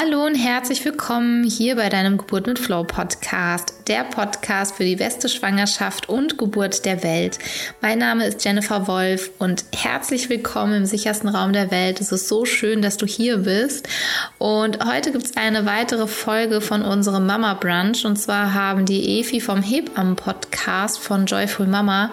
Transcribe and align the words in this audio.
Hallo 0.00 0.26
und 0.26 0.36
herzlich 0.36 0.84
willkommen 0.84 1.42
hier 1.42 1.74
bei 1.74 1.88
deinem 1.88 2.18
Geburt 2.18 2.46
mit 2.46 2.60
Flow 2.60 2.84
Podcast, 2.84 3.74
der 3.88 4.04
Podcast 4.04 4.76
für 4.76 4.84
die 4.84 4.94
beste 4.94 5.28
Schwangerschaft 5.28 6.08
und 6.08 6.38
Geburt 6.38 6.84
der 6.84 7.02
Welt. 7.02 7.40
Mein 7.80 7.98
Name 7.98 8.24
ist 8.24 8.44
Jennifer 8.44 8.86
Wolf 8.86 9.32
und 9.40 9.64
herzlich 9.74 10.30
willkommen 10.30 10.74
im 10.74 10.86
sichersten 10.86 11.28
Raum 11.28 11.52
der 11.52 11.72
Welt. 11.72 12.00
Es 12.00 12.12
ist 12.12 12.28
so 12.28 12.44
schön, 12.44 12.80
dass 12.80 12.96
du 12.96 13.06
hier 13.06 13.38
bist. 13.38 13.88
Und 14.38 14.84
heute 14.86 15.10
gibt 15.10 15.24
es 15.24 15.36
eine 15.36 15.66
weitere 15.66 16.06
Folge 16.06 16.60
von 16.60 16.82
unserem 16.82 17.26
Mama 17.26 17.54
Brunch 17.54 18.04
und 18.04 18.20
zwar 18.20 18.54
haben 18.54 18.86
die 18.86 19.18
Efi 19.18 19.40
vom 19.40 19.62
Hebammen 19.62 20.14
Podcast 20.14 21.00
von 21.00 21.26
Joyful 21.26 21.66
Mama 21.66 22.12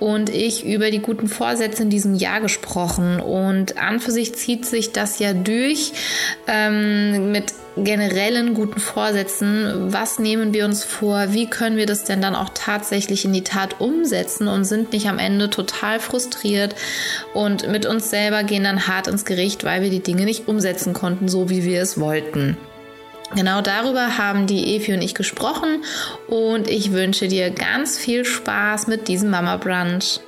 und 0.00 0.28
ich 0.28 0.66
über 0.66 0.90
die 0.90 1.00
guten 1.00 1.28
Vorsätze 1.28 1.82
in 1.82 1.88
diesem 1.88 2.14
Jahr 2.14 2.42
gesprochen. 2.42 3.20
Und 3.20 3.78
an 3.78 4.00
für 4.00 4.10
sich 4.10 4.34
zieht 4.34 4.66
sich 4.66 4.92
das 4.92 5.18
ja 5.18 5.32
durch. 5.32 5.92
Ähm, 6.46 7.21
mit 7.30 7.54
generellen 7.76 8.54
guten 8.54 8.80
Vorsätzen, 8.80 9.92
was 9.92 10.18
nehmen 10.18 10.52
wir 10.52 10.64
uns 10.64 10.84
vor, 10.84 11.32
wie 11.32 11.48
können 11.48 11.76
wir 11.76 11.86
das 11.86 12.04
denn 12.04 12.20
dann 12.20 12.34
auch 12.34 12.50
tatsächlich 12.52 13.24
in 13.24 13.32
die 13.32 13.44
Tat 13.44 13.80
umsetzen 13.80 14.48
und 14.48 14.64
sind 14.64 14.92
nicht 14.92 15.08
am 15.08 15.18
Ende 15.18 15.48
total 15.48 16.00
frustriert 16.00 16.74
und 17.32 17.68
mit 17.68 17.86
uns 17.86 18.10
selber 18.10 18.42
gehen 18.44 18.64
dann 18.64 18.86
hart 18.86 19.06
ins 19.06 19.24
Gericht, 19.24 19.64
weil 19.64 19.82
wir 19.82 19.90
die 19.90 20.02
Dinge 20.02 20.24
nicht 20.24 20.48
umsetzen 20.48 20.92
konnten, 20.92 21.28
so 21.28 21.48
wie 21.48 21.64
wir 21.64 21.80
es 21.80 21.98
wollten. 21.98 22.56
Genau 23.34 23.62
darüber 23.62 24.18
haben 24.18 24.46
die 24.46 24.76
Evi 24.76 24.92
und 24.92 25.00
ich 25.00 25.14
gesprochen 25.14 25.84
und 26.28 26.68
ich 26.68 26.92
wünsche 26.92 27.28
dir 27.28 27.50
ganz 27.50 27.96
viel 27.96 28.26
Spaß 28.26 28.88
mit 28.88 29.08
diesem 29.08 29.30
Mama 29.30 29.56
Brunch. 29.56 30.20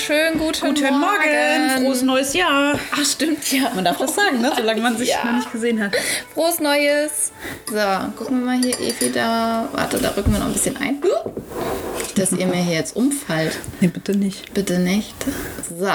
Schönen 0.00 0.38
guten, 0.38 0.66
Guten 0.74 0.98
Morgen. 0.98 1.00
Morgen. 1.00 1.84
Frohes 1.84 2.02
neues 2.02 2.32
Jahr. 2.32 2.78
Ach, 2.92 3.04
stimmt 3.04 3.52
ja. 3.52 3.70
Man 3.74 3.84
darf 3.84 3.98
das 3.98 4.14
sagen, 4.14 4.40
ne? 4.40 4.52
solange 4.56 4.80
man 4.80 4.96
sich 4.96 5.10
Ja. 5.10 5.24
noch 5.24 5.32
nicht 5.34 5.52
gesehen 5.52 5.82
hat. 5.82 5.92
Frohes 6.34 6.58
Neues. 6.58 7.32
So, 7.68 7.76
gucken 8.16 8.40
wir 8.40 8.46
mal 8.46 8.58
hier, 8.58 8.78
Evi, 8.80 9.12
da. 9.12 9.68
Warte, 9.72 9.98
da 9.98 10.10
rücken 10.10 10.32
wir 10.32 10.38
noch 10.38 10.46
ein 10.46 10.52
bisschen 10.52 10.76
ein. 10.78 11.02
Dass 12.16 12.32
ihr 12.32 12.46
mir 12.46 12.56
hier 12.56 12.76
jetzt 12.76 12.96
umfallt. 12.96 13.58
Nee, 13.80 13.88
bitte 13.88 14.16
nicht. 14.16 14.52
Bitte 14.54 14.78
nicht. 14.78 15.14
So. 15.68 15.90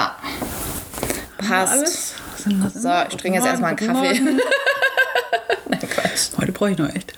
Passt. 1.38 2.14
So, 2.74 2.90
ich 3.10 3.16
trinke 3.16 3.38
jetzt 3.38 3.46
erstmal 3.46 3.76
einen 3.76 3.92
Kaffee. 3.92 4.20
Nein, 5.68 5.80
Quatsch. 5.80 6.28
Heute 6.38 6.52
brauche 6.52 6.70
ich 6.70 6.78
noch 6.78 6.88
echt. 6.94 7.12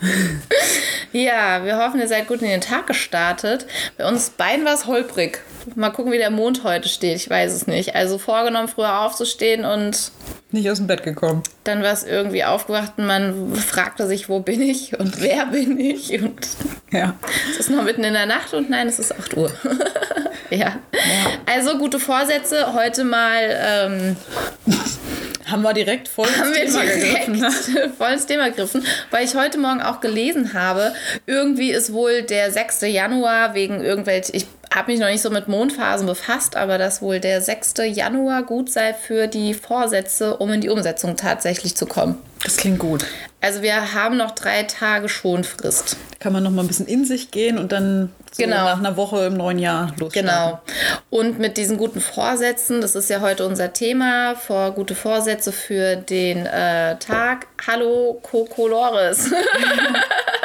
Ja, 1.12 1.64
wir 1.64 1.76
hoffen, 1.78 2.00
ihr 2.00 2.08
seid 2.08 2.28
gut 2.28 2.40
in 2.42 2.48
den 2.48 2.60
Tag 2.60 2.86
gestartet. 2.86 3.66
Bei 3.96 4.06
uns 4.08 4.30
beiden 4.30 4.64
war 4.64 4.74
es 4.74 4.86
holprig. 4.86 5.40
Mal 5.74 5.90
gucken, 5.90 6.12
wie 6.12 6.18
der 6.18 6.30
Mond 6.30 6.64
heute 6.64 6.88
steht. 6.88 7.16
Ich 7.16 7.28
weiß 7.28 7.52
es 7.52 7.66
nicht. 7.66 7.94
Also 7.94 8.18
vorgenommen, 8.18 8.68
früher 8.68 9.00
aufzustehen 9.00 9.64
und 9.64 10.12
Nicht 10.50 10.70
aus 10.70 10.78
dem 10.78 10.86
Bett 10.86 11.02
gekommen. 11.02 11.42
dann 11.64 11.82
war 11.82 11.92
es 11.92 12.04
irgendwie 12.04 12.44
aufgewacht 12.44 12.92
und 12.96 13.06
man 13.06 13.54
fragte 13.54 14.06
sich, 14.06 14.28
wo 14.28 14.40
bin 14.40 14.62
ich 14.62 14.98
und 14.98 15.20
wer 15.20 15.46
bin 15.46 15.78
ich? 15.78 16.12
Und 16.22 16.48
Ja. 16.90 17.14
es 17.50 17.58
ist 17.60 17.70
noch 17.70 17.82
mitten 17.84 18.04
in 18.04 18.14
der 18.14 18.26
Nacht 18.26 18.54
und 18.54 18.70
nein, 18.70 18.88
es 18.88 18.98
ist 18.98 19.12
8 19.18 19.36
Uhr. 19.36 19.50
ja. 20.50 20.78
Also 21.46 21.76
gute 21.78 21.98
Vorsätze. 21.98 22.72
Heute 22.74 23.04
mal 23.04 23.42
ähm, 23.42 24.16
Haben 25.46 25.62
wir 25.62 25.72
direkt 25.74 26.08
voll 26.08 26.26
ins 26.28 26.38
haben 26.38 26.52
wir 26.54 26.64
Thema 26.66 26.82
gegriffen. 26.84 27.40
Ne? 27.40 27.50
direkt 27.68 27.96
voll 27.96 28.10
ins 28.12 28.26
Thema 28.26 28.48
gegriffen, 28.50 28.84
weil 29.10 29.24
ich 29.24 29.34
heute 29.34 29.58
Morgen 29.58 29.80
auch 29.82 30.00
gelesen 30.00 30.52
habe, 30.54 30.92
irgendwie 31.26 31.70
ist 31.72 31.92
wohl 31.92 32.22
der 32.22 32.50
6. 32.52 32.82
Januar 32.82 33.54
wegen 33.54 33.82
irgendwelch, 33.82 34.28
ich 34.32 34.46
habe 34.78 34.92
mich 34.92 35.00
noch 35.00 35.08
nicht 35.08 35.22
so 35.22 35.30
mit 35.30 35.48
Mondphasen 35.48 36.06
befasst, 36.06 36.54
aber 36.54 36.78
dass 36.78 37.02
wohl 37.02 37.18
der 37.18 37.42
6. 37.42 37.74
Januar 37.84 38.44
gut 38.44 38.70
sei 38.70 38.94
für 38.94 39.26
die 39.26 39.52
Vorsätze, 39.52 40.36
um 40.36 40.52
in 40.52 40.60
die 40.60 40.68
Umsetzung 40.68 41.16
tatsächlich 41.16 41.74
zu 41.76 41.84
kommen. 41.84 42.16
Das 42.44 42.56
klingt 42.56 42.78
gut. 42.78 43.04
Also 43.40 43.62
wir 43.62 43.94
haben 43.94 44.16
noch 44.16 44.30
drei 44.30 44.62
Tage 44.62 45.08
Schonfrist. 45.08 45.96
Kann 46.20 46.32
man 46.32 46.44
noch 46.44 46.52
mal 46.52 46.62
ein 46.62 46.68
bisschen 46.68 46.86
in 46.86 47.04
sich 47.04 47.32
gehen 47.32 47.58
und 47.58 47.72
dann 47.72 48.12
so 48.30 48.44
Genau. 48.44 48.64
nach 48.64 48.78
einer 48.78 48.96
Woche 48.96 49.26
im 49.26 49.36
neuen 49.36 49.58
Jahr 49.58 49.94
losstarten. 49.98 50.28
Genau. 50.28 50.60
Und 51.10 51.40
mit 51.40 51.56
diesen 51.56 51.76
guten 51.76 52.00
Vorsätzen, 52.00 52.80
das 52.80 52.94
ist 52.94 53.10
ja 53.10 53.20
heute 53.20 53.46
unser 53.46 53.72
Thema, 53.72 54.36
vor 54.36 54.72
gute 54.72 54.94
Vorsätze 54.94 55.50
für 55.50 55.96
den 55.96 56.46
äh, 56.46 56.96
Tag. 56.98 57.48
Hallo, 57.66 58.20
Coco 58.22 58.68
Loris. 58.68 59.30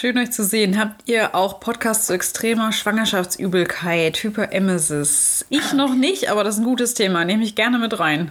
Schön 0.00 0.16
euch 0.16 0.30
zu 0.30 0.44
sehen. 0.44 0.78
Habt 0.78 1.08
ihr 1.08 1.34
auch 1.34 1.58
Podcasts 1.58 2.06
zu 2.06 2.12
extremer 2.12 2.70
Schwangerschaftsübelkeit, 2.70 4.22
Hyperemesis? 4.22 5.44
Ich 5.48 5.72
noch 5.72 5.92
nicht, 5.92 6.30
aber 6.30 6.44
das 6.44 6.54
ist 6.54 6.60
ein 6.60 6.66
gutes 6.66 6.94
Thema. 6.94 7.24
Nehme 7.24 7.42
ich 7.42 7.56
gerne 7.56 7.80
mit 7.80 7.98
rein. 7.98 8.30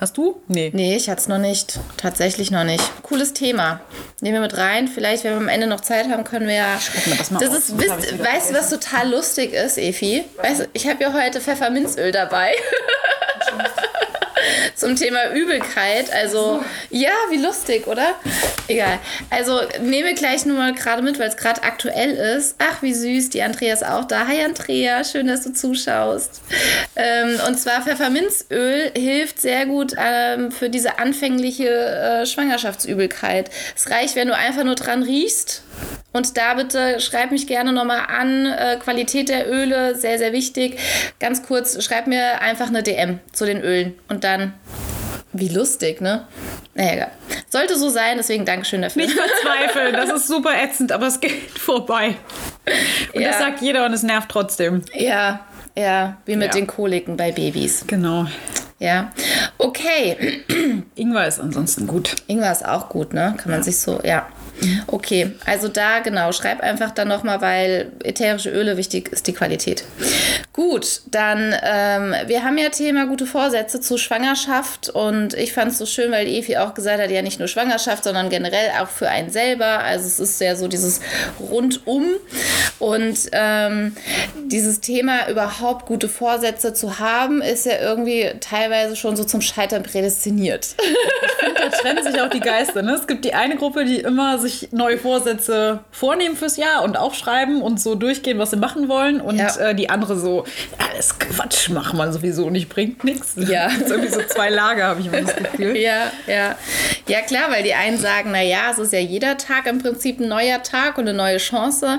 Hast 0.00 0.16
du? 0.16 0.42
Nee. 0.48 0.72
Nee, 0.74 0.96
ich 0.96 1.08
hatte 1.08 1.20
es 1.20 1.28
noch 1.28 1.38
nicht. 1.38 1.78
Tatsächlich 1.96 2.50
noch 2.50 2.64
nicht. 2.64 2.82
Cooles 3.02 3.34
Thema. 3.34 3.78
Nehmen 4.20 4.34
wir 4.34 4.40
mit 4.40 4.56
rein. 4.56 4.88
Vielleicht, 4.88 5.22
wenn 5.22 5.34
wir 5.34 5.38
am 5.38 5.48
Ende 5.48 5.68
noch 5.68 5.80
Zeit 5.80 6.08
haben, 6.08 6.24
können 6.24 6.48
wir 6.48 6.56
ja. 6.56 6.80
mir 7.06 7.14
das 7.14 7.30
mal 7.30 7.38
auf, 7.38 7.54
ist, 7.56 7.78
wisst, 7.78 7.94
ich's 8.00 8.12
wieder 8.14 8.24
weißt 8.24 8.50
du, 8.50 8.54
was 8.54 8.70
total 8.70 9.10
lustig 9.12 9.52
ist, 9.52 9.78
Efi? 9.78 10.24
Weißt 10.42 10.70
ich 10.72 10.88
habe 10.88 11.00
ja 11.04 11.12
heute 11.12 11.40
Pfefferminzöl 11.40 12.10
dabei. 12.10 12.52
Zum 14.80 14.96
Thema 14.96 15.34
Übelkeit. 15.34 16.10
Also, 16.10 16.64
ja, 16.88 17.10
wie 17.28 17.36
lustig, 17.36 17.86
oder? 17.86 18.14
Egal. 18.66 18.98
Also, 19.28 19.60
nehme 19.82 20.14
gleich 20.14 20.46
nur 20.46 20.56
mal 20.56 20.72
gerade 20.72 21.02
mit, 21.02 21.18
weil 21.18 21.28
es 21.28 21.36
gerade 21.36 21.62
aktuell 21.64 22.12
ist. 22.12 22.56
Ach, 22.58 22.80
wie 22.80 22.94
süß. 22.94 23.28
Die 23.28 23.42
Andrea 23.42 23.74
ist 23.74 23.84
auch 23.84 24.06
da. 24.06 24.26
Hi, 24.26 24.42
Andrea. 24.42 25.04
Schön, 25.04 25.26
dass 25.26 25.42
du 25.42 25.52
zuschaust. 25.52 26.40
Ähm, 26.96 27.38
und 27.46 27.60
zwar 27.60 27.82
Pfefferminzöl 27.82 28.92
hilft 28.96 29.42
sehr 29.42 29.66
gut 29.66 29.92
ähm, 29.98 30.50
für 30.50 30.70
diese 30.70 30.98
anfängliche 30.98 31.68
äh, 31.68 32.24
Schwangerschaftsübelkeit. 32.24 33.50
Es 33.76 33.90
reicht, 33.90 34.16
wenn 34.16 34.28
du 34.28 34.34
einfach 34.34 34.64
nur 34.64 34.76
dran 34.76 35.02
riechst. 35.02 35.62
Und 36.12 36.36
da 36.36 36.54
bitte 36.54 37.00
schreib 37.00 37.30
mich 37.30 37.46
gerne 37.46 37.72
nochmal 37.72 38.06
an. 38.08 38.46
Äh, 38.46 38.78
Qualität 38.82 39.28
der 39.28 39.50
Öle, 39.50 39.94
sehr, 39.94 40.18
sehr 40.18 40.32
wichtig. 40.32 40.78
Ganz 41.20 41.42
kurz, 41.42 41.82
schreib 41.84 42.06
mir 42.06 42.40
einfach 42.40 42.68
eine 42.68 42.82
DM 42.82 43.20
zu 43.32 43.46
den 43.46 43.62
Ölen. 43.62 43.94
Und 44.08 44.24
dann, 44.24 44.54
wie 45.32 45.48
lustig, 45.48 46.00
ne? 46.00 46.26
Naja, 46.74 46.92
egal. 46.92 47.10
Sollte 47.48 47.76
so 47.78 47.88
sein, 47.88 48.16
deswegen 48.16 48.44
Dankeschön 48.44 48.82
dafür. 48.82 49.02
Nicht 49.02 49.16
verzweifeln, 49.16 49.92
das 49.94 50.10
ist 50.10 50.28
super 50.28 50.50
ätzend, 50.62 50.92
aber 50.92 51.06
es 51.06 51.20
geht 51.20 51.58
vorbei. 51.58 52.16
Und 53.14 53.20
Ja. 53.20 53.28
das 53.28 53.38
sagt 53.38 53.60
jeder 53.62 53.86
und 53.86 53.92
es 53.92 54.02
nervt 54.02 54.28
trotzdem. 54.28 54.82
Ja, 54.94 55.40
ja, 55.76 56.16
wie 56.26 56.36
mit 56.36 56.48
Ja. 56.48 56.60
den 56.60 56.66
Koliken 56.66 57.16
bei 57.16 57.32
Babys. 57.32 57.84
Genau. 57.86 58.26
Ja. 58.78 59.10
Okay. 59.58 60.42
Ingwer 60.94 61.26
ist 61.26 61.38
ansonsten 61.38 61.86
gut. 61.86 62.16
Ingwer 62.26 62.50
ist 62.52 62.64
auch 62.66 62.88
gut, 62.88 63.12
ne? 63.12 63.34
Kann 63.36 63.52
man 63.52 63.62
sich 63.62 63.78
so, 63.78 64.00
ja. 64.02 64.26
Okay, 64.86 65.32
also 65.46 65.68
da 65.68 66.00
genau, 66.00 66.32
schreib 66.32 66.60
einfach 66.60 66.90
dann 66.90 67.08
nochmal, 67.08 67.40
weil 67.40 67.92
ätherische 68.04 68.50
Öle 68.50 68.76
wichtig 68.76 69.10
ist 69.12 69.26
die 69.26 69.32
Qualität. 69.32 69.84
Gut, 70.52 71.02
dann, 71.10 71.54
ähm, 71.62 72.14
wir 72.26 72.44
haben 72.44 72.58
ja 72.58 72.68
Thema 72.68 73.06
gute 73.06 73.26
Vorsätze 73.26 73.80
zu 73.80 73.96
Schwangerschaft 73.96 74.90
und 74.90 75.34
ich 75.34 75.52
fand 75.52 75.72
es 75.72 75.78
so 75.78 75.86
schön, 75.86 76.10
weil 76.12 76.26
Evi 76.26 76.56
auch 76.56 76.74
gesagt 76.74 77.00
hat, 77.00 77.10
ja 77.10 77.22
nicht 77.22 77.38
nur 77.38 77.48
Schwangerschaft, 77.48 78.04
sondern 78.04 78.28
generell 78.28 78.70
auch 78.80 78.88
für 78.88 79.08
einen 79.08 79.30
selber. 79.30 79.80
Also 79.80 80.06
es 80.06 80.20
ist 80.20 80.40
ja 80.40 80.56
so 80.56 80.68
dieses 80.68 81.00
Rundum 81.38 82.06
und 82.78 83.18
ähm, 83.32 83.96
dieses 84.46 84.80
Thema 84.80 85.28
überhaupt 85.28 85.86
gute 85.86 86.08
Vorsätze 86.08 86.74
zu 86.74 86.98
haben, 86.98 87.42
ist 87.42 87.66
ja 87.66 87.78
irgendwie 87.80 88.30
teilweise 88.40 88.96
schon 88.96 89.16
so 89.16 89.24
zum 89.24 89.40
Scheitern 89.40 89.82
prädestiniert. 89.82 90.74
Da 91.56 91.68
trennen 91.68 92.04
sich 92.04 92.20
auch 92.20 92.30
die 92.30 92.40
Geister. 92.40 92.82
Ne? 92.82 92.92
Es 92.94 93.06
gibt 93.06 93.24
die 93.24 93.34
eine 93.34 93.56
Gruppe, 93.56 93.84
die 93.84 94.00
immer 94.00 94.38
sich 94.38 94.49
neue 94.72 94.98
Vorsätze 94.98 95.80
vornehmen 95.90 96.36
fürs 96.36 96.56
Jahr 96.56 96.82
und 96.84 96.96
aufschreiben 96.96 97.62
und 97.62 97.80
so 97.80 97.94
durchgehen, 97.94 98.38
was 98.38 98.50
sie 98.50 98.56
machen 98.56 98.88
wollen. 98.88 99.20
Und 99.20 99.36
Ja. 99.38 99.54
äh, 99.56 99.74
die 99.74 99.90
andere 99.90 100.18
so, 100.18 100.44
alles 100.78 101.18
Quatsch, 101.18 101.68
macht 101.70 101.94
man 101.94 102.12
sowieso 102.12 102.50
nicht, 102.50 102.68
bringt 102.68 103.04
nichts. 103.04 103.34
Ja. 103.36 103.66
Ist 103.80 103.90
irgendwie 103.90 104.10
so 104.12 104.20
zwei 104.28 104.50
Lager, 104.50 104.84
habe 104.84 105.00
ich 105.00 105.06
immer 105.06 105.22
das 105.22 105.34
Gefühl. 105.36 105.76
Ja, 105.76 106.10
ja. 106.26 106.56
Ja, 107.10 107.20
klar, 107.22 107.50
weil 107.50 107.64
die 107.64 107.74
einen 107.74 107.98
sagen, 107.98 108.30
na 108.32 108.40
ja, 108.40 108.70
es 108.70 108.78
ist 108.78 108.92
ja 108.92 109.00
jeder 109.00 109.36
Tag 109.36 109.66
im 109.66 109.78
Prinzip 109.82 110.20
ein 110.20 110.28
neuer 110.28 110.62
Tag 110.62 110.96
und 110.96 111.08
eine 111.08 111.16
neue 111.16 111.38
Chance. 111.38 111.98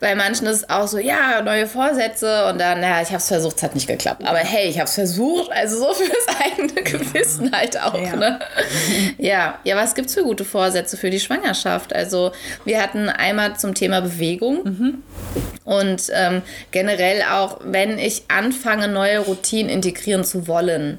Bei 0.00 0.14
manchen 0.14 0.46
ist 0.46 0.56
es 0.62 0.70
auch 0.70 0.88
so, 0.88 0.98
ja, 0.98 1.42
neue 1.42 1.66
Vorsätze 1.66 2.46
und 2.46 2.58
dann, 2.58 2.80
naja, 2.80 3.02
ich 3.02 3.08
habe 3.08 3.18
es 3.18 3.28
versucht, 3.28 3.56
es 3.58 3.62
hat 3.62 3.74
nicht 3.74 3.86
geklappt. 3.86 4.22
Aber 4.26 4.38
hey, 4.38 4.68
ich 4.68 4.76
habe 4.78 4.88
es 4.88 4.94
versucht, 4.94 5.52
also 5.52 5.78
so 5.78 5.92
fürs 5.92 6.26
eigene 6.42 6.82
Gewissen 6.82 7.52
halt 7.54 7.78
auch, 7.78 8.00
Ja. 8.00 8.16
ne? 8.16 8.38
Ja, 9.18 9.58
ja, 9.64 9.76
was 9.76 9.94
gibt's 9.94 10.14
für 10.14 10.22
gute 10.22 10.46
Vorsätze 10.46 10.96
für 10.96 11.10
die 11.10 11.20
Schwangerschaft? 11.20 11.94
Also, 11.94 12.32
wir 12.64 12.80
hatten 12.82 13.10
einmal 13.10 13.56
zum 13.58 13.74
Thema 13.74 14.00
Bewegung. 14.00 15.02
Und 15.64 16.02
ähm, 16.14 16.40
generell 16.70 17.22
auch, 17.30 17.58
wenn 17.62 17.98
ich 17.98 18.22
anfange, 18.28 18.88
neue 18.88 19.18
Routinen 19.18 19.68
integrieren 19.68 20.24
zu 20.24 20.48
wollen. 20.48 20.98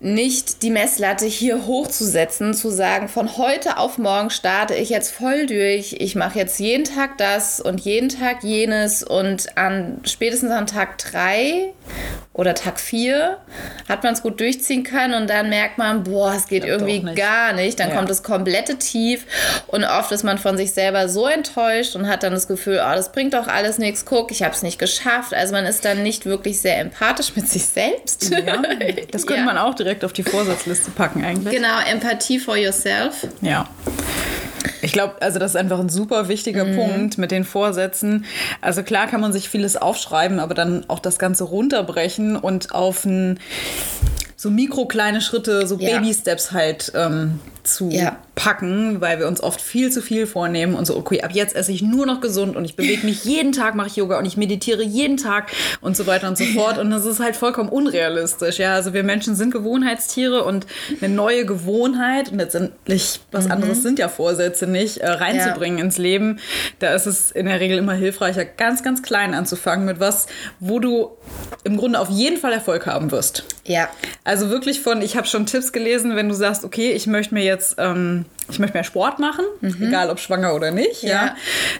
nicht 0.00 0.62
die 0.62 0.70
Messlatte 0.70 1.24
hier 1.26 1.66
hochzusetzen, 1.66 2.23
zu 2.54 2.70
sagen, 2.70 3.08
von 3.08 3.36
heute 3.36 3.78
auf 3.78 3.98
morgen 3.98 4.30
starte 4.30 4.74
ich 4.74 4.88
jetzt 4.88 5.12
voll 5.12 5.46
durch, 5.46 5.96
ich 5.98 6.14
mache 6.14 6.38
jetzt 6.38 6.58
jeden 6.58 6.84
Tag 6.84 7.18
das 7.18 7.60
und 7.60 7.80
jeden 7.80 8.08
Tag 8.08 8.42
jenes 8.42 9.02
und 9.02 9.56
an 9.56 10.00
spätestens 10.04 10.50
an 10.50 10.66
Tag 10.66 10.98
drei 10.98 11.72
oder 12.34 12.54
Tag 12.54 12.80
vier 12.80 13.38
hat 13.88 14.02
man 14.02 14.12
es 14.12 14.20
gut 14.20 14.40
durchziehen 14.40 14.82
können 14.82 15.14
und 15.14 15.30
dann 15.30 15.48
merkt 15.48 15.78
man, 15.78 16.02
boah, 16.02 16.34
es 16.34 16.48
geht 16.48 16.64
irgendwie 16.64 16.98
nicht. 16.98 17.16
gar 17.16 17.52
nicht. 17.52 17.78
Dann 17.78 17.90
ja. 17.90 17.96
kommt 17.96 18.10
das 18.10 18.24
komplette 18.24 18.76
Tief 18.76 19.24
und 19.68 19.84
oft 19.84 20.10
ist 20.10 20.24
man 20.24 20.38
von 20.38 20.56
sich 20.56 20.72
selber 20.72 21.08
so 21.08 21.28
enttäuscht 21.28 21.94
und 21.94 22.08
hat 22.08 22.24
dann 22.24 22.32
das 22.32 22.48
Gefühl, 22.48 22.82
oh, 22.84 22.94
das 22.94 23.12
bringt 23.12 23.34
doch 23.34 23.46
alles 23.46 23.78
nichts, 23.78 24.04
guck, 24.04 24.32
ich 24.32 24.42
habe 24.42 24.52
es 24.52 24.62
nicht 24.62 24.80
geschafft. 24.80 25.32
Also 25.32 25.52
man 25.52 25.64
ist 25.64 25.84
dann 25.84 26.02
nicht 26.02 26.26
wirklich 26.26 26.60
sehr 26.60 26.80
empathisch 26.80 27.36
mit 27.36 27.48
sich 27.48 27.66
selbst. 27.66 28.30
Ja, 28.30 28.60
das 29.12 29.26
könnte 29.26 29.42
ja. 29.42 29.46
man 29.46 29.56
auch 29.56 29.74
direkt 29.74 30.04
auf 30.04 30.12
die 30.12 30.24
Vorsatzliste 30.24 30.90
packen 30.90 31.24
eigentlich. 31.24 31.54
Genau, 31.54 31.78
Empathie 31.88 32.40
for 32.40 32.56
yourself. 32.56 33.28
Ja. 33.42 33.68
Ich 34.84 34.92
glaube, 34.92 35.14
also 35.20 35.38
das 35.38 35.52
ist 35.52 35.56
einfach 35.56 35.80
ein 35.80 35.88
super 35.88 36.28
wichtiger 36.28 36.64
mhm. 36.64 36.76
Punkt 36.76 37.18
mit 37.18 37.30
den 37.30 37.44
Vorsätzen. 37.44 38.26
Also 38.60 38.82
klar 38.82 39.06
kann 39.06 39.20
man 39.20 39.32
sich 39.32 39.48
vieles 39.48 39.76
aufschreiben, 39.76 40.38
aber 40.38 40.54
dann 40.54 40.84
auch 40.88 40.98
das 40.98 41.18
Ganze 41.18 41.44
runterbrechen 41.44 42.36
und 42.36 42.74
auf 42.74 43.04
ein 43.04 43.40
so 44.36 44.50
mikro 44.50 44.86
kleine 44.86 45.22
Schritte, 45.22 45.66
so 45.66 45.78
ja. 45.78 45.98
Baby-Steps 45.98 46.52
halt 46.52 46.92
ähm, 46.94 47.40
zu 47.64 47.88
ja. 47.90 48.18
packen, 48.34 49.00
weil 49.00 49.18
wir 49.18 49.26
uns 49.26 49.42
oft 49.42 49.60
viel 49.60 49.90
zu 49.90 50.02
viel 50.02 50.26
vornehmen 50.26 50.74
und 50.74 50.86
so, 50.86 50.96
okay, 50.96 51.22
ab 51.22 51.32
jetzt 51.32 51.56
esse 51.56 51.72
ich 51.72 51.82
nur 51.82 52.06
noch 52.06 52.20
gesund 52.20 52.56
und 52.56 52.64
ich 52.64 52.76
bewege 52.76 53.06
mich 53.06 53.24
jeden 53.24 53.52
Tag, 53.52 53.74
mache 53.74 53.88
ich 53.88 53.96
Yoga 53.96 54.18
und 54.18 54.26
ich 54.26 54.36
meditiere 54.36 54.82
jeden 54.82 55.16
Tag 55.16 55.50
und 55.80 55.96
so 55.96 56.06
weiter 56.06 56.28
und 56.28 56.36
so 56.36 56.44
fort. 56.44 56.78
Und 56.78 56.90
das 56.90 57.06
ist 57.06 57.20
halt 57.20 57.36
vollkommen 57.36 57.68
unrealistisch. 57.68 58.58
Ja, 58.58 58.74
also 58.74 58.92
wir 58.92 59.02
Menschen 59.02 59.34
sind 59.34 59.50
Gewohnheitstiere 59.50 60.44
und 60.44 60.66
eine 61.00 61.12
neue 61.12 61.46
Gewohnheit 61.46 62.30
und 62.30 62.38
letztendlich 62.38 63.20
was 63.32 63.46
mhm. 63.46 63.52
anderes 63.52 63.82
sind 63.82 63.98
ja 63.98 64.08
Vorsätze 64.08 64.66
nicht, 64.66 64.98
äh, 64.98 65.08
reinzubringen 65.08 65.78
ja. 65.78 65.84
ins 65.84 65.98
Leben. 65.98 66.38
Da 66.78 66.94
ist 66.94 67.06
es 67.06 67.30
in 67.30 67.46
der 67.46 67.60
Regel 67.60 67.78
immer 67.78 67.94
hilfreicher, 67.94 68.44
ganz, 68.44 68.82
ganz 68.82 69.02
klein 69.02 69.34
anzufangen 69.34 69.86
mit 69.86 70.00
was, 70.00 70.26
wo 70.60 70.78
du 70.78 71.16
im 71.64 71.76
Grunde 71.76 71.98
auf 71.98 72.10
jeden 72.10 72.36
Fall 72.36 72.52
Erfolg 72.52 72.86
haben 72.86 73.10
wirst. 73.10 73.44
Ja. 73.64 73.88
Also 74.24 74.50
wirklich 74.50 74.80
von, 74.80 75.00
ich 75.00 75.16
habe 75.16 75.26
schon 75.26 75.46
Tipps 75.46 75.72
gelesen, 75.72 76.16
wenn 76.16 76.28
du 76.28 76.34
sagst, 76.34 76.64
okay, 76.64 76.92
ich 76.92 77.06
möchte 77.06 77.32
mir 77.34 77.42
jetzt 77.42 77.53
ähm, 77.78 78.24
ich 78.50 78.58
möchte 78.58 78.76
mehr 78.76 78.84
Sport 78.84 79.18
machen, 79.18 79.44
mhm. 79.60 79.88
egal 79.88 80.10
ob 80.10 80.20
schwanger 80.20 80.54
oder 80.54 80.70
nicht, 80.70 81.02
ja. 81.02 81.08
ja. 81.08 81.36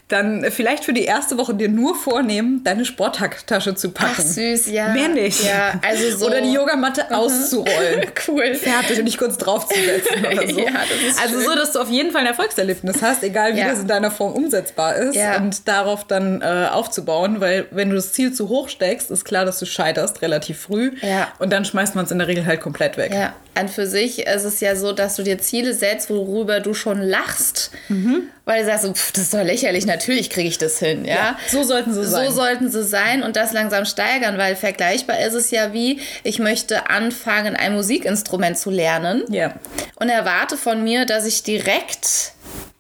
dann 0.09 0.47
vielleicht 0.51 0.85
für 0.85 0.93
die 0.93 1.05
erste 1.05 1.37
Woche 1.37 1.55
dir 1.55 1.69
nur 1.69 1.95
vornehmen, 1.95 2.63
deine 2.65 2.85
Sporttasche 2.85 3.75
zu 3.75 3.91
packen. 3.91 4.15
Ach, 4.17 4.23
süß, 4.23 4.71
ja. 4.71 4.89
Mehr 4.89 5.09
nicht. 5.09 5.45
Ja, 5.45 5.81
also 5.87 6.17
so. 6.17 6.27
Oder 6.27 6.41
die 6.41 6.53
Yogamatte 6.53 7.05
mhm. 7.09 7.15
auszurollen. 7.15 8.07
cool. 8.29 8.55
Fertig 8.55 8.99
und 8.99 9.07
dich 9.07 9.19
kurz 9.19 9.37
draufzusetzen 9.37 10.25
oder 10.25 10.49
so. 10.49 10.61
ja, 10.61 10.71
das 10.73 11.13
ist 11.13 11.21
also 11.21 11.41
schön. 11.41 11.51
so, 11.51 11.55
dass 11.55 11.73
du 11.73 11.81
auf 11.81 11.91
jeden 11.91 12.11
Fall 12.11 12.23
ein 12.23 12.29
Erfolgserlebnis 12.29 13.03
hast, 13.03 13.23
egal 13.23 13.55
wie 13.55 13.61
ja. 13.61 13.69
das 13.69 13.81
in 13.81 13.89
deiner 13.89 14.11
Form 14.11 14.33
umsetzbar 14.33 14.97
ist 14.97 15.19
und 15.39 15.69
darauf 15.69 16.05
dann 16.05 16.41
äh, 16.41 16.69
aufzubauen, 16.71 17.41
weil 17.41 17.67
wenn 17.71 17.91
du 17.91 17.97
das 17.97 18.13
Ziel 18.13 18.33
zu 18.33 18.49
hoch 18.49 18.69
steckst, 18.69 19.11
ist 19.11 19.25
klar, 19.25 19.45
dass 19.45 19.59
du 19.59 19.67
scheiterst 19.67 20.23
relativ 20.23 20.61
früh 20.61 20.93
ja. 21.03 21.29
und 21.39 21.53
dann 21.53 21.65
schmeißt 21.65 21.95
man 21.95 22.07
es 22.07 22.11
in 22.11 22.19
der 22.19 22.29
Regel 22.29 22.47
halt 22.47 22.61
komplett 22.61 22.97
weg. 22.97 23.13
Ja, 23.13 23.35
an 23.55 23.69
für 23.69 23.87
sich 23.87 24.27
ist 24.27 24.45
es 24.45 24.61
ja 24.61 24.77
so, 24.77 24.93
dass 24.93 25.17
du 25.17 25.23
dir 25.23 25.39
Ziele 25.39 25.75
setzt, 25.75 26.11
worüber 26.11 26.54
worüber 26.55 26.61
du 26.61 26.75
schon 26.75 27.01
lachst, 27.01 27.71
mhm. 27.89 28.29
Weil 28.45 28.61
du 28.61 28.67
sagst, 28.67 28.87
pff, 28.87 29.13
das 29.13 29.25
ist 29.25 29.35
doch 29.35 29.43
lächerlich, 29.43 29.87
natürlich 29.87 30.31
kriege 30.31 30.49
ich 30.49 30.59
das 30.59 30.79
hin. 30.79 31.05
Ja? 31.05 31.15
ja? 31.15 31.39
so 31.49 31.63
sollten 31.63 31.93
sie 31.95 32.05
sein. 32.05 32.27
So 32.27 32.33
sollten 32.33 32.71
sie 32.71 32.85
sein 32.85 33.23
und 33.23 33.37
das 33.37 33.53
langsam 33.53 33.85
steigern, 33.85 34.39
weil 34.39 34.57
vergleichbar 34.57 35.21
ist 35.21 35.35
es 35.35 35.51
ja 35.51 35.73
wie, 35.73 36.01
ich 36.23 36.39
möchte 36.39 36.91
anfangen, 36.91 37.57
ein 37.57 37.75
Musikinstrument 37.75 38.59
zu 38.59 38.71
lernen 38.71 39.25
ja. 39.31 39.55
und 39.97 40.09
erwarte 40.09 40.57
von 40.57 40.83
mir, 40.83 41.07
dass 41.07 41.27
ich 41.27 41.43
direkt 41.43 42.35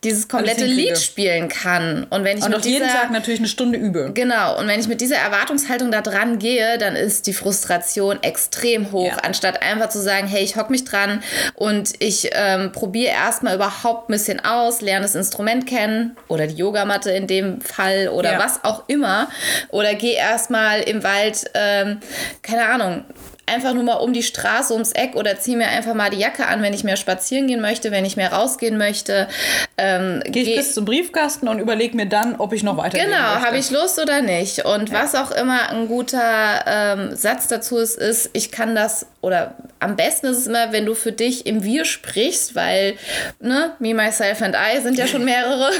dieses 0.05 0.29
komplette 0.29 0.67
Lied 0.67 0.99
spielen 0.99 1.49
kann. 1.49 2.07
Und 2.11 2.25
wenn 2.25 2.39
ich 2.39 2.45
und 2.45 2.51
mit 2.51 2.65
dieser, 2.65 2.85
jeden 2.85 2.89
Tag 2.89 3.11
natürlich 3.11 3.41
eine 3.41 3.49
Stunde 3.49 3.79
übe. 3.79 4.13
Genau. 4.15 4.59
Und 4.59 4.69
wenn 4.69 4.79
ich 4.79 4.87
mit 4.87 5.01
dieser 5.01 5.17
Erwartungshaltung 5.17 5.91
da 5.91 6.03
dran 6.03 6.39
gehe, 6.39 6.79
dann 6.79 6.95
ist 6.95 7.27
die 7.27 7.33
Frustration 7.33 8.23
extrem 8.23 8.93
hoch, 8.93 9.09
ja. 9.09 9.17
anstatt 9.23 9.63
einfach 9.63 9.89
zu 9.89 10.01
sagen, 10.01 10.27
hey, 10.27 10.45
ich 10.45 10.57
hock 10.57 10.71
mich 10.71 10.85
dran 10.85 11.23
und 11.55 11.93
ich 11.99 12.31
ähm, 12.33 12.73
probiere 12.73 13.13
erstmal 13.13 13.55
überhaupt 13.55 14.11
ein 14.11 14.13
bisschen 14.13 14.45
aus, 14.45 14.81
lerne 14.83 15.05
das 15.05 15.15
Instrument 15.15 15.54
kennen 15.63 16.17
oder 16.29 16.47
die 16.47 16.57
Yogamatte 16.57 17.11
in 17.11 17.27
dem 17.27 17.61
Fall 17.61 18.09
oder 18.09 18.33
ja. 18.33 18.39
was 18.39 18.65
auch 18.65 18.85
immer. 18.89 19.29
Oder 19.71 19.95
gehe 19.95 20.17
erstmal 20.17 20.81
im 20.81 21.03
Wald, 21.03 21.45
ähm, 21.55 22.01
keine 22.43 22.67
Ahnung, 22.67 23.05
einfach 23.47 23.75
nur 23.75 23.83
mal 23.85 23.97
um 23.97 24.13
die 24.13 24.23
Straße, 24.23 24.73
ums 24.73 24.93
Eck 24.93 25.15
oder 25.15 25.39
ziehe 25.39 25.57
mir 25.57 25.69
einfach 25.69 25.95
mal 25.95 26.11
die 26.11 26.19
Jacke 26.19 26.47
an, 26.47 26.63
wenn 26.63 26.73
ich 26.73 26.85
mehr 26.85 26.97
spazieren 26.97 27.47
gehen 27.47 27.61
möchte, 27.61 27.91
wenn 27.91 28.05
ich 28.05 28.17
mehr 28.17 28.33
rausgehen 28.33 28.79
möchte. 28.79 29.29
Ähm, 29.77 30.23
Gehe 30.27 30.43
ich 30.43 30.49
geh 30.49 30.57
bis 30.57 30.75
zum 30.75 30.85
Briefkasten 30.85 31.49
und 31.49 31.59
überlege 31.59 31.97
mir 31.97 32.07
dann, 32.07 32.37
ob 32.37 32.53
ich 32.53 32.63
noch 32.63 32.77
weiter 32.77 32.99
Genau, 32.99 33.17
habe 33.17 33.59
ich 33.59 33.71
Lust 33.71 33.99
oder 33.99 34.23
nicht. 34.23 34.65
Und 34.65 34.91
ja. 34.91 35.03
was 35.03 35.15
auch 35.15 35.31
immer 35.31 35.71
ein 35.71 35.89
guter 35.89 36.65
ähm, 36.67 37.17
Satz 37.17 37.49
dazu 37.49 37.79
ist, 37.79 37.97
ist, 37.97 38.31
ich 38.33 38.51
kann 38.51 38.75
das 38.75 39.07
oder 39.21 39.55
am 39.81 39.97
besten 39.97 40.27
ist 40.27 40.39
es 40.39 40.47
immer, 40.47 40.73
wenn 40.73 40.87
du 40.87 40.95
für 40.95 41.13
dich 41.13 41.47
im 41.47 41.63
Wir 41.65 41.85
sprichst, 41.85 42.55
weil 42.55 42.97
ne, 43.41 43.73
Me, 43.79 43.95
Myself 43.95 44.43
and 44.43 44.55
I 44.55 44.81
sind 44.81 44.99
ja 44.99 45.07
schon 45.07 45.25
mehrere. 45.27 45.71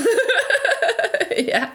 ja, 1.47 1.69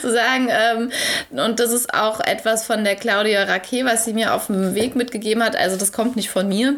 zu 0.00 0.12
sagen. 0.12 0.48
Ähm, 0.50 0.90
und 1.30 1.60
das 1.60 1.72
ist 1.72 1.92
auch 1.94 2.20
etwas 2.20 2.66
von 2.66 2.84
der 2.84 2.96
Claudia 2.96 3.44
Raquet, 3.44 3.84
was 3.84 4.04
sie 4.04 4.12
mir 4.12 4.34
auf 4.34 4.46
dem 4.46 4.74
Weg 4.74 4.96
mitgegeben 4.96 5.33
hat. 5.42 5.56
Also 5.56 5.76
das 5.76 5.92
kommt 5.92 6.16
nicht 6.16 6.30
von 6.30 6.48
mir. 6.48 6.76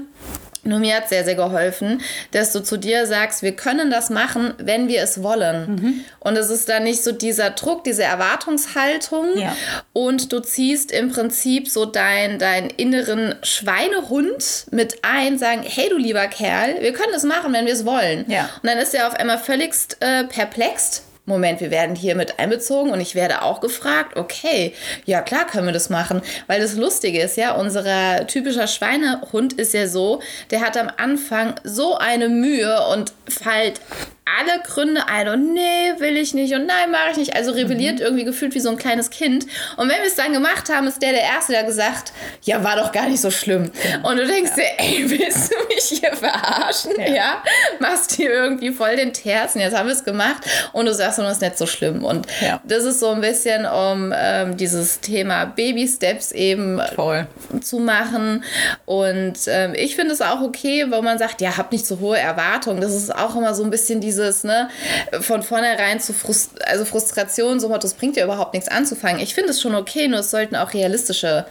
Nur 0.66 0.80
mir 0.80 0.96
hat 0.96 1.08
sehr, 1.08 1.24
sehr 1.24 1.34
geholfen, 1.34 2.02
dass 2.32 2.52
du 2.52 2.62
zu 2.62 2.76
dir 2.76 3.06
sagst, 3.06 3.42
wir 3.42 3.52
können 3.52 3.90
das 3.90 4.10
machen, 4.10 4.54
wenn 4.58 4.88
wir 4.88 5.02
es 5.02 5.22
wollen. 5.22 5.76
Mhm. 5.76 6.04
Und 6.18 6.36
es 6.36 6.50
ist 6.50 6.68
dann 6.68 6.82
nicht 6.82 7.02
so 7.02 7.12
dieser 7.12 7.50
Druck, 7.50 7.84
diese 7.84 8.02
Erwartungshaltung. 8.02 9.38
Ja. 9.38 9.56
Und 9.92 10.32
du 10.32 10.40
ziehst 10.40 10.90
im 10.90 11.10
Prinzip 11.10 11.68
so 11.68 11.86
deinen 11.86 12.38
dein 12.38 12.68
inneren 12.68 13.36
Schweinehund 13.42 14.66
mit 14.70 14.98
ein, 15.02 15.38
sagen, 15.38 15.62
hey 15.64 15.88
du 15.88 15.96
lieber 15.96 16.26
Kerl, 16.26 16.80
wir 16.80 16.92
können 16.92 17.14
es 17.14 17.22
machen, 17.22 17.52
wenn 17.52 17.66
wir 17.66 17.72
es 17.72 17.86
wollen. 17.86 18.24
Ja. 18.28 18.50
Und 18.62 18.68
dann 18.68 18.78
ist 18.78 18.94
er 18.94 19.06
auf 19.06 19.14
einmal 19.14 19.38
völligst 19.38 19.98
äh, 20.00 20.24
perplex 20.24 21.02
Moment, 21.26 21.61
wir 21.61 21.73
werden 21.73 21.96
hier 21.96 22.14
mit 22.14 22.38
einbezogen 22.38 22.93
und 22.93 23.00
ich 23.00 23.17
werde 23.17 23.43
auch 23.43 23.61
gefragt, 23.61 24.17
okay, 24.17 24.73
ja 25.05 25.20
klar 25.23 25.46
können 25.46 25.67
wir 25.67 25.73
das 25.73 25.90
machen, 25.90 26.23
weil 26.46 26.61
das 26.61 26.75
Lustige 26.76 27.21
ist 27.21 27.37
ja, 27.37 27.54
unser 27.54 28.26
typischer 28.28 28.68
Schweinehund 28.68 29.52
ist 29.54 29.75
ja 29.75 29.88
so, 29.88 30.23
der 30.50 30.61
hat 30.61 30.76
am 30.76 30.88
Anfang 30.97 31.54
so 31.64 31.97
eine 31.97 32.28
Mühe 32.28 32.78
und 32.92 33.12
fällt 33.28 33.80
alle 34.26 34.61
Gründe 34.61 35.06
ein 35.06 35.28
und 35.28 35.54
nee, 35.54 35.92
will 35.99 36.16
ich 36.16 36.35
nicht 36.35 36.52
und 36.52 36.66
nein, 36.66 36.90
mache 36.90 37.12
ich 37.12 37.16
nicht. 37.16 37.37
Also 37.37 37.52
rebelliert 37.52 38.00
mhm. 38.00 38.06
irgendwie 38.06 38.25
gefühlt 38.25 38.56
wie 38.56 38.61
so 38.61 38.71
ein 38.71 38.76
kleines 38.76 39.11
Kind. 39.11 39.47
Und 39.76 39.88
wenn 39.88 39.99
wir 39.99 40.09
es 40.09 40.16
dann 40.16 40.33
gemacht 40.33 40.68
haben, 40.68 40.88
ist 40.88 41.00
der 41.00 41.12
der 41.12 41.23
Erste, 41.23 41.52
der 41.52 41.62
gesagt, 41.62 42.12
ja, 42.42 42.64
war 42.64 42.75
doch 42.75 42.90
gar 42.90 43.09
nicht 43.09 43.21
so 43.21 43.30
schlimm. 43.30 43.71
Ja. 43.88 44.09
Und 44.09 44.16
du 44.16 44.26
denkst 44.26 44.50
ja. 44.56 44.56
dir, 44.56 44.71
ey, 44.78 45.11
willst 45.11 45.52
du 45.52 45.56
mich 45.68 46.00
hier 46.00 46.12
verarschen? 46.12 46.92
Ja. 46.99 47.06
ja? 47.06 47.42
Machst 47.78 48.12
hier 48.12 48.30
irgendwie 48.30 48.73
voll 48.73 48.97
den 48.97 49.12
Terzen. 49.12 49.61
Jetzt 49.61 49.76
haben 49.76 49.87
wir 49.87 49.95
es 49.95 50.02
gemacht 50.02 50.42
und 50.73 50.87
du 50.87 50.92
sagst, 50.92 51.21
das 51.21 51.33
ist 51.33 51.42
nicht 51.42 51.56
so 51.56 51.66
schlimm. 51.66 52.04
Und 52.04 52.26
ja. 52.40 52.61
das 52.64 52.83
ist 52.83 52.99
so 52.99 53.11
ein 53.11 53.21
bisschen, 53.21 53.64
um 53.64 54.12
ähm, 54.16 54.56
dieses 54.56 54.99
Thema 55.00 55.45
Baby-Steps 55.45 56.33
eben 56.33 56.80
voll. 56.97 57.28
zu 57.61 57.78
machen. 57.78 58.42
Und 58.87 59.38
ähm, 59.47 59.75
ich 59.76 59.95
finde 59.95 60.14
es 60.14 60.21
auch 60.21 60.40
okay, 60.40 60.87
wo 60.90 61.00
man 61.00 61.16
sagt, 61.18 61.40
ja, 61.40 61.56
hab 61.56 61.71
nicht 61.71 61.87
so 61.87 62.00
hohe 62.00 62.18
Erwartungen. 62.18 62.80
Das 62.80 62.92
ist 62.92 63.14
auch 63.14 63.37
immer 63.37 63.54
so 63.54 63.62
ein 63.62 63.71
bisschen 63.71 64.00
diese 64.00 64.15
dieses, 64.16 64.44
ne, 64.44 64.68
von 65.20 65.42
vornherein 65.42 66.00
zu 66.00 66.12
Frust 66.12 66.66
also 66.66 66.85
Frustration, 66.85 67.61
so 67.61 67.76
das 67.76 67.94
bringt 67.94 68.16
ja 68.16 68.25
überhaupt 68.25 68.54
nichts 68.54 68.68
anzufangen. 68.68 69.20
Ich 69.20 69.35
finde 69.35 69.50
es 69.50 69.61
schon 69.61 69.75
okay, 69.75 70.08
nur 70.08 70.20
es 70.20 70.30
sollten 70.30 70.56
auch 70.56 70.73
realistische 70.73 71.44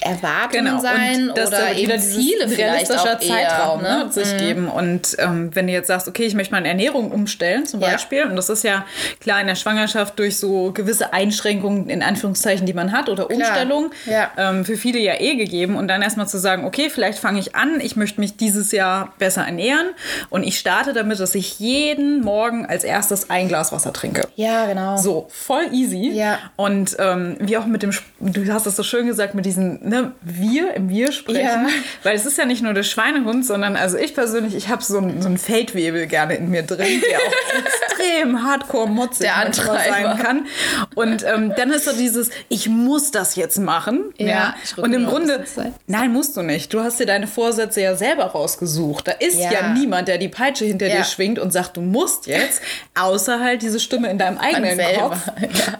Erwartungen 0.00 0.66
genau. 0.66 0.80
sein 0.80 1.30
oder 1.30 1.74
eben 1.74 1.98
Ziele 2.00 2.48
vielleicht 2.48 2.92
auch 2.92 3.18
Zeitraum 3.18 3.84
eher, 3.84 4.04
ne? 4.04 4.12
sich 4.12 4.32
mhm. 4.34 4.38
geben. 4.38 4.68
Und 4.68 5.16
ähm, 5.18 5.50
wenn 5.54 5.66
du 5.66 5.72
jetzt 5.72 5.88
sagst, 5.88 6.06
okay, 6.06 6.24
ich 6.24 6.34
möchte 6.34 6.52
meine 6.52 6.68
Ernährung 6.68 7.10
umstellen 7.10 7.66
zum 7.66 7.80
Beispiel, 7.80 8.18
ja. 8.18 8.26
und 8.26 8.36
das 8.36 8.48
ist 8.48 8.62
ja 8.62 8.84
klar 9.20 9.40
in 9.40 9.46
der 9.46 9.54
Schwangerschaft 9.54 10.18
durch 10.18 10.38
so 10.38 10.72
gewisse 10.72 11.12
Einschränkungen 11.12 11.88
in 11.88 12.02
Anführungszeichen, 12.02 12.66
die 12.66 12.74
man 12.74 12.92
hat 12.92 13.08
oder 13.08 13.30
Umstellungen, 13.30 13.90
ja. 14.06 14.30
ähm, 14.36 14.64
für 14.64 14.76
viele 14.76 14.98
ja 14.98 15.14
eh 15.18 15.34
gegeben. 15.34 15.76
Und 15.76 15.88
dann 15.88 16.02
erstmal 16.02 16.28
zu 16.28 16.38
sagen, 16.38 16.64
okay, 16.64 16.88
vielleicht 16.90 17.18
fange 17.18 17.40
ich 17.40 17.56
an, 17.56 17.80
ich 17.80 17.96
möchte 17.96 18.20
mich 18.20 18.36
dieses 18.36 18.72
Jahr 18.72 19.14
besser 19.18 19.42
ernähren 19.42 19.88
und 20.30 20.44
ich 20.44 20.58
starte 20.58 20.92
damit, 20.92 21.18
dass 21.20 21.34
ich 21.34 21.58
jeden 21.58 22.05
Morgen 22.22 22.66
als 22.66 22.84
erstes 22.84 23.30
ein 23.30 23.48
Glas 23.48 23.72
Wasser 23.72 23.92
trinke. 23.92 24.26
Ja, 24.36 24.66
genau. 24.66 24.96
So, 24.96 25.26
voll 25.30 25.66
easy. 25.72 26.10
Ja. 26.12 26.38
Und 26.56 26.96
ähm, 26.98 27.36
wie 27.40 27.56
auch 27.56 27.66
mit 27.66 27.82
dem, 27.82 27.90
du 28.20 28.52
hast 28.52 28.66
es 28.66 28.76
so 28.76 28.82
schön 28.82 29.06
gesagt, 29.06 29.34
mit 29.34 29.44
diesen 29.46 29.88
ne, 29.88 30.12
Wir 30.22 30.74
im 30.74 30.88
Wir 30.88 31.12
sprechen. 31.12 31.40
Ja. 31.40 31.66
Weil 32.02 32.16
es 32.16 32.26
ist 32.26 32.38
ja 32.38 32.44
nicht 32.44 32.62
nur 32.62 32.74
der 32.74 32.82
Schweinehund, 32.82 33.44
sondern 33.46 33.76
also 33.76 33.96
ich 33.98 34.14
persönlich, 34.14 34.54
ich 34.54 34.68
habe 34.68 34.82
so, 34.82 34.94
so 35.20 35.26
einen 35.28 35.38
Feldwebel 35.38 36.06
gerne 36.06 36.34
in 36.34 36.50
mir 36.50 36.62
drin, 36.62 37.02
der 37.08 37.18
auch 37.18 37.58
extrem 37.64 38.44
hardcore 38.44 38.88
motzig 38.88 39.28
sein 39.64 40.18
kann. 40.18 40.46
Und 40.94 41.24
ähm, 41.24 41.52
dann 41.56 41.70
ist 41.70 41.84
so 41.86 41.92
dieses, 41.96 42.30
ich 42.48 42.68
muss 42.68 43.10
das 43.10 43.36
jetzt 43.36 43.58
machen. 43.58 44.12
Ja, 44.18 44.26
Ja. 44.26 44.54
Und 44.76 44.92
im 44.92 45.02
ein 45.04 45.06
Grunde, 45.08 45.44
nein, 45.86 46.12
musst 46.12 46.36
du 46.36 46.42
nicht. 46.42 46.72
Du 46.72 46.80
hast 46.82 47.00
dir 47.00 47.06
deine 47.06 47.26
Vorsätze 47.26 47.80
ja 47.80 47.94
selber 47.96 48.24
rausgesucht. 48.24 49.08
Da 49.08 49.12
ist 49.12 49.38
ja, 49.38 49.50
Ja. 49.52 49.68
niemand, 49.72 50.08
der 50.08 50.18
die 50.18 50.28
Peitsche 50.28 50.64
hinter 50.64 50.88
dir 50.88 51.04
schwingt 51.04 51.38
und 51.38 51.52
sagt, 51.52 51.76
du 51.76 51.80
musst 51.80 51.95
jetzt, 52.26 52.62
außer 52.94 53.40
halt 53.40 53.62
diese 53.62 53.80
Stimme 53.80 54.10
in 54.10 54.18
deinem 54.18 54.38
eigenen 54.38 54.78
Kopf. 54.98 55.16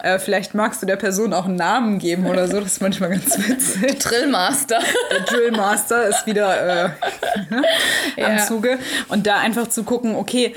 Äh, 0.03 0.19
vielleicht 0.19 0.53
magst 0.53 0.81
du 0.81 0.85
der 0.85 0.95
Person 0.95 1.33
auch 1.33 1.45
einen 1.45 1.55
Namen 1.55 1.99
geben 1.99 2.27
oder 2.27 2.47
so. 2.47 2.59
Das 2.59 2.73
ist 2.73 2.81
manchmal 2.81 3.11
ganz 3.11 3.37
witzig. 3.47 3.99
Drillmaster. 3.99 4.79
Der 5.11 5.19
Drillmaster 5.21 6.07
ist 6.07 6.25
wieder 6.25 6.85
äh, 6.85 6.89
am 8.23 8.37
Ja. 8.37 8.45
Zuge. 8.45 8.77
Und 9.09 9.27
da 9.27 9.37
einfach 9.37 9.67
zu 9.69 9.83
gucken, 9.83 10.15
okay, 10.15 10.55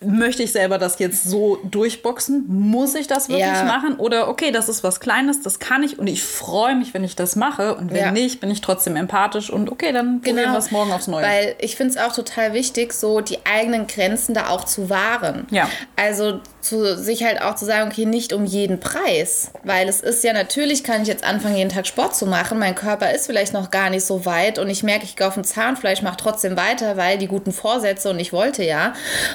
möchte 0.00 0.42
ich 0.44 0.52
selber 0.52 0.78
das 0.78 0.98
jetzt 0.98 1.24
so 1.24 1.58
durchboxen? 1.64 2.44
Muss 2.46 2.94
ich 2.94 3.06
das 3.08 3.28
wirklich 3.28 3.46
Ja. 3.46 3.64
machen? 3.64 3.96
Oder 3.96 4.28
okay, 4.28 4.52
das 4.52 4.68
ist 4.68 4.84
was 4.84 5.00
Kleines, 5.00 5.40
das 5.42 5.58
kann 5.58 5.82
ich 5.82 5.98
und 5.98 6.06
ich 6.06 6.22
freue 6.22 6.76
mich, 6.76 6.94
wenn 6.94 7.02
ich 7.02 7.16
das 7.16 7.34
mache. 7.34 7.74
Und 7.74 7.90
wenn 7.92 7.96
Ja. 8.04 8.12
nicht, 8.12 8.40
bin 8.40 8.50
ich 8.50 8.60
trotzdem 8.60 8.94
empathisch 8.96 9.50
und 9.50 9.70
okay, 9.72 9.92
dann 9.92 10.20
probieren 10.20 10.52
wir 10.52 10.58
es 10.58 10.70
morgen 10.70 10.92
aufs 10.92 11.08
Neue. 11.08 11.22
Genau. 11.22 11.34
Weil 11.34 11.56
ich 11.58 11.76
finde 11.76 11.94
es 11.94 12.00
auch 12.00 12.12
total 12.14 12.52
wichtig, 12.52 12.92
so 12.92 13.20
die 13.20 13.38
eigenen 13.44 13.86
Grenzen 13.88 14.34
da 14.34 14.48
auch 14.50 14.64
zu 14.64 14.88
wahren. 14.88 15.46
Ja. 15.50 15.68
Also 15.96 16.40
zu 16.60 16.96
sich 16.96 17.24
halt 17.24 17.40
auch 17.40 17.54
zu 17.54 17.64
sagen, 17.64 17.90
okay, 17.90 18.04
nicht 18.04 18.32
um 18.32 18.44
jeden 18.44 18.78
Preis. 18.78 19.50
Weil 19.64 19.88
es 19.88 20.00
ist 20.00 20.22
ja 20.22 20.32
natürlich, 20.32 20.84
kann 20.84 21.02
ich 21.02 21.08
jetzt 21.08 21.24
anfangen, 21.24 21.56
jeden 21.56 21.70
Tag 21.70 21.86
Sport 21.86 22.14
zu 22.14 22.26
machen. 22.26 22.58
Mein 22.58 22.74
Körper 22.74 23.12
ist 23.12 23.26
vielleicht 23.26 23.52
noch 23.52 23.70
gar 23.70 23.90
nicht 23.90 24.04
so 24.04 24.26
weit 24.26 24.58
und 24.58 24.68
ich 24.68 24.82
merke, 24.82 25.04
ich 25.04 25.16
gehe 25.16 25.26
auf 25.26 25.34
dem 25.34 25.44
Zahnfleisch, 25.44 26.02
mache 26.02 26.16
trotzdem 26.18 26.56
weiter, 26.56 26.96
weil 26.96 27.18
die 27.18 27.26
guten 27.26 27.52
Vorsätze 27.52 28.10
und 28.10 28.18
ich 28.20 28.32
wollte 28.32 28.64
ja. 28.64 28.92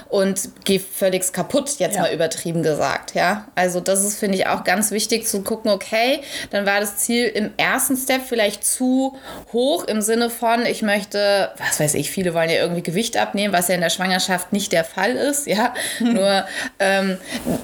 Und 0.10 0.50
gehe 0.66 0.80
völlig 0.80 1.34
kaputt, 1.34 1.70
jetzt 1.80 1.96
Ja. 1.96 2.04
mal 2.04 2.14
übertrieben 2.14 2.64
gesagt. 2.64 3.16
Ja. 3.16 3.48
Also 3.56 3.80
das 3.82 4.02
ist, 4.04 4.18
finde 4.18 4.38
ich, 4.38 4.48
auch 4.48 4.64
ganz 4.64 4.92
wichtig 4.92 5.28
zu 5.28 5.42
gucken, 5.42 5.70
okay, 5.72 6.22
dann 6.52 6.66
war 6.66 6.80
das 6.80 6.98
Ziel 6.98 7.26
im 7.26 7.52
ersten 7.58 7.98
Step 7.98 8.22
vielleicht 8.26 8.64
zu 8.66 9.18
hoch 9.52 9.84
im 9.86 10.02
Sinne 10.02 10.30
von, 10.30 10.66
ich 10.66 10.82
möchte, 10.82 11.52
was 11.58 11.80
weiß 11.82 11.96
ich, 11.96 12.12
viele 12.12 12.34
wollen 12.34 12.50
ja 12.50 12.58
irgendwie 12.62 12.82
Gewicht 12.84 13.18
abnehmen, 13.18 13.54
was 13.54 13.68
ja 13.68 13.76
in 13.76 13.82
der 13.82 13.90
Schwangerschaft 13.90 14.54
nicht 14.54 14.72
der 14.72 14.86
Fall 14.86 15.12
ist, 15.18 15.48
ja. 15.48 15.74
Nur 16.00 16.46
ähm, 16.80 17.18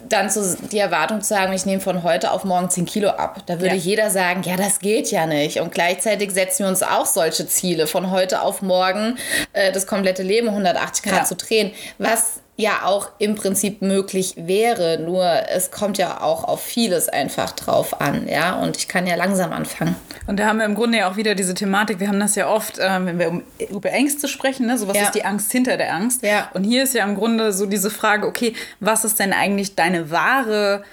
dann 0.10 0.29
so 0.29 0.41
die 0.72 0.79
Erwartung 0.79 1.22
zu 1.22 1.27
sagen, 1.29 1.53
ich 1.53 1.65
nehme 1.65 1.81
von 1.81 2.03
heute 2.03 2.31
auf 2.31 2.43
morgen 2.43 2.69
10 2.69 2.86
Kilo 2.86 3.10
ab. 3.10 3.43
Da 3.46 3.55
würde 3.62 3.75
Ja. 3.75 3.81
jeder 3.81 4.10
sagen, 4.10 4.43
ja, 4.43 4.58
das 4.58 4.79
geht 4.79 5.10
ja 5.12 5.25
nicht. 5.25 5.62
Und 5.62 5.72
gleichzeitig 5.74 6.31
setzen 6.31 6.63
wir 6.63 6.67
uns 6.69 6.84
auch 6.84 7.05
solche 7.05 7.48
Ziele, 7.48 7.88
von 7.88 8.12
heute 8.12 8.41
auf 8.41 8.62
morgen 8.62 9.17
äh, 9.53 9.72
das 9.72 9.88
komplette 9.88 10.24
Leben 10.24 10.50
180 10.50 11.03
Grad 11.03 11.19
Ja. 11.19 11.24
zu 11.24 11.36
drehen. 11.36 11.72
Was 11.98 12.41
ja 12.59 12.81
auch 12.83 13.09
im 13.19 13.35
Prinzip 13.35 13.81
möglich 13.81 14.33
wäre, 14.35 14.99
nur 14.99 15.25
es 15.49 15.71
kommt 15.71 15.97
ja 15.97 16.19
auch 16.21 16.43
auf 16.43 16.61
vieles 16.61 17.07
einfach 17.07 17.51
drauf 17.51 18.01
an, 18.01 18.27
ja, 18.27 18.55
und 18.59 18.75
ich 18.75 18.89
kann 18.89 19.07
ja 19.07 19.15
langsam 19.15 19.53
anfangen. 19.53 19.95
Und 20.27 20.41
da 20.41 20.45
haben 20.47 20.59
wir 20.59 20.65
im 20.65 20.75
Grunde 20.75 20.97
ja 20.97 21.09
auch 21.09 21.15
wieder 21.15 21.35
diese 21.35 21.53
Thematik, 21.53 22.01
wir 22.01 22.09
haben 22.09 22.19
das 22.19 22.35
ja 22.35 22.49
oft, 22.49 22.77
äh, 22.77 23.05
wenn 23.05 23.17
wir 23.17 23.29
um, 23.29 23.43
über 23.71 23.91
Ängste 23.91 24.27
sprechen, 24.27 24.67
ne? 24.67 24.77
so 24.77 24.89
was 24.89 24.97
Ja. 24.97 25.03
ist 25.03 25.15
die 25.15 25.23
Angst 25.23 25.49
hinter 25.53 25.77
der 25.77 25.93
Angst. 25.93 26.21
Ja. 26.21 26.49
Und 26.53 26.65
hier 26.65 26.83
ist 26.83 26.93
ja 26.93 27.05
im 27.05 27.15
Grunde 27.15 27.53
so 27.53 27.65
diese 27.65 27.89
Frage, 27.89 28.27
okay, 28.27 28.53
was 28.81 29.05
ist 29.05 29.19
denn 29.19 29.31
eigentlich 29.31 29.75
deine 29.75 30.11
wahre 30.11 30.83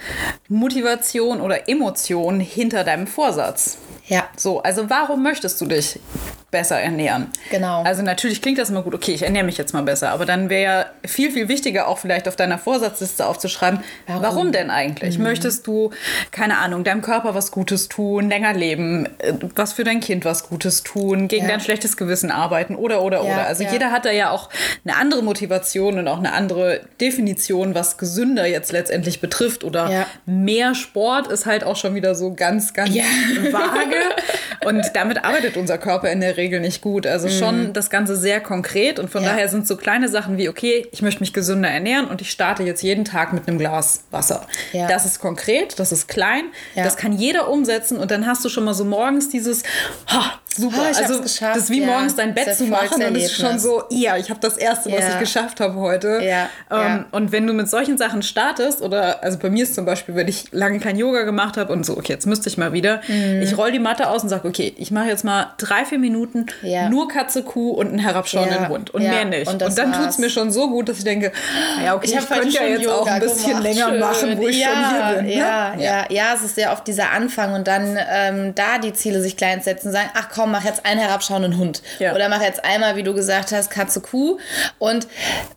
Motivation 0.47 1.41
oder 1.41 1.67
Emotion 1.67 2.39
hinter 2.39 2.85
deinem 2.85 3.07
Vorsatz? 3.07 3.77
Ja. 4.07 4.23
So, 4.37 4.61
also 4.61 4.89
warum 4.89 5.21
möchtest 5.21 5.59
du 5.59 5.65
dich 5.65 5.99
besser 6.49 6.79
ernähren? 6.79 7.27
Genau. 7.51 7.83
Also 7.83 8.03
natürlich 8.03 8.41
klingt 8.41 8.57
das 8.57 8.69
immer 8.69 8.81
gut, 8.81 8.95
okay, 8.95 9.11
ich 9.13 9.23
ernähre 9.23 9.43
mich 9.45 9.57
jetzt 9.57 9.73
mal 9.73 9.83
besser, 9.83 10.11
aber 10.11 10.25
dann 10.25 10.49
wäre 10.49 10.63
ja 10.63 10.85
viel, 11.05 11.31
viel 11.31 11.49
wichtiger 11.49 11.87
auch 11.87 11.97
vielleicht 11.97 12.27
auf 12.27 12.35
deiner 12.37 12.57
Vorsatzliste 12.57 13.25
aufzuschreiben, 13.25 13.79
warum, 14.07 14.23
Warum? 14.23 14.51
denn 14.51 14.69
eigentlich? 14.69 15.19
Möchtest 15.19 15.67
du, 15.67 15.91
keine 16.31 16.57
Ahnung, 16.57 16.83
deinem 16.83 17.01
Körper 17.01 17.35
was 17.35 17.51
Gutes 17.51 17.89
tun, 17.89 18.29
länger 18.29 18.53
leben, 18.53 19.07
äh, 19.19 19.33
was 19.55 19.73
für 19.73 19.83
dein 19.83 19.99
Kind 19.99 20.23
was 20.23 20.47
Gutes 20.47 20.83
tun, 20.83 21.27
gegen 21.27 21.43
Ja. 21.45 21.51
dein 21.51 21.59
schlechtes 21.59 21.97
Gewissen 21.97 22.31
arbeiten 22.31 22.75
oder, 22.75 23.01
oder, 23.01 23.17
Ja, 23.17 23.23
oder. 23.33 23.47
Also 23.47 23.63
ja. 23.63 23.71
jeder 23.73 23.91
hat 23.91 24.05
da 24.05 24.11
ja 24.11 24.31
auch 24.31 24.49
eine 24.85 24.95
andere 24.95 25.23
Motivation 25.23 25.99
und 25.99 26.07
auch 26.07 26.19
eine 26.19 26.31
andere 26.31 26.81
Definition, 27.01 27.75
was 27.75 27.97
gesünder 27.97 28.45
jetzt 28.45 28.71
letztendlich 28.71 29.19
betrifft 29.19 29.63
oder 29.63 30.05
mehr 30.25 30.75
Sport 30.75 31.27
ist 31.27 31.45
halt 31.45 31.63
auch 31.63 31.75
schon 31.75 31.93
wieder 31.95 32.15
so 32.15 32.33
ganz, 32.33 32.73
ganz 32.73 32.91
vage. 32.95 33.95
Und 34.65 34.83
damit 34.95 35.23
arbeitet 35.23 35.55
unser 35.55 35.77
Körper 35.77 36.11
in 36.11 36.19
der 36.19 36.36
Regel 36.37 36.59
nicht 36.59 36.81
gut. 36.81 37.05
Also 37.07 37.27
schon 37.29 37.73
das 37.73 37.89
Ganze 37.89 38.15
sehr 38.15 38.39
konkret. 38.39 38.99
Und 38.99 39.09
von 39.09 39.21
Mhm. 39.21 39.27
Ja. 39.27 39.33
daher 39.33 39.49
sind 39.49 39.67
so 39.67 39.75
kleine 39.77 40.07
Sachen 40.09 40.37
wie, 40.37 40.47
okay, 40.49 40.87
ich 40.91 41.01
möchte 41.01 41.19
mich 41.21 41.33
gesünder 41.33 41.69
ernähren 41.69 42.07
und 42.07 42.21
ich 42.21 42.29
starte 42.31 42.63
jetzt 42.63 42.81
jeden 42.83 43.03
Tag 43.05 43.33
mit 43.33 43.47
einem 43.47 43.57
Glas 43.57 44.03
Wasser. 44.11 44.45
Ja. 44.73 44.87
Das 44.87 45.05
ist 45.05 45.19
konkret, 45.19 45.79
das 45.79 45.91
ist 45.91 46.07
klein, 46.07 46.45
Ja. 46.75 46.83
das 46.83 46.95
kann 46.97 47.11
jeder 47.13 47.49
umsetzen. 47.49 47.97
Und 47.97 48.11
dann 48.11 48.25
hast 48.27 48.45
du 48.45 48.49
schon 48.49 48.63
mal 48.63 48.73
so 48.73 48.85
morgens 48.85 49.29
dieses, 49.29 49.63
ha, 50.07 50.39
super. 50.57 50.89
Ich 50.91 50.97
hab's 50.97 51.09
also 51.09 51.21
geschafft, 51.21 51.55
das 51.55 51.63
ist 51.65 51.69
wie 51.69 51.81
ja. 51.81 51.87
morgens 51.87 52.15
dein 52.15 52.33
Bett 52.33 52.55
zu 52.55 52.65
machen 52.65 53.01
und 53.03 53.15
es 53.15 53.25
ist 53.31 53.37
schon 53.41 53.59
so, 53.59 53.83
ja, 53.89 54.17
ich 54.17 54.29
habe 54.29 54.39
das 54.39 54.57
Erste, 54.57 54.91
was 54.91 54.99
Ja. 54.99 55.09
ich 55.13 55.19
geschafft 55.19 55.59
habe 55.59 55.75
heute. 55.75 56.19
Ja, 56.23 56.49
Ähm. 56.71 57.05
Und 57.11 57.31
wenn 57.31 57.45
du 57.47 57.53
mit 57.53 57.69
solchen 57.69 57.97
Sachen 57.97 58.21
startest, 58.21 58.81
oder 58.81 59.23
also 59.23 59.37
bei 59.39 59.49
mir 59.49 59.63
ist 59.63 59.75
zum 59.75 59.85
Beispiel, 59.85 60.15
wenn 60.15 60.27
ich 60.27 60.45
lange 60.51 60.79
kein 60.79 60.97
Yoga 60.97 61.23
gemacht 61.23 61.57
habe 61.57 61.71
und 61.73 61.85
so, 61.85 61.97
okay, 61.97 62.13
jetzt 62.13 62.25
müsste 62.27 62.49
ich 62.49 62.57
mal 62.57 62.73
wieder, 62.73 63.01
Mhm. 63.07 63.41
ich 63.41 63.57
roll 63.57 63.71
die 63.71 63.79
Matte 63.79 64.09
aus 64.09 64.23
und 64.23 64.29
sage, 64.29 64.47
okay, 64.47 64.73
ich 64.77 64.91
mache 64.91 65.07
jetzt 65.07 65.23
mal 65.23 65.53
drei, 65.57 65.85
vier 65.85 65.99
Minuten 65.99 66.45
nur 66.89 67.07
Katze, 67.07 67.43
Kuh 67.43 67.71
und 67.71 67.87
einen 67.89 67.99
herabschauenden 67.99 68.67
Hund 68.69 68.89
und 68.93 69.01
mehr 69.03 69.25
nicht. 69.25 69.47
und 69.47 69.61
Und, 69.63 69.77
dann 69.77 69.93
tut 69.93 70.09
es 70.09 70.17
mir 70.17 70.29
schon 70.29 70.51
so 70.51 70.69
gut, 70.69 70.89
dass 70.89 70.97
ich 70.97 71.03
denke, 71.03 71.31
ja, 71.83 71.95
okay, 71.95 72.07
ich, 72.09 72.17
hab 72.17 72.29
heute 72.29 72.41
könnte 72.41 72.55
ja 72.55 72.63
jetzt 72.65 72.87
auch 72.87 72.99
Yoga 72.99 73.13
ein 73.13 73.21
bisschen 73.21 73.47
gemacht. 73.47 73.63
länger 73.63 73.89
Schön. 73.89 73.99
machen, 73.99 74.37
wo 74.37 74.47
ich 74.47 74.59
ja, 74.59 74.67
schon 74.67 74.89
hier 75.07 75.15
bin. 75.17 75.25
Ne? 75.25 75.35
Ja, 75.37 75.73
ja, 75.77 76.05
ja, 76.09 76.33
es 76.35 76.41
ist 76.43 76.57
ja 76.57 76.73
oft 76.73 76.85
dieser 76.87 77.11
Anfang 77.11 77.53
und 77.53 77.67
dann 77.67 77.97
ähm, 78.09 78.55
da 78.55 78.77
die 78.77 78.93
Ziele 78.93 79.21
sich 79.21 79.37
klein 79.37 79.61
setzen, 79.61 79.91
sagen, 79.91 80.09
ach 80.15 80.29
komm, 80.33 80.46
mach 80.51 80.63
jetzt 80.65 80.85
einen 80.85 80.99
herabschauenden 80.99 81.57
Hund. 81.57 81.81
Ja. 81.99 82.13
Oder 82.15 82.29
mach 82.29 82.41
jetzt 82.41 82.63
einmal, 82.63 82.95
wie 82.95 83.03
du 83.03 83.13
gesagt 83.13 83.51
hast, 83.51 83.69
Katze, 83.69 84.01
Kuh. 84.01 84.37
Und 84.79 85.07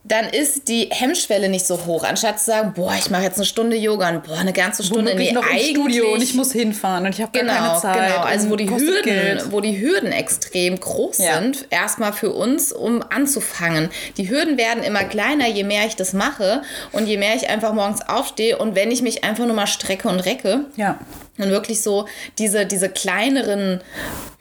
dann 0.05 0.27
ist 0.27 0.69
die 0.69 0.89
Hemmschwelle 0.91 1.49
nicht 1.49 1.67
so 1.67 1.87
hoch. 1.87 2.05
Anstatt 2.05 2.39
zu 2.39 2.47
sagen, 2.47 2.73
boah, 2.75 2.93
ich 2.99 3.11
mache 3.11 3.23
jetzt 3.23 3.37
eine 3.37 3.47
Stunde 3.47 3.77
Yoga 3.77 4.09
und 4.11 4.25
boah, 4.25 4.39
eine 4.39 4.53
ganze 4.53 4.83
Stunde. 4.83 5.13
Womöglich 5.13 5.29
nee, 5.29 5.35
noch 5.35 5.47
im 5.49 5.59
Studio 5.59 6.13
und 6.15 6.23
ich 6.23 6.35
muss 6.35 6.53
hinfahren 6.53 7.07
und 7.07 7.15
ich 7.15 7.23
habe 7.23 7.37
Genau, 7.39 7.53
keine 7.53 7.81
Zeit. 7.81 8.09
genau. 8.09 8.21
Also 8.23 8.51
wo 8.51 8.57
die 8.57 8.69
Hürden, 8.71 9.03
Geld. 9.05 9.53
wo 9.53 9.61
die 9.61 9.81
Hürden 9.81 10.13
extrem 10.13 10.79
groß 10.79 11.19
Ja. 11.19 11.41
sind, 11.41 11.67
erstmal 11.71 12.13
für 12.13 12.31
uns, 12.31 12.73
um 12.73 13.03
anzufangen. 13.11 13.91
Die 14.17 14.29
Hürden 14.29 14.57
werden 14.59 14.83
immer 14.83 15.05
kleiner, 15.05 15.47
je 15.49 15.65
mehr 15.65 15.87
ich 15.87 15.97
das 15.97 16.13
mache 16.13 16.63
und 16.93 17.07
je 17.07 17.17
mehr 17.17 17.35
ich 17.37 17.49
einfach 17.49 17.73
morgens 17.73 18.01
aufstehe 18.09 18.59
und 18.59 18.75
wenn 18.75 18.91
ich 18.91 19.03
mich 19.03 19.25
einfach 19.25 19.47
nur 19.47 19.55
mal 19.55 19.67
strecke 19.67 20.09
und 20.09 20.21
recke. 20.21 20.65
Ja. 20.77 20.99
Und 21.43 21.51
wirklich 21.51 21.83
so 21.83 22.07
diese, 22.39 22.67
diese 22.67 22.89
kleineren 22.89 23.81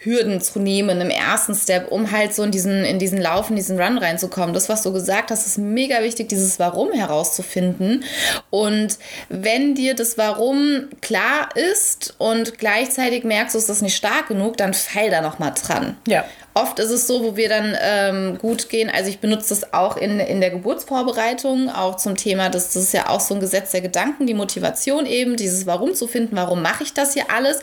Hürden 0.02 0.40
zu 0.40 0.60
nehmen 0.60 1.02
im 1.02 1.10
ersten 1.10 1.54
Step, 1.54 1.92
um 1.92 2.12
halt 2.12 2.34
so 2.34 2.44
in 2.44 2.52
diesen, 2.52 2.86
in 2.86 3.00
diesen 3.00 3.20
Lauf, 3.20 3.50
in 3.50 3.58
diesen 3.58 3.80
Run 3.80 3.98
reinzukommen. 3.98 4.54
Das, 4.54 4.70
was 4.70 4.82
du 4.84 4.94
gesagt 4.94 5.30
hast, 5.30 5.46
ist 5.46 5.58
mega 5.58 6.02
wichtig, 6.02 6.30
dieses 6.30 6.58
Warum 6.58 6.94
herauszufinden. 6.94 8.06
Und 8.50 8.98
wenn 9.28 9.76
dir 9.76 9.96
das 9.96 10.18
Warum 10.18 10.88
klar 11.02 11.50
ist 11.56 12.16
und 12.18 12.58
gleichzeitig 12.58 13.26
merkst 13.26 13.56
du, 13.56 13.60
es 13.60 13.68
ist 13.68 13.82
nicht 13.82 13.96
stark 13.96 14.30
genug, 14.30 14.56
dann 14.56 14.74
feil 14.74 15.10
da 15.10 15.22
nochmal 15.22 15.54
dran. 15.54 15.98
Ja. 16.08 16.24
Oft 16.56 16.80
ist 16.80 16.90
es 16.90 17.08
so, 17.08 17.24
wo 17.24 17.38
wir 17.38 17.48
dann 17.48 17.78
ähm, 17.80 18.38
gut 18.38 18.70
gehen. 18.70 18.90
Also 18.90 19.10
ich 19.10 19.20
benutze 19.20 19.50
das 19.50 19.74
auch 19.74 19.98
in, 19.98 20.20
in 20.20 20.42
der 20.42 20.50
Geburtsvorbereitung, 20.50 21.70
auch 21.70 21.96
zum 21.96 22.18
Thema, 22.18 22.50
das, 22.50 22.74
das 22.74 22.84
ist 22.84 22.94
ja 22.94 23.08
auch 23.08 23.20
so 23.20 23.36
ein 23.36 23.40
Gesetz 23.40 23.72
der 23.72 23.82
Gedanken, 23.82 24.28
die 24.28 24.34
Motivation 24.34 25.06
eben, 25.06 25.36
dieses 25.36 25.68
Warum 25.68 25.94
zu 25.94 26.08
finden, 26.08 26.36
warum 26.36 26.62
mache 26.62 26.84
ich 26.84 26.89
das 26.94 27.14
hier 27.14 27.26
alles, 27.34 27.60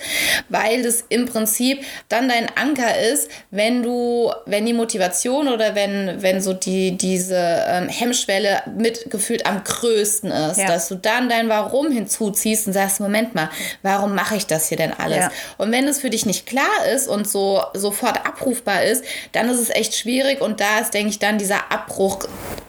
weil 0.49 0.83
das 0.83 1.05
im 1.09 1.27
Prinzip 1.27 1.85
dann 2.09 2.29
dein 2.29 2.49
Anker 2.57 2.99
ist, 2.99 3.31
wenn 3.51 3.83
du, 3.83 4.33
wenn 4.47 4.67
die 4.67 4.73
Motivation 4.73 5.49
oder 5.49 5.75
wenn, 5.75 6.23
wenn 6.23 6.41
so 6.41 6.53
die, 6.53 6.97
diese 6.97 7.37
ähm, 7.69 7.89
Hemmschwelle 7.89 8.63
mitgefühlt 8.77 9.47
am 9.47 9.63
größten 9.65 10.31
ist, 10.31 10.59
Ja. 10.59 10.67
dass 10.67 10.89
du 10.89 10.95
dann 10.97 11.29
dein 11.29 11.49
Warum 11.49 11.91
hinzuziehst 11.91 12.67
und 12.67 12.73
sagst, 12.73 13.01
Moment 13.01 13.35
mal, 13.35 13.51
warum 13.83 14.15
mache 14.15 14.37
ich 14.37 14.47
das 14.47 14.69
hier 14.69 14.77
denn 14.79 14.93
alles? 14.93 15.17
Ja. 15.19 15.31
Und 15.59 15.73
wenn 15.73 15.87
es 15.89 16.01
für 16.01 16.11
dich 16.11 16.27
nicht 16.27 16.47
klar 16.47 16.65
ist 16.95 17.09
und 17.09 17.29
so 17.29 17.63
sofort 17.75 18.27
abrufbar 18.27 18.83
ist, 18.85 19.05
dann 19.33 19.49
ist 19.49 19.59
es 19.61 19.71
echt 19.71 19.95
schwierig 19.95 20.41
und 20.41 20.61
da 20.61 20.79
ist, 20.81 20.95
denke 20.95 21.11
ich, 21.11 21.19
dann 21.19 21.39
dieser 21.39 21.71
Abbruch 21.73 22.21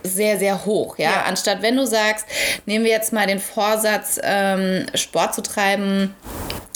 sehr, 0.04 0.38
sehr 0.40 0.66
hoch. 0.66 0.98
Ja? 0.98 1.12
Ja. 1.12 1.24
Anstatt 1.28 1.62
wenn 1.62 1.76
du 1.76 1.86
sagst, 1.86 2.26
nehmen 2.66 2.86
wir 2.86 2.92
jetzt 2.92 3.14
mal 3.14 3.28
den 3.28 3.40
Vorsatz, 3.40 4.20
ähm, 4.24 4.86
Sport 4.96 5.36
zu 5.36 5.42
treiben, 5.42 6.16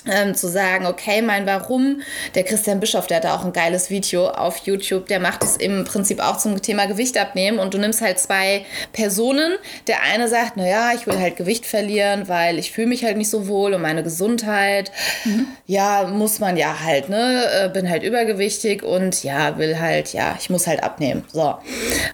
ähm, 0.09 0.35
zu 0.35 0.47
sagen, 0.47 0.85
okay, 0.85 1.21
mein 1.21 1.45
Warum, 1.45 2.01
der 2.35 2.43
Christian 2.43 2.79
Bischof, 2.79 3.07
der 3.07 3.17
hat 3.17 3.23
da 3.25 3.35
auch 3.35 3.45
ein 3.45 3.53
geiles 3.53 3.89
Video 3.89 4.29
auf 4.29 4.57
YouTube, 4.65 5.07
der 5.07 5.19
macht 5.19 5.43
es 5.43 5.57
im 5.57 5.83
Prinzip 5.83 6.19
auch 6.19 6.37
zum 6.37 6.61
Thema 6.61 6.87
Gewicht 6.87 7.17
abnehmen 7.17 7.59
und 7.59 7.73
du 7.73 7.77
nimmst 7.77 8.01
halt 8.01 8.19
zwei 8.19 8.65
Personen. 8.93 9.53
Der 9.87 10.01
eine 10.01 10.27
sagt, 10.27 10.57
naja, 10.57 10.91
ich 10.95 11.05
will 11.05 11.19
halt 11.19 11.35
Gewicht 11.35 11.65
verlieren, 11.65 12.27
weil 12.27 12.57
ich 12.57 12.71
fühle 12.71 12.87
mich 12.87 13.03
halt 13.03 13.17
nicht 13.17 13.29
so 13.29 13.47
wohl 13.47 13.73
und 13.73 13.81
meine 13.81 14.03
Gesundheit, 14.03 14.91
mhm. 15.23 15.47
ja, 15.67 16.07
muss 16.07 16.39
man 16.39 16.57
ja 16.57 16.81
halt, 16.83 17.09
ne, 17.09 17.45
äh, 17.53 17.69
bin 17.69 17.89
halt 17.89 18.03
übergewichtig 18.03 18.83
und 18.83 19.23
ja, 19.23 19.57
will 19.57 19.79
halt, 19.79 20.13
ja, 20.13 20.35
ich 20.39 20.49
muss 20.49 20.67
halt 20.67 20.83
abnehmen. 20.83 21.23
So. 21.31 21.55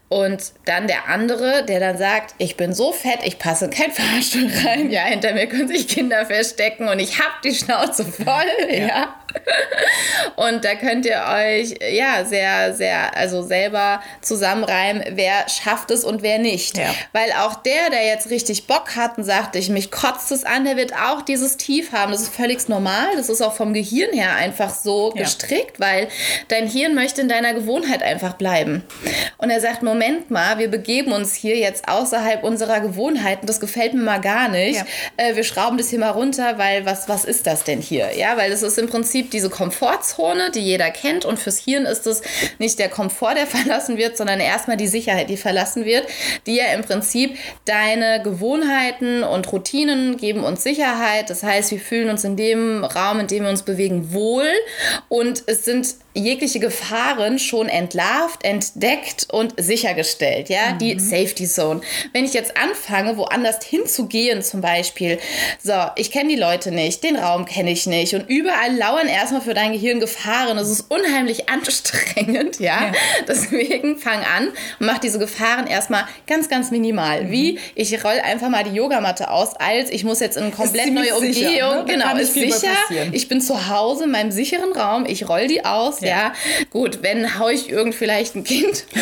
Und 0.10 0.52
dann 0.66 0.88
der 0.88 1.08
andere, 1.10 1.64
der 1.66 1.80
dann 1.80 1.98
sagt, 1.98 2.36
ich 2.38 2.58
bin 2.58 2.74
so 2.74 2.92
fett, 2.92 3.20
ich 3.24 3.40
passe 3.40 3.66
in 3.66 3.72
kein 3.72 3.92
Fahrstuhl 3.92 4.50
rein, 4.66 4.92
ja, 4.92 5.04
hinter 5.04 5.34
mir 5.34 5.48
können 5.48 5.68
sich 5.68 5.88
Kinder 5.88 6.26
verstecken 6.26 6.90
und 6.90 7.00
ich 7.00 7.20
hab 7.20 7.42
die 7.42 7.54
Schnauze 7.54 7.77
Schnauze 7.78 8.06
voll, 8.06 8.70
ja. 8.70 8.88
ja. 8.88 9.16
Und 10.36 10.66
da 10.66 10.76
könnt 10.76 11.06
ihr 11.06 11.24
euch 11.28 11.76
ja 11.92 12.24
sehr, 12.24 12.74
sehr, 12.74 13.16
also 13.18 13.42
selber 13.42 14.02
zusammenreimen, 14.22 15.04
wer 15.12 15.50
schafft 15.50 15.92
es 15.92 16.04
und 16.04 16.22
wer 16.22 16.38
nicht. 16.38 16.78
Ja. 16.78 16.94
Weil 17.12 17.32
auch 17.32 17.56
der, 17.56 17.90
der 17.90 18.06
jetzt 18.06 18.30
richtig 18.30 18.68
Bock 18.68 18.96
hat 18.96 19.18
und 19.18 19.24
sagt, 19.24 19.56
ich 19.56 19.70
mich 19.70 19.92
kotzt 19.92 20.32
es 20.32 20.44
an, 20.44 20.66
der 20.66 20.78
wird 20.78 20.94
auch 20.94 21.22
dieses 21.22 21.58
Tief 21.58 21.92
haben. 21.92 22.12
Das 22.12 22.22
ist 22.22 22.36
völlig 22.36 22.68
normal. 22.70 23.16
Das 23.16 23.30
ist 23.30 23.42
auch 23.42 23.56
vom 23.56 23.74
Gehirn 23.74 24.14
her 24.14 24.36
einfach 24.36 24.74
so 24.74 25.12
ja. 25.16 25.24
gestrickt, 25.24 25.80
weil 25.80 26.08
dein 26.50 26.68
Hirn 26.68 26.96
möchte 26.96 27.22
in 27.22 27.30
deiner 27.30 27.54
Gewohnheit 27.54 28.04
einfach 28.04 28.34
bleiben. 28.34 28.84
Und 29.38 29.50
er 29.50 29.60
sagt, 29.62 29.84
Moment 29.84 30.30
mal, 30.32 30.60
wir 30.60 30.70
begeben 30.70 31.12
uns 31.14 31.34
hier 31.34 31.58
jetzt 31.58 31.88
außerhalb 31.88 32.44
unserer 32.44 32.80
Gewohnheiten. 32.80 33.48
Das 33.48 33.60
gefällt 33.60 33.94
mir 33.94 34.04
mal 34.04 34.22
gar 34.22 34.50
nicht. 34.50 34.78
Ja. 34.78 34.86
Äh, 35.18 35.36
wir 35.36 35.44
schrauben 35.44 35.78
das 35.78 35.90
hier 35.90 36.00
mal 36.00 36.12
runter, 36.12 36.58
weil 36.58 36.86
was, 36.86 37.10
was 37.10 37.26
ist 37.26 37.48
das 37.48 37.64
denn 37.64 37.82
hier? 37.82 38.16
Ja, 38.16 38.38
weil 38.38 38.52
es 38.52 38.62
ist 38.62 38.78
im 38.78 38.88
Prinzip 38.88 39.17
diese 39.24 39.50
Komfortzone, 39.50 40.52
die 40.52 40.60
jeder 40.60 40.92
kennt. 40.92 41.26
Und 41.26 41.40
fürs 41.40 41.58
Hirn 41.58 41.86
ist 41.86 42.08
es 42.08 42.22
nicht 42.60 42.80
der 42.80 42.90
Komfort, 42.90 43.36
der 43.36 43.48
verlassen 43.48 43.98
wird, 43.98 44.18
sondern 44.18 44.40
erstmal 44.40 44.78
die 44.78 44.88
Sicherheit, 44.88 45.30
die 45.30 45.38
verlassen 45.38 45.86
wird, 45.86 46.08
die 46.46 46.56
ja 46.56 46.66
im 46.74 46.82
Prinzip 46.82 47.38
deine 47.66 48.22
Gewohnheiten 48.24 49.24
und 49.24 49.52
Routinen 49.52 50.18
geben 50.18 50.44
uns 50.44 50.64
Sicherheit. 50.64 51.30
Das 51.30 51.44
heißt, 51.44 51.72
wir 51.72 51.80
fühlen 51.80 52.10
uns 52.10 52.24
in 52.24 52.36
dem 52.36 52.84
Raum, 52.84 53.20
in 53.20 53.28
dem 53.28 53.44
wir 53.44 53.50
uns 53.50 53.64
bewegen, 53.64 54.14
wohl. 54.14 54.48
Und 55.10 55.44
es 55.48 55.66
sind 55.66 55.96
jegliche 56.18 56.60
Gefahren 56.60 57.40
schon 57.40 57.70
entlarvt, 57.70 58.44
entdeckt 58.44 59.28
und 59.32 59.54
sichergestellt, 59.58 60.50
ja, 60.50 60.74
mhm. 60.74 60.80
die 60.80 61.00
Safety 61.00 61.48
Zone. 61.48 61.82
Wenn 62.14 62.26
ich 62.26 62.34
jetzt 62.34 62.58
anfange, 62.58 63.18
woanders 63.18 63.64
hinzugehen 63.64 64.42
zum 64.42 64.62
Beispiel, 64.62 65.20
so, 65.64 65.74
ich 65.96 66.12
kenne 66.12 66.30
die 66.30 66.36
Leute 66.40 66.72
nicht, 66.72 67.04
den 67.04 67.16
Raum 67.16 67.46
kenne 67.46 67.72
ich 67.72 67.86
nicht 67.86 68.16
und 68.16 68.30
überall 68.30 68.76
lauern 68.76 69.07
erstmal 69.08 69.42
für 69.42 69.54
dein 69.54 69.72
Gehirn 69.72 70.00
Gefahren, 70.00 70.58
das 70.58 70.70
ist 70.70 70.86
unheimlich 70.90 71.50
anstrengend, 71.50 72.60
ja, 72.60 72.88
ja. 72.88 72.92
deswegen 73.28 73.98
fang 73.98 74.20
an 74.20 74.50
und 74.80 74.86
mach 74.86 74.98
diese 75.00 75.20
Gefahren 75.20 75.68
erstmal 75.68 76.06
ganz, 76.28 76.50
ganz 76.50 76.72
minimal, 76.72 77.26
mhm. 77.26 77.32
wie 77.32 77.60
ich 77.76 78.04
roll 78.04 78.20
einfach 78.24 78.50
mal 78.50 78.64
die 78.64 78.76
Yogamatte 78.76 79.30
aus, 79.30 79.56
als 79.56 79.90
ich 79.90 80.04
muss 80.04 80.20
jetzt 80.20 80.38
in 80.38 80.44
eine 80.44 80.52
komplett 80.52 80.94
neue 80.94 81.16
Umgehung, 81.16 81.34
sicher, 81.34 81.76
ne? 81.76 81.86
genau, 81.86 82.16
ist 82.18 82.34
sicher, 82.34 82.70
ich 83.12 83.28
bin 83.28 83.42
zu 83.42 83.70
Hause 83.70 84.06
in 84.06 84.12
meinem 84.12 84.32
sicheren 84.32 84.72
Raum, 84.74 85.06
ich 85.06 85.28
roll 85.28 85.48
die 85.48 85.66
aus, 85.66 86.02
ja. 86.02 86.08
ja. 86.08 86.34
Gut, 86.70 87.00
wenn 87.02 87.40
hau 87.40 87.50
ich 87.50 87.70
irgend 87.70 87.96
vielleicht 87.96 88.36
ein 88.36 88.44
Kind 88.44 88.86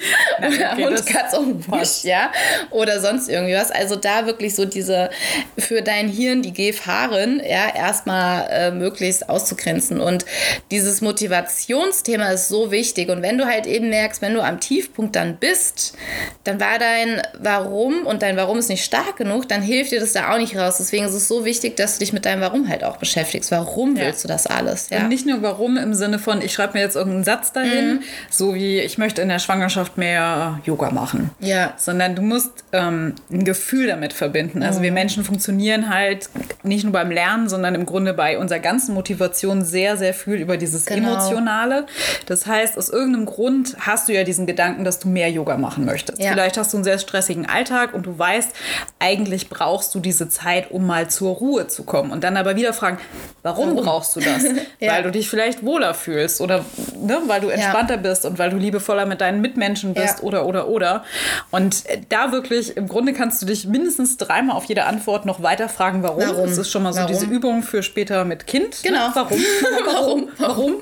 oder 0.38 0.72
okay, 0.72 0.84
Hund, 0.86 1.06
Katz 1.06 1.36
und 1.36 1.66
Busch, 1.66 2.04
ja, 2.04 2.32
oder 2.70 3.00
sonst 3.00 3.28
irgendwie 3.28 3.54
was. 3.54 3.70
Also 3.70 3.96
da 3.96 4.26
wirklich 4.26 4.54
so 4.54 4.64
diese 4.64 5.10
für 5.58 5.82
dein 5.82 6.08
Hirn 6.08 6.42
die 6.42 6.52
Gefahren, 6.52 7.40
ja, 7.40 7.74
erstmal 7.74 8.48
äh, 8.50 8.70
möglichst 8.70 9.28
auszugrenzen. 9.40 10.00
Und 10.00 10.24
dieses 10.70 11.00
Motivationsthema 11.00 12.28
ist 12.28 12.48
so 12.48 12.70
wichtig. 12.70 13.08
Und 13.08 13.22
wenn 13.22 13.38
du 13.38 13.46
halt 13.46 13.66
eben 13.66 13.90
merkst, 13.90 14.22
wenn 14.22 14.34
du 14.34 14.42
am 14.42 14.60
Tiefpunkt 14.60 15.16
dann 15.16 15.36
bist, 15.36 15.96
dann 16.44 16.60
war 16.60 16.78
dein 16.78 17.22
Warum 17.38 18.06
und 18.06 18.22
dein 18.22 18.36
Warum 18.36 18.58
ist 18.58 18.68
nicht 18.68 18.84
stark 18.84 19.16
genug, 19.16 19.48
dann 19.48 19.62
hilft 19.62 19.92
dir 19.92 20.00
das 20.00 20.12
da 20.12 20.32
auch 20.32 20.38
nicht 20.38 20.56
raus. 20.56 20.76
Deswegen 20.78 21.04
ist 21.04 21.14
es 21.14 21.28
so 21.28 21.44
wichtig, 21.44 21.76
dass 21.76 21.94
du 21.94 22.00
dich 22.00 22.12
mit 22.12 22.24
deinem 22.24 22.40
Warum 22.40 22.68
halt 22.68 22.84
auch 22.84 22.98
beschäftigst. 22.98 23.50
Warum 23.50 23.96
ja. 23.96 24.04
willst 24.04 24.24
du 24.24 24.28
das 24.28 24.46
alles? 24.46 24.90
Ja? 24.90 25.00
Und 25.00 25.08
nicht 25.08 25.26
nur 25.26 25.42
Warum 25.42 25.76
im 25.76 25.94
Sinne 25.94 26.18
von, 26.18 26.42
ich 26.42 26.52
schreibe 26.52 26.74
mir 26.74 26.80
jetzt 26.80 26.96
irgendeinen 26.96 27.24
Satz 27.24 27.52
dahin, 27.52 27.94
mhm. 27.94 28.02
so 28.30 28.54
wie 28.54 28.80
ich 28.80 28.98
möchte 28.98 29.22
in 29.22 29.28
der 29.28 29.38
Schwangerschaft 29.38 29.96
mehr 29.96 30.60
Yoga 30.64 30.90
machen. 30.90 31.30
Ja. 31.40 31.74
Sondern 31.76 32.14
du 32.14 32.22
musst 32.22 32.64
ähm, 32.72 33.14
ein 33.30 33.44
Gefühl 33.44 33.86
damit 33.86 34.12
verbinden. 34.12 34.62
Also 34.62 34.80
mhm. 34.80 34.84
wir 34.84 34.92
Menschen 34.92 35.24
funktionieren 35.24 35.88
halt 35.92 36.28
nicht 36.62 36.84
nur 36.84 36.92
beim 36.92 37.10
Lernen, 37.10 37.48
sondern 37.48 37.74
im 37.74 37.86
Grunde 37.86 38.12
bei 38.12 38.38
unserer 38.38 38.58
ganzen 38.58 38.94
Motivation 38.94 39.29
sehr, 39.34 39.96
sehr 39.96 40.14
viel 40.14 40.34
über 40.34 40.56
dieses 40.56 40.86
genau. 40.86 41.08
Emotionale. 41.08 41.86
Das 42.26 42.46
heißt, 42.46 42.76
aus 42.78 42.88
irgendeinem 42.88 43.26
Grund 43.26 43.76
hast 43.80 44.08
du 44.08 44.12
ja 44.12 44.24
diesen 44.24 44.46
Gedanken, 44.46 44.84
dass 44.84 44.98
du 44.98 45.08
mehr 45.08 45.30
Yoga 45.30 45.56
machen 45.56 45.84
möchtest. 45.84 46.20
Ja. 46.20 46.32
Vielleicht 46.32 46.56
hast 46.56 46.72
du 46.72 46.78
einen 46.78 46.84
sehr 46.84 46.98
stressigen 46.98 47.46
Alltag 47.46 47.94
und 47.94 48.06
du 48.06 48.18
weißt, 48.18 48.50
eigentlich 48.98 49.48
brauchst 49.48 49.94
du 49.94 50.00
diese 50.00 50.28
Zeit, 50.28 50.70
um 50.70 50.86
mal 50.86 51.08
zur 51.08 51.34
Ruhe 51.34 51.66
zu 51.66 51.84
kommen. 51.84 52.10
Und 52.10 52.24
dann 52.24 52.36
aber 52.36 52.56
wieder 52.56 52.72
fragen, 52.72 52.98
warum, 53.42 53.70
warum? 53.70 53.84
brauchst 53.84 54.16
du 54.16 54.20
das? 54.20 54.44
ja. 54.80 54.92
Weil 54.92 55.02
du 55.02 55.10
dich 55.10 55.28
vielleicht 55.28 55.64
wohler 55.64 55.94
fühlst 55.94 56.40
oder 56.40 56.64
ne, 56.96 57.18
weil 57.26 57.40
du 57.40 57.48
entspannter 57.48 57.94
ja. 57.94 58.00
bist 58.00 58.24
und 58.24 58.38
weil 58.38 58.50
du 58.50 58.56
liebevoller 58.56 59.06
mit 59.06 59.20
deinen 59.20 59.40
Mitmenschen 59.40 59.94
bist 59.94 60.22
oder, 60.22 60.46
oder, 60.46 60.68
oder. 60.68 61.04
Und 61.50 61.84
da 62.08 62.32
wirklich, 62.32 62.76
im 62.76 62.88
Grunde 62.88 63.12
kannst 63.12 63.42
du 63.42 63.46
dich 63.46 63.66
mindestens 63.66 64.16
dreimal 64.16 64.56
auf 64.56 64.64
jede 64.64 64.84
Antwort 64.84 65.26
noch 65.26 65.42
weiter 65.42 65.68
fragen, 65.68 66.02
warum. 66.02 66.22
warum? 66.26 66.46
Das 66.46 66.58
ist 66.58 66.70
schon 66.70 66.82
mal 66.82 66.92
so 66.92 67.00
warum? 67.00 67.12
diese 67.12 67.26
Übung 67.26 67.62
für 67.62 67.82
später 67.82 68.24
mit 68.24 68.46
Kind. 68.46 68.82
Ne? 68.84 68.90
Genau. 68.90 69.08
Ne? 69.08 69.12
Warum? 69.20 69.40
warum? 69.84 70.28
Warum? 70.38 70.74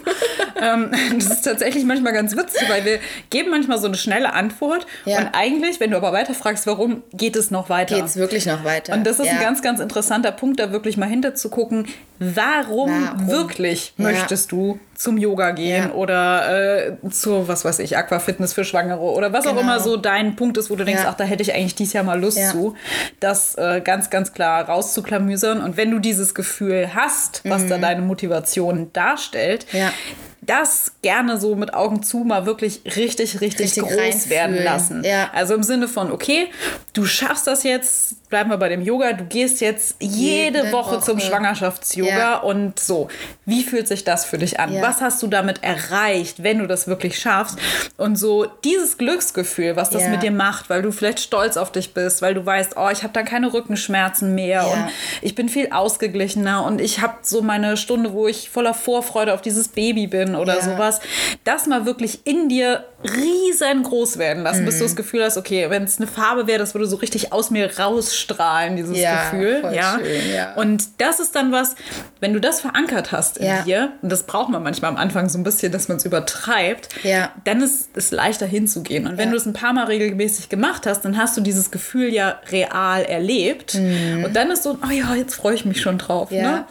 ähm, 0.61 0.91
das 1.15 1.31
ist 1.31 1.43
tatsächlich 1.43 1.85
manchmal 1.85 2.13
ganz 2.13 2.37
witzig, 2.37 2.69
weil 2.69 2.85
wir 2.85 3.01
geben 3.31 3.51
manchmal 3.51 3.79
so 3.79 3.87
eine 3.87 3.97
schnelle 3.97 4.33
Antwort 4.33 4.87
ja. 5.05 5.19
und 5.19 5.29
eigentlich, 5.33 5.81
wenn 5.81 5.91
du 5.91 5.97
aber 5.97 6.13
weiter 6.13 6.35
fragst, 6.35 6.67
warum, 6.67 7.03
geht 7.13 7.37
es 7.37 7.51
noch 7.51 7.69
weiter. 7.69 7.97
Geht 7.97 8.05
es 8.05 8.17
wirklich 8.17 8.47
noch 8.47 8.65
weiter. 8.65 8.95
Und 8.95 9.05
das 9.07 9.19
ist 9.19 9.29
ein 9.29 9.41
ganz, 9.41 9.63
ganz 9.63 9.81
interessanter 9.81 10.33
Punkt, 10.33 10.61
da 10.61 10.73
wirklich 10.73 10.97
mal 10.97 11.09
hinter 11.09 11.35
zu 11.35 11.49
gucken, 11.49 11.87
warum, 12.19 12.91
warum? 12.91 13.29
wirklich 13.29 13.95
möchtest 13.97 14.53
du 14.53 14.79
zum 14.99 15.17
Yoga 15.17 15.53
gehen 15.53 15.91
ja. 15.91 15.93
oder 15.93 16.89
äh, 16.89 17.11
zu, 17.11 17.47
was 17.47 17.65
weiß 17.65 17.79
ich, 17.79 17.97
Aquafitness 17.97 18.53
für 18.53 18.65
Schwangere 18.65 19.01
oder 19.01 19.33
was 19.33 19.45
genau. 19.45 19.57
auch 19.57 19.63
immer 19.63 19.79
so 19.79 19.97
dein 19.97 20.35
Punkt 20.35 20.59
ist, 20.59 20.71
wo 20.71 20.77
du 20.77 20.85
denkst, 20.85 21.05
ja. 21.05 21.11
ach, 21.11 21.15
da 21.15 21.23
hätte 21.23 21.41
ich 21.41 21.55
eigentlich 21.55 21.77
dieses 21.77 21.93
Jahr 21.93 22.03
mal 22.03 22.21
Lust 22.21 22.37
ja. 22.37 22.51
zu, 22.51 22.75
das 23.21 23.55
äh, 23.55 23.81
ganz, 23.81 24.11
ganz 24.11 24.33
klar 24.33 24.65
rauszuklamüsern. 24.69 25.63
Und 25.63 25.77
wenn 25.77 25.93
du 25.93 26.01
dieses 26.01 26.35
Gefühl 26.35 26.97
hast, 26.97 27.43
was 27.45 27.63
mhm. 27.63 27.69
da 27.69 27.79
deine 27.79 28.03
Motivation 28.03 28.93
darstellt, 28.93 29.67
das 30.41 30.93
gerne 31.03 31.39
so 31.39 31.55
mit 31.55 31.75
Augen 31.75 32.03
zu 32.03 32.19
mal 32.19 32.45
wirklich 32.45 32.81
richtig, 32.85 33.41
richtig, 33.41 33.77
richtig 33.77 33.85
groß 33.85 34.31
werden 34.31 34.57
lassen. 34.65 35.05
Ja. 35.05 35.31
Also 35.33 35.55
im 35.55 35.63
Sinne 35.63 35.87
von, 35.87 36.11
okay, 36.11 36.49
du 36.93 37.05
schaffst 37.05 37.47
das 37.47 37.63
jetzt, 37.63 38.17
bleiben 38.29 38.51
wir 38.51 38.59
bei 38.59 38.69
dem 38.69 38.83
Yoga, 38.83 39.13
du 39.13 39.25
gehst 39.25 39.61
jetzt 39.61 39.97
jede, 40.01 40.59
jede 40.59 40.73
Woche, 40.73 40.97
Woche, 40.97 41.05
zum 41.05 41.21
Schwangerschafts-Yoga 41.21 42.09
ja. 42.09 42.37
und 42.39 42.79
so. 42.79 43.09
Wie 43.47 43.63
fühlt 43.63 43.89
sich 43.89 44.05
das 44.05 44.25
für 44.25 44.39
dich 44.39 44.61
an? 44.61 44.73
Ja. 44.73 44.83
Was 44.83 45.01
hast 45.01 45.23
du 45.23 45.27
damit 45.27 45.63
erreicht, 45.63 46.43
wenn 46.43 46.59
du 46.59 46.67
das 46.67 46.87
wirklich 46.87 47.19
schaffst? 47.19 47.59
Und 47.97 48.17
so 48.17 48.47
dieses 48.65 48.99
Glücksgefühl, 48.99 49.77
was 49.77 49.91
das 49.91 50.09
mit 50.09 50.23
dir 50.23 50.31
macht, 50.31 50.69
weil 50.71 50.83
du 50.83 50.93
vielleicht 50.93 51.21
stolz 51.21 51.57
auf 51.57 51.73
dich 51.73 51.95
bist, 51.95 52.23
weil 52.23 52.35
du 52.35 52.45
weißt, 52.45 52.75
oh, 52.77 52.89
ich 52.91 53.03
habe 53.03 53.13
dann 53.13 53.25
keine 53.25 53.53
Rückenschmerzen 53.53 54.35
mehr 54.35 54.67
und 54.69 54.89
ich 55.23 55.35
bin 55.35 55.49
viel 55.49 55.71
ausgeglichener 55.73 56.65
und 56.65 56.81
ich 56.81 57.01
habe 57.01 57.15
so 57.23 57.43
meine 57.43 57.77
Stunde, 57.77 58.13
wo 58.13 58.27
ich 58.29 58.51
voller 58.51 58.75
Vorfreude 58.75 59.35
auf 59.35 59.41
dieses 59.41 59.69
Baby 59.69 60.07
bin 60.07 60.35
oder 60.35 60.57
ja. 60.57 60.63
sowas, 60.63 61.01
das 61.45 61.67
mal 61.67 61.87
wirklich 61.87 62.27
in 62.27 62.49
dir 62.49 62.85
riesengroß 63.05 64.19
werden 64.19 64.43
lassen, 64.43 64.63
mhm. 64.63 64.67
bis 64.67 64.79
du 64.79 64.85
das 64.85 64.93
mhm. 64.93 64.97
Gefühl 64.97 65.25
hast, 65.25 65.37
okay, 65.37 65.71
wenn 65.71 65.85
es 65.85 65.99
eine 65.99 66.07
Farbe 66.07 66.47
wäre, 66.47 66.59
das 66.59 66.75
würde 66.75 66.87
so 66.87 66.97
richtig 66.97 67.33
aus 67.33 67.51
mir 67.51 67.79
rausstrahlen, 68.19 68.77
dieses 68.77 68.99
ja, 68.99 69.31
Gefühl. 69.31 69.63
Ja? 69.73 69.99
Schön, 69.99 70.35
ja. 70.35 70.55
Und 70.55 71.01
das 71.01 71.21
ist 71.21 71.35
dann 71.35 71.53
was, 71.53 71.75
wenn 72.21 72.33
du 72.33 72.41
das 72.41 72.61
verankert 72.61 73.13
hast 73.13 73.39
in 73.39 73.47
ja. 73.47 73.63
dir, 73.63 73.93
und 74.03 74.11
das 74.11 74.25
braucht 74.25 74.51
man 74.51 74.63
manchmal 74.63 74.91
am 74.91 74.97
Anfang 74.97 75.29
so 75.29 75.39
ein 75.39 75.45
bisschen, 75.45 75.73
dass 75.73 75.89
man 75.89 75.99
es 75.99 76.05
übertreibt, 76.05 76.89
ja. 77.03 77.33
dann 77.45 77.63
ist 77.63 77.91
es 77.95 78.11
leichter 78.11 78.47
hinzugehen. 78.47 79.07
Und 79.07 79.19
wenn 79.19 79.31
du 79.31 79.37
es 79.37 79.47
ein 79.47 79.53
paar 79.53 79.73
Mal 79.73 79.85
regelmäßig 79.85 80.49
gemacht 80.49 80.87
hast, 80.87 81.05
dann 81.05 81.17
hast 81.17 81.37
du 81.37 81.41
dieses 81.41 81.71
Gefühl 81.71 82.13
ja 82.13 82.41
real 82.51 83.03
erlebt. 83.03 83.75
Mhm. 83.75 84.25
Und 84.25 84.37
dann 84.37 84.51
ist 84.51 84.63
so, 84.63 84.79
oh 84.85 84.91
ja, 84.91 85.15
jetzt 85.15 85.35
freue 85.35 85.55
ich 85.55 85.65
mich 85.65 85.81
schon 85.81 85.99
drauf. 85.99 86.31
Ja. 86.31 86.43
Ne? 86.43 86.65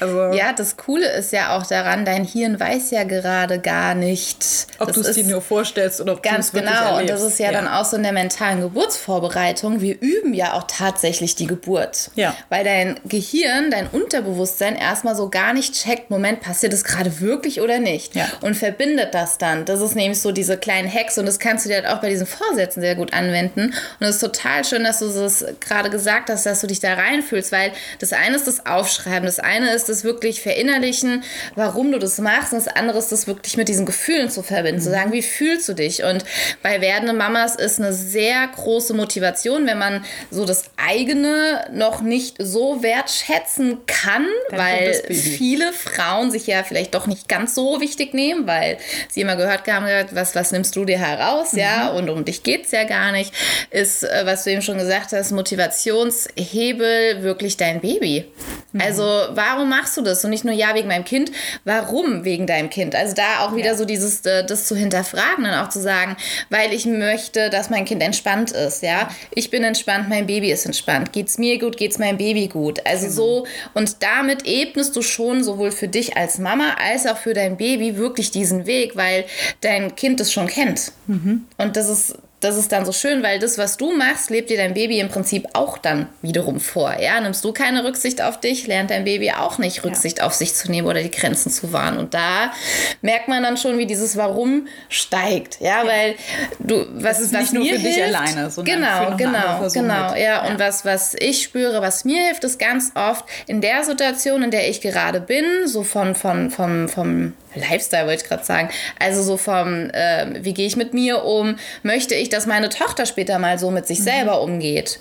Also, 0.00 0.36
ja, 0.36 0.52
das 0.52 0.76
Coole 0.76 1.10
ist 1.12 1.32
ja 1.32 1.56
auch 1.56 1.66
daran, 1.66 2.04
dein 2.04 2.24
Hirn 2.24 2.58
weiß 2.58 2.90
ja 2.90 3.04
gerade 3.04 3.58
gar 3.58 3.94
nicht. 3.94 4.66
Ob 4.78 4.92
du 4.92 5.00
es 5.00 5.12
dir 5.12 5.24
nur 5.24 5.42
vorstellst 5.42 6.00
oder 6.00 6.14
ob 6.14 6.22
Ganz 6.22 6.52
genau. 6.52 6.98
Und 6.98 7.10
das 7.10 7.22
ist 7.22 7.38
ja, 7.38 7.46
ja, 7.46 7.52
dann 7.52 7.68
auch 7.68 7.84
so 7.84 7.96
in 7.96 8.02
der 8.02 8.12
mentalen 8.12 8.60
Geburtsvorbereitung. 8.60 9.80
Wir 9.80 10.00
üben 10.00 10.34
ja 10.34 10.52
auch 10.54 10.64
tatsächlich 10.68 10.91
tatsächlich 10.92 11.34
die 11.34 11.46
Geburt. 11.46 12.10
Ja. 12.14 12.36
Weil 12.48 12.64
dein 12.64 13.00
Gehirn, 13.04 13.70
dein 13.70 13.86
Unterbewusstsein 13.88 14.76
erstmal 14.76 15.16
so 15.16 15.28
gar 15.30 15.52
nicht 15.54 15.74
checkt, 15.74 16.10
Moment, 16.10 16.40
passiert 16.40 16.72
das 16.72 16.84
gerade 16.84 17.20
wirklich 17.20 17.60
oder 17.60 17.78
nicht? 17.78 18.14
Ja. 18.14 18.28
Und 18.42 18.56
verbindet 18.56 19.14
das 19.14 19.38
dann. 19.38 19.64
Das 19.64 19.80
ist 19.80 19.94
nämlich 19.94 20.20
so 20.20 20.32
diese 20.32 20.56
kleinen 20.56 20.92
Hacks 20.92 21.18
und 21.18 21.26
das 21.26 21.38
kannst 21.38 21.64
du 21.64 21.68
dir 21.68 21.76
halt 21.76 21.86
auch 21.86 22.00
bei 22.00 22.10
diesen 22.10 22.26
Vorsätzen 22.26 22.80
sehr 22.80 22.94
gut 22.94 23.12
anwenden. 23.12 23.74
Und 24.00 24.06
es 24.06 24.16
ist 24.16 24.20
total 24.20 24.64
schön, 24.64 24.84
dass 24.84 24.98
du 24.98 25.08
das 25.08 25.44
gerade 25.60 25.90
gesagt 25.90 26.30
hast, 26.30 26.44
dass 26.46 26.60
du 26.60 26.66
dich 26.66 26.80
da 26.80 26.94
reinfühlst, 26.94 27.52
weil 27.52 27.72
das 27.98 28.12
eine 28.12 28.36
ist 28.36 28.46
das 28.46 28.66
Aufschreiben, 28.66 29.24
das 29.24 29.38
eine 29.38 29.72
ist 29.72 29.88
das 29.88 30.04
wirklich 30.04 30.40
verinnerlichen, 30.42 31.24
warum 31.54 31.92
du 31.92 31.98
das 31.98 32.18
machst 32.18 32.52
und 32.52 32.64
das 32.64 32.74
andere 32.74 32.98
ist 32.98 33.12
das 33.12 33.26
wirklich 33.26 33.56
mit 33.56 33.68
diesen 33.68 33.86
Gefühlen 33.86 34.30
zu 34.30 34.42
verbinden, 34.42 34.80
mhm. 34.80 34.84
zu 34.84 34.90
sagen, 34.90 35.12
wie 35.12 35.22
fühlst 35.22 35.68
du 35.68 35.74
dich? 35.74 36.04
Und 36.04 36.24
bei 36.62 36.80
werdenden 36.80 37.16
Mamas 37.16 37.56
ist 37.56 37.80
eine 37.80 37.92
sehr 37.92 38.46
große 38.48 38.94
Motivation, 38.94 39.66
wenn 39.66 39.78
man 39.78 40.04
so 40.30 40.44
das 40.44 40.64
eigene 40.86 41.64
noch 41.72 42.00
nicht 42.00 42.36
so 42.38 42.82
wertschätzen 42.82 43.78
kann, 43.86 44.26
Dann 44.50 44.58
weil 44.58 44.94
viele 45.10 45.72
Frauen 45.72 46.30
sich 46.30 46.46
ja 46.46 46.64
vielleicht 46.64 46.94
doch 46.94 47.06
nicht 47.06 47.28
ganz 47.28 47.54
so 47.54 47.80
wichtig 47.80 48.14
nehmen, 48.14 48.46
weil 48.46 48.78
sie 49.08 49.20
immer 49.20 49.36
gehört 49.36 49.66
haben, 49.68 49.86
was, 50.12 50.34
was 50.34 50.50
nimmst 50.50 50.74
du 50.74 50.84
dir 50.84 50.98
heraus, 50.98 51.52
mhm. 51.52 51.58
ja, 51.58 51.88
und 51.90 52.10
um 52.10 52.24
dich 52.24 52.42
geht 52.42 52.66
es 52.66 52.72
ja 52.72 52.84
gar 52.84 53.12
nicht, 53.12 53.32
ist, 53.70 54.02
äh, 54.02 54.22
was 54.24 54.44
du 54.44 54.50
eben 54.50 54.62
schon 54.62 54.78
gesagt 54.78 55.12
hast, 55.12 55.30
Motivationshebel 55.30 57.22
wirklich 57.22 57.56
dein 57.56 57.80
Baby. 57.80 58.24
Mhm. 58.72 58.80
Also 58.80 59.02
warum 59.02 59.68
machst 59.68 59.96
du 59.96 60.02
das? 60.02 60.24
Und 60.24 60.30
nicht 60.30 60.44
nur 60.44 60.54
ja 60.54 60.74
wegen 60.74 60.88
meinem 60.88 61.04
Kind, 61.04 61.30
warum 61.64 62.24
wegen 62.24 62.46
deinem 62.46 62.70
Kind? 62.70 62.94
Also 62.94 63.14
da 63.14 63.46
auch 63.46 63.54
wieder 63.54 63.72
ja. 63.72 63.76
so 63.76 63.84
dieses, 63.84 64.26
äh, 64.26 64.44
das 64.44 64.66
zu 64.66 64.74
hinterfragen 64.74 65.44
und 65.44 65.52
auch 65.52 65.68
zu 65.68 65.80
sagen, 65.80 66.16
weil 66.50 66.72
ich 66.72 66.86
möchte, 66.86 67.50
dass 67.50 67.70
mein 67.70 67.84
Kind 67.84 68.02
entspannt 68.02 68.50
ist, 68.50 68.82
ja. 68.82 69.08
Ich 69.30 69.50
bin 69.50 69.62
entspannt, 69.62 70.08
mein 70.08 70.26
Baby 70.26 70.50
ist 70.50 70.66
entspannt. 70.66 70.71
Geht's 71.12 71.38
mir 71.38 71.58
gut, 71.58 71.76
geht's 71.76 71.98
meinem 71.98 72.18
Baby 72.18 72.48
gut. 72.48 72.84
Also 72.86 73.06
genau. 73.06 73.16
so, 73.16 73.46
und 73.74 74.02
damit 74.02 74.46
ebnest 74.46 74.96
du 74.96 75.02
schon 75.02 75.44
sowohl 75.44 75.70
für 75.70 75.88
dich 75.88 76.16
als 76.16 76.38
Mama 76.38 76.76
als 76.82 77.06
auch 77.06 77.16
für 77.16 77.34
dein 77.34 77.56
Baby 77.56 77.96
wirklich 77.96 78.30
diesen 78.30 78.66
Weg, 78.66 78.96
weil 78.96 79.24
dein 79.60 79.94
Kind 79.96 80.20
es 80.20 80.32
schon 80.32 80.46
kennt. 80.46 80.92
Mhm. 81.06 81.46
Und 81.58 81.76
das 81.76 81.88
ist 81.88 82.18
das 82.42 82.56
ist 82.56 82.72
dann 82.72 82.84
so 82.84 82.92
schön, 82.92 83.22
weil 83.22 83.38
das, 83.38 83.56
was 83.56 83.76
du 83.76 83.96
machst, 83.96 84.28
lebt 84.28 84.50
dir 84.50 84.56
dein 84.56 84.74
Baby 84.74 84.98
im 84.98 85.08
Prinzip 85.08 85.46
auch 85.52 85.78
dann 85.78 86.08
wiederum 86.22 86.58
vor. 86.58 86.94
Ja, 87.00 87.20
nimmst 87.20 87.44
du 87.44 87.52
keine 87.52 87.84
Rücksicht 87.84 88.20
auf 88.20 88.40
dich, 88.40 88.66
lernt 88.66 88.90
dein 88.90 89.04
Baby 89.04 89.30
auch 89.30 89.58
nicht 89.58 89.84
Rücksicht 89.84 90.18
ja. 90.18 90.24
auf 90.24 90.34
sich 90.34 90.54
zu 90.54 90.70
nehmen 90.70 90.88
oder 90.88 91.02
die 91.02 91.10
Grenzen 91.10 91.50
zu 91.50 91.72
wahren. 91.72 91.98
Und 91.98 92.14
da 92.14 92.52
merkt 93.00 93.28
man 93.28 93.44
dann 93.44 93.56
schon, 93.56 93.78
wie 93.78 93.86
dieses 93.86 94.16
Warum 94.16 94.66
steigt. 94.88 95.60
Ja, 95.60 95.84
ja. 95.84 95.86
weil 95.86 96.14
du, 96.58 96.86
was 96.94 97.20
ist 97.20 97.32
nicht 97.32 97.52
nur 97.52 97.64
für 97.64 97.76
hilft, 97.76 97.86
dich 97.86 98.02
alleine, 98.02 98.50
sondern 98.50 98.74
genau, 98.74 99.10
für 99.10 99.16
genau, 99.16 99.68
genau, 99.72 100.10
mit. 100.10 100.20
ja. 100.20 100.46
Und 100.46 100.58
was, 100.58 100.84
was 100.84 101.14
ich 101.18 101.42
spüre, 101.42 101.80
was 101.80 102.04
mir 102.04 102.20
hilft, 102.26 102.42
ist 102.42 102.58
ganz 102.58 102.90
oft 102.96 103.24
in 103.46 103.60
der 103.60 103.84
Situation, 103.84 104.42
in 104.42 104.50
der 104.50 104.68
ich 104.68 104.80
gerade 104.80 105.20
bin, 105.20 105.44
so 105.66 105.84
von, 105.84 106.16
von, 106.16 106.50
vom, 106.50 106.88
vom 106.88 107.34
Lifestyle 107.54 108.06
wollte 108.06 108.22
ich 108.22 108.28
gerade 108.28 108.44
sagen. 108.44 108.70
Also 108.98 109.22
so 109.22 109.36
vom, 109.36 109.90
äh, 109.90 110.42
wie 110.44 110.54
gehe 110.54 110.66
ich 110.66 110.76
mit 110.76 110.94
mir 110.94 111.24
um? 111.24 111.56
Möchte 111.82 112.14
ich, 112.14 112.28
dass 112.32 112.46
meine 112.46 112.68
Tochter 112.68 113.06
später 113.06 113.38
mal 113.38 113.58
so 113.58 113.70
mit 113.70 113.86
sich 113.86 114.00
mhm. 114.00 114.04
selber 114.04 114.42
umgeht? 114.42 114.98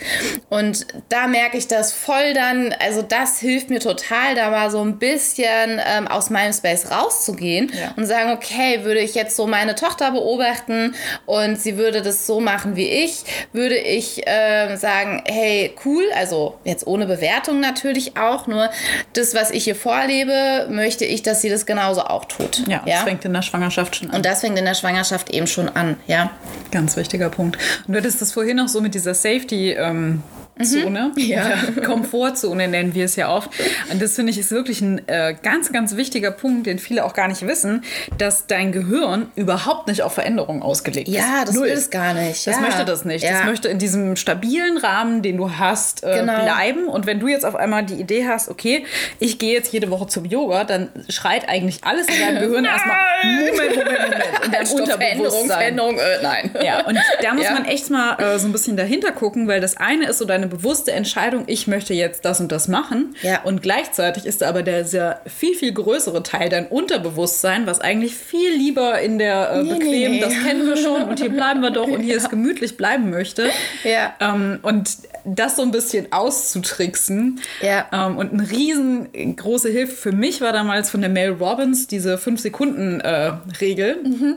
Und 0.50 0.86
da 1.10 1.28
merke 1.28 1.58
ich 1.58 1.67
das 1.67 1.94
voll 1.94 2.34
dann, 2.34 2.74
also 2.80 3.02
das 3.02 3.39
hilft 3.39 3.70
mir 3.70 3.80
total, 3.80 4.36
da 4.36 4.50
mal 4.50 4.72
so 4.72 4.84
ein 4.84 4.98
bisschen 5.00 5.80
ähm, 5.86 6.08
aus 6.08 6.30
meinem 6.30 6.54
Space 6.54 6.91
rauszugehen 6.91 7.72
ja. 7.74 7.94
und 7.96 8.06
sagen, 8.06 8.32
okay, 8.32 8.84
würde 8.84 9.00
ich 9.00 9.15
jetzt 9.15 9.36
so 9.36 9.48
meine 9.48 9.76
Tochter 9.76 10.12
beobachten 10.12 10.96
und 11.26 11.60
sie 11.60 11.78
würde 11.78 12.02
das 12.02 12.28
so 12.28 12.39
machen 12.39 12.76
wie 12.76 12.88
ich, 12.88 13.24
würde 13.54 13.78
ich 13.78 14.28
äh, 14.28 14.76
sagen, 14.76 15.24
hey, 15.26 15.74
cool, 15.86 16.04
also 16.15 16.58
jetzt 16.63 16.88
ohne 16.88 17.06
Bewertung 17.06 17.60
natürlich 17.60 18.17
auch, 18.17 18.48
nur 18.48 18.70
das, 19.13 19.34
was 19.34 19.52
ich 19.52 19.63
hier 19.63 19.76
vorlebe, 19.76 20.67
möchte 20.70 21.06
ich, 21.06 21.24
dass 21.24 21.41
sie 21.41 21.50
das 21.50 21.65
genauso 21.65 22.02
auch 22.02 22.26
tut. 22.26 22.67
Ja, 22.67 22.84
ja, 22.86 22.96
das 22.96 23.04
fängt 23.04 23.26
in 23.26 23.34
der 23.34 23.41
Schwangerschaft 23.41 23.96
schon 23.96 24.10
an. 24.10 24.17
Und 24.17 24.26
das 24.26 24.41
fängt 24.41 24.58
in 24.58 24.65
der 24.65 24.74
Schwangerschaft 24.74 25.30
eben 25.30 25.48
schon 25.48 25.70
an, 25.70 25.98
ja. 26.08 26.32
Ganz 26.72 26.96
wichtiger 27.22 27.30
Punkt. 27.30 27.58
Und 27.88 27.94
du 27.94 27.98
hattest 28.00 28.22
das 28.22 28.32
vorhin 28.32 28.60
auch 28.60 28.68
so 28.68 28.82
mit 28.82 28.94
dieser 28.96 29.14
Safety- 29.14 29.74
ähm 29.74 30.24
Zone, 30.62 31.12
mhm. 31.16 31.22
ja. 31.22 31.50
Komfortzone 31.86 32.68
nennen 32.68 32.94
wir 32.94 33.06
es 33.06 33.16
ja 33.16 33.34
oft. 33.34 33.50
Und 33.92 34.02
das 34.02 34.16
finde 34.16 34.32
ich 34.32 34.38
ist 34.38 34.52
wirklich 34.52 34.82
ein 34.82 35.08
äh, 35.08 35.36
ganz, 35.42 35.72
ganz 35.72 35.96
wichtiger 35.96 36.32
Punkt, 36.32 36.68
den 36.68 36.80
viele 36.80 37.06
auch 37.06 37.14
gar 37.14 37.28
nicht 37.28 37.46
wissen, 37.48 37.84
dass 38.18 38.48
dein 38.48 38.72
Gehirn 38.72 39.32
überhaupt 39.36 39.88
nicht 39.88 40.02
auf 40.02 40.14
Veränderung 40.14 40.62
ausgelegt 40.62 41.08
ist. 41.08 41.16
Ja, 41.16 41.46
das 41.46 41.56
Null. 41.56 41.68
will 41.68 41.74
es 41.74 41.90
gar 41.90 42.14
nicht. 42.14 42.46
Das 42.46 42.56
ja. 42.56 42.62
möchte 42.62 42.86
das 42.86 43.06
nicht. 43.06 43.24
Ja. 43.24 43.32
Das 43.32 43.46
möchte 43.46 43.68
in 43.68 43.80
diesem 43.80 44.16
stabilen 44.16 44.78
Rahmen, 44.78 45.22
den 45.22 45.38
du 45.38 45.52
hast, 45.58 46.04
äh, 46.04 46.20
genau. 46.20 46.44
bleiben. 46.44 46.86
Und 46.88 47.06
wenn 47.06 47.20
du 47.20 47.28
jetzt 47.28 47.46
auf 47.46 47.56
einmal 47.56 47.84
die 47.84 47.96
Idee 47.96 48.28
hast, 48.28 48.50
okay, 48.50 48.86
ich 49.20 49.40
gehe 49.40 49.54
jetzt 49.54 49.72
jede 49.74 49.90
Woche 49.90 50.08
zum 50.08 50.26
Yoga, 50.26 50.64
dann 50.64 50.90
schreit 51.10 51.50
eigentlich 51.50 51.84
alles 51.84 52.08
in 52.08 52.20
deinem 52.20 52.42
Gehirn 52.42 52.66
erstmal 52.72 52.98
Moment, 53.24 53.76
Moment, 53.76 53.76
Moment. 53.76 54.46
In 54.46 54.52
deinem 54.52 54.72
Unterbewusstsein. 54.72 55.48
Veränderung, 55.48 55.98
äh, 55.98 56.22
nein. 56.22 56.52
Ja, 56.64 56.86
und 56.86 56.98
da 57.22 57.34
muss 57.34 57.50
man 57.50 57.66
echt 57.66 57.90
mal 57.90 58.16
äh, 58.20 58.40
so 58.40 58.48
ein 58.48 58.52
bisschen 58.52 58.78
dahinter 58.78 59.12
gucken, 59.12 59.48
weil 59.48 59.62
das 59.62 59.78
eine 59.78 60.08
ist 60.08 60.18
so 60.18 60.26
deine 60.42 60.52
bewusste 60.52 60.92
Entscheidung, 60.92 61.44
ich 61.48 61.68
möchte 61.68 61.94
jetzt 61.94 62.26
das 62.26 62.40
und 62.40 62.52
das 62.52 62.68
machen. 62.68 63.16
Ja. 63.22 63.44
Und 63.44 63.62
gleichzeitig 63.62 64.26
ist 64.26 64.42
da 64.42 64.50
aber 64.50 64.64
der 64.64 64.86
sehr 64.86 65.22
viel, 65.26 65.56
viel 65.56 65.74
größere 65.74 66.24
Teil 66.24 66.50
dein 66.50 66.68
Unterbewusstsein, 66.68 67.68
was 67.68 67.80
eigentlich 67.80 68.16
viel 68.16 68.52
lieber 68.54 69.00
in 69.02 69.20
der 69.20 69.52
äh, 69.52 69.64
nee, 69.64 69.74
bequem, 69.74 69.92
nee, 69.92 70.08
nee. 70.10 70.20
das 70.20 70.34
kennen 70.34 70.68
wir 70.68 70.78
schon 70.78 71.04
und 71.04 71.20
hier 71.20 71.30
bleiben 71.30 71.62
wir 71.62 71.72
doch 71.72 71.88
und 71.88 72.02
hier 72.02 72.16
ja. 72.16 72.18
ist 72.18 72.30
gemütlich 72.30 72.78
bleiben 72.78 73.10
möchte. 73.10 73.50
Ja. 73.84 74.16
Ähm, 74.20 74.60
und 74.64 74.90
das 75.24 75.56
so 75.56 75.62
ein 75.62 75.72
bisschen 75.72 76.12
auszutricksen. 76.12 77.40
Ja. 77.62 77.86
Ähm, 77.92 78.18
und 78.18 78.34
eine 78.34 78.50
riesengroße 78.50 79.70
Hilfe 79.70 79.96
für 79.96 80.12
mich 80.12 80.42
war 80.42 80.52
damals 80.52 80.90
von 80.90 81.02
der 81.02 81.10
Mel 81.10 81.32
Robbins 81.32 81.88
diese 81.88 82.16
5-Sekunden-Regel. 82.16 84.00
Äh, 84.04 84.08
mhm. 84.08 84.36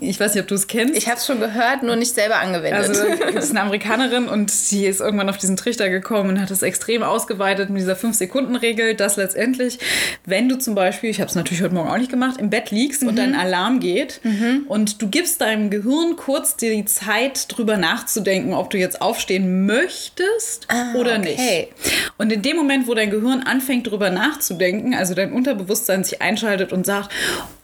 Ich 0.00 0.18
weiß 0.18 0.34
nicht, 0.34 0.42
ob 0.42 0.48
du 0.48 0.54
es 0.54 0.66
kennst. 0.66 0.96
Ich 0.96 1.06
habe 1.06 1.16
es 1.16 1.26
schon 1.26 1.40
gehört, 1.40 1.82
nur 1.82 1.96
nicht 1.96 2.14
selber 2.14 2.36
angewendet. 2.36 2.88
Also, 2.88 3.04
das 3.34 3.44
ist 3.44 3.50
eine 3.50 3.62
Amerikanerin 3.62 4.28
und 4.28 4.50
sie 4.50 4.86
ist 4.86 5.00
irgendwann 5.00 5.28
auf 5.28 5.38
diesen 5.38 5.56
Trichter 5.56 5.88
gekommen 5.88 6.30
und 6.30 6.40
hat 6.40 6.50
es 6.50 6.62
extrem 6.62 7.02
ausgeweitet 7.02 7.70
mit 7.70 7.80
dieser 7.80 7.94
5-Sekunden-Regel, 7.94 8.94
dass 8.94 9.16
letztendlich, 9.16 9.78
wenn 10.24 10.48
du 10.48 10.58
zum 10.58 10.74
Beispiel, 10.74 11.10
ich 11.10 11.20
habe 11.20 11.28
es 11.28 11.34
natürlich 11.34 11.62
heute 11.62 11.74
Morgen 11.74 11.90
auch 11.90 11.98
nicht 11.98 12.10
gemacht, 12.10 12.38
im 12.38 12.50
Bett 12.50 12.70
liegst 12.70 13.02
mhm. 13.02 13.08
und 13.08 13.18
dein 13.18 13.34
Alarm 13.34 13.80
geht 13.80 14.20
mhm. 14.22 14.64
und 14.68 15.02
du 15.02 15.08
gibst 15.08 15.40
deinem 15.40 15.70
Gehirn 15.70 16.16
kurz 16.16 16.56
die 16.56 16.84
Zeit, 16.84 17.46
drüber 17.48 17.76
nachzudenken, 17.76 18.54
ob 18.54 18.70
du 18.70 18.78
jetzt 18.78 19.00
aufstehen 19.00 19.66
möchtest 19.66 20.66
ah, 20.68 20.94
oder 20.94 21.18
okay. 21.18 21.68
nicht. 21.68 21.72
Und 22.18 22.32
in 22.32 22.42
dem 22.42 22.56
Moment, 22.56 22.86
wo 22.86 22.94
dein 22.94 23.10
Gehirn 23.10 23.42
anfängt, 23.42 23.90
drüber 23.90 24.10
nachzudenken, 24.10 24.94
also 24.94 25.14
dein 25.14 25.32
Unterbewusstsein 25.32 26.04
sich 26.04 26.22
einschaltet 26.22 26.72
und 26.72 26.86
sagt, 26.86 27.10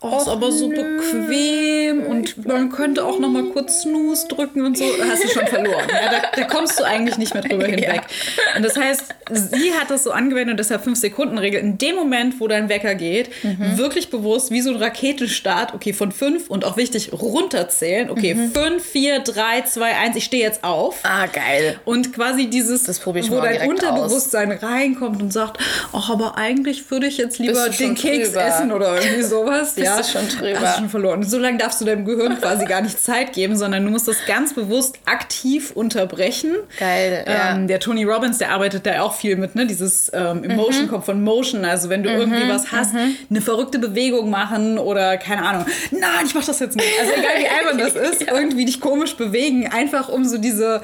oh, 0.00 0.18
ist 0.18 0.28
aber 0.28 0.52
so 0.52 0.68
bequem 0.68 1.97
und 2.06 2.46
man 2.46 2.70
könnte 2.70 3.04
auch 3.04 3.18
noch 3.18 3.28
mal 3.28 3.44
kurz 3.44 3.82
Snooze 3.82 4.28
drücken 4.28 4.64
und 4.64 4.76
so, 4.76 4.84
hast 5.08 5.24
du 5.24 5.28
schon 5.28 5.46
verloren. 5.46 5.84
Ja, 5.88 6.10
da, 6.10 6.22
da, 6.34 6.44
kommst 6.44 6.78
du 6.78 6.84
eigentlich 6.84 7.18
nicht 7.18 7.34
mehr 7.34 7.42
drüber 7.42 7.66
hinweg. 7.66 8.02
Ja. 8.02 8.56
Und 8.56 8.64
das 8.64 8.76
heißt, 8.76 9.14
sie 9.30 9.72
hat 9.72 9.90
das 9.90 10.04
so 10.04 10.12
angewendet, 10.12 10.58
deshalb 10.58 10.86
5-Sekunden-Regel. 10.86 11.60
In 11.60 11.78
dem 11.78 11.96
Moment, 11.96 12.40
wo 12.40 12.48
dein 12.48 12.68
Wecker 12.68 12.94
geht, 12.94 13.30
mhm. 13.42 13.78
wirklich 13.78 14.10
bewusst, 14.10 14.50
wie 14.50 14.60
so 14.60 14.70
ein 14.70 14.76
Raketenstart, 14.76 15.74
okay, 15.74 15.92
von 15.92 16.12
5 16.12 16.48
und 16.48 16.64
auch 16.64 16.76
wichtig, 16.76 17.12
runterzählen. 17.12 18.10
Okay, 18.10 18.36
5, 18.52 18.84
4, 18.84 19.20
3, 19.20 19.62
2, 19.62 19.96
1, 19.96 20.16
ich 20.16 20.24
stehe 20.24 20.42
jetzt 20.42 20.64
auf. 20.64 21.00
Ah, 21.02 21.26
geil. 21.26 21.78
Und 21.84 22.12
quasi 22.12 22.48
dieses, 22.48 22.88
wo 23.04 23.40
dein 23.40 23.68
Unterbewusstsein 23.68 24.52
aus. 24.52 24.62
reinkommt 24.62 25.22
und 25.22 25.32
sagt, 25.32 25.58
ach, 25.92 26.10
aber 26.10 26.36
eigentlich 26.36 26.90
würde 26.90 27.06
ich 27.06 27.18
jetzt 27.18 27.38
lieber 27.38 27.68
den 27.68 27.94
Keks 27.94 28.30
drüber. 28.30 28.46
essen 28.46 28.72
oder 28.72 29.00
irgendwie 29.00 29.22
sowas. 29.22 29.74
Bist 29.74 29.86
ja, 29.86 29.98
du 29.98 30.04
schon 30.04 30.28
drüber. 30.28 30.60
Hast 30.60 30.76
du 30.76 30.80
schon 30.80 30.90
verloren. 30.90 31.20
Und 31.20 31.30
so 31.30 31.38
lange 31.38 31.58
darfst 31.58 31.80
du 31.80 31.84
deinem 31.88 32.04
Gehirn 32.04 32.38
quasi 32.40 32.66
gar 32.66 32.80
nicht 32.80 33.02
Zeit 33.02 33.32
geben, 33.32 33.56
sondern 33.56 33.84
du 33.84 33.90
musst 33.90 34.08
das 34.08 34.24
ganz 34.26 34.54
bewusst 34.54 34.98
aktiv 35.06 35.72
unterbrechen. 35.74 36.52
Geil, 36.78 37.24
ja. 37.26 37.54
Ähm, 37.54 37.68
der 37.68 37.80
Tony 37.80 38.04
Robbins, 38.04 38.38
der 38.38 38.50
arbeitet 38.50 38.86
da 38.86 39.02
auch 39.02 39.14
viel 39.14 39.36
mit, 39.36 39.54
ne? 39.54 39.66
Dieses 39.66 40.10
ähm, 40.14 40.44
Emotion 40.44 40.84
mhm. 40.84 40.88
kommt 40.88 41.04
von 41.04 41.22
Motion. 41.22 41.64
Also 41.64 41.88
wenn 41.88 42.02
du 42.02 42.10
mhm. 42.10 42.16
irgendwie 42.20 42.48
was 42.48 42.72
hast, 42.72 42.94
mhm. 42.94 43.16
eine 43.30 43.40
verrückte 43.40 43.78
Bewegung 43.78 44.30
machen 44.30 44.78
oder 44.78 45.16
keine 45.16 45.44
Ahnung, 45.44 45.66
nein, 45.90 46.26
ich 46.26 46.34
mach 46.34 46.44
das 46.44 46.60
jetzt 46.60 46.76
nicht. 46.76 46.88
Also 47.00 47.12
egal 47.12 47.32
wie 47.38 47.48
albern 47.48 47.78
das 47.78 47.94
ist, 48.10 48.22
ja. 48.26 48.34
irgendwie 48.34 48.64
dich 48.64 48.80
komisch 48.80 49.16
bewegen, 49.16 49.68
einfach 49.72 50.08
um 50.08 50.24
so 50.24 50.38
diese, 50.38 50.82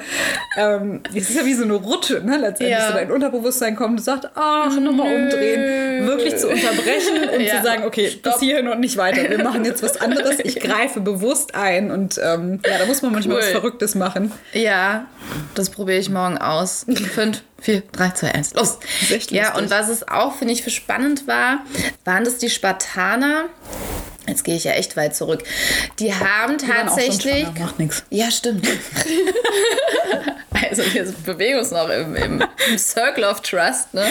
ähm, 0.57 1.01
es 1.13 1.29
ist 1.29 1.35
ja 1.35 1.45
wie 1.45 1.53
so 1.53 1.63
eine 1.63 1.73
Rutsche, 1.73 2.21
ne? 2.25 2.37
Letztendlich 2.37 2.77
ja. 2.77 2.87
so 2.87 2.93
dein 2.93 3.11
Unterbewusstsein 3.11 3.75
kommt 3.75 3.99
und 3.99 4.03
sagt, 4.03 4.29
ach, 4.35 4.77
nochmal 4.79 5.15
umdrehen, 5.15 6.07
wirklich 6.07 6.37
zu 6.37 6.49
unterbrechen 6.49 7.29
und 7.33 7.47
zu 7.49 7.63
sagen, 7.63 7.83
okay, 7.83 8.09
Stopp. 8.09 8.33
bis 8.33 8.41
hierhin 8.41 8.67
und 8.67 8.79
nicht 8.79 8.97
weiter. 8.97 9.29
Wir 9.29 9.43
machen 9.43 9.65
jetzt 9.65 9.83
was 9.83 9.99
anderes. 9.99 10.39
Ich 10.43 10.59
greife 10.59 10.94
bewusst 11.01 11.55
ein 11.55 11.91
und 11.91 12.19
ähm, 12.23 12.59
ja, 12.65 12.77
da 12.77 12.85
muss 12.85 13.01
man 13.01 13.11
manchmal 13.11 13.37
cool. 13.37 13.43
was 13.43 13.49
Verrücktes 13.51 13.95
machen. 13.95 14.31
Ja, 14.53 15.07
das 15.53 15.69
probiere 15.69 15.99
ich 15.99 16.09
morgen 16.09 16.37
aus. 16.37 16.85
Fünf, 17.13 17.41
vier, 17.59 17.83
drei, 17.91 18.09
zwei, 18.11 18.33
eins, 18.33 18.53
los. 18.53 18.79
Ja, 19.29 19.55
und 19.55 19.69
was 19.69 19.89
es 19.89 20.07
auch, 20.07 20.35
finde 20.35 20.53
ich, 20.53 20.63
für 20.63 20.69
spannend 20.69 21.27
war, 21.27 21.59
waren 22.03 22.23
das 22.23 22.37
die 22.37 22.49
Spartaner. 22.49 23.45
Jetzt 24.27 24.43
gehe 24.43 24.55
ich 24.55 24.63
ja 24.63 24.71
echt 24.71 24.97
weit 24.97 25.15
zurück. 25.15 25.43
Die 25.99 26.13
haben 26.13 26.57
die 26.57 26.65
tatsächlich. 26.65 27.47
Macht 27.59 27.79
nichts. 27.79 28.03
Ja, 28.09 28.31
stimmt. 28.31 28.67
also 30.69 30.83
wir 30.93 31.13
bewegen 31.25 31.59
uns 31.59 31.71
noch 31.71 31.89
im, 31.89 32.15
im, 32.15 32.43
im 32.69 32.77
Circle 32.77 33.23
of 33.23 33.41
Trust, 33.41 33.93
ne? 33.93 34.05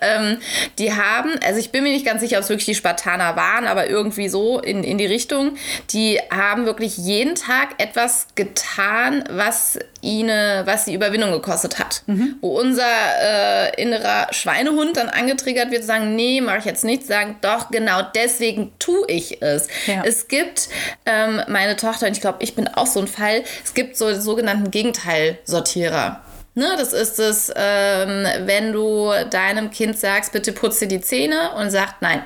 Ähm, 0.00 0.38
die 0.78 0.92
haben, 0.92 1.30
also 1.42 1.58
ich 1.58 1.70
bin 1.70 1.84
mir 1.84 1.92
nicht 1.92 2.04
ganz 2.04 2.20
sicher, 2.20 2.36
ob 2.36 2.44
es 2.44 2.48
wirklich 2.48 2.66
die 2.66 2.74
Spartaner 2.74 3.36
waren, 3.36 3.66
aber 3.66 3.88
irgendwie 3.88 4.28
so 4.28 4.60
in, 4.60 4.84
in 4.84 4.98
die 4.98 5.06
Richtung, 5.06 5.56
die 5.90 6.20
haben 6.30 6.66
wirklich 6.66 6.96
jeden 6.98 7.34
Tag 7.34 7.74
etwas 7.78 8.26
getan, 8.34 9.24
was 9.30 9.78
ihnen, 10.02 10.66
was 10.66 10.84
die 10.84 10.94
Überwindung 10.94 11.32
gekostet 11.32 11.78
hat. 11.78 12.02
Mhm. 12.06 12.36
Wo 12.40 12.58
unser 12.58 12.84
äh, 12.84 13.82
innerer 13.82 14.28
Schweinehund 14.32 14.96
dann 14.96 15.08
angetriggert 15.08 15.70
wird, 15.70 15.82
zu 15.82 15.88
sagen, 15.88 16.14
nee, 16.16 16.40
mache 16.40 16.58
ich 16.58 16.64
jetzt 16.64 16.84
nicht, 16.84 17.06
sagen, 17.06 17.36
doch, 17.40 17.70
genau 17.70 18.02
deswegen 18.14 18.72
tue 18.78 19.06
ich 19.08 19.42
es. 19.42 19.68
Ja. 19.86 20.02
Es 20.04 20.28
gibt 20.28 20.68
ähm, 21.04 21.42
meine 21.48 21.76
Tochter, 21.76 22.06
und 22.06 22.12
ich 22.12 22.20
glaube, 22.20 22.38
ich 22.40 22.54
bin 22.54 22.68
auch 22.68 22.86
so 22.86 23.00
ein 23.00 23.08
Fall, 23.08 23.42
es 23.64 23.74
gibt 23.74 23.96
so 23.96 24.14
sogenannten 24.14 24.70
Gegenteilsortierer. 24.70 26.22
Ne, 26.58 26.74
das 26.78 26.94
ist 26.94 27.18
es, 27.18 27.52
ähm, 27.54 28.26
wenn 28.46 28.72
du 28.72 29.10
deinem 29.28 29.70
Kind 29.70 29.98
sagst, 29.98 30.32
bitte 30.32 30.52
putze 30.52 30.86
die 30.86 31.02
Zähne 31.02 31.50
und 31.58 31.70
sagt 31.70 32.00
nein. 32.00 32.22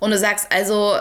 Und 0.00 0.10
du 0.10 0.18
sagst 0.18 0.48
also, 0.50 0.96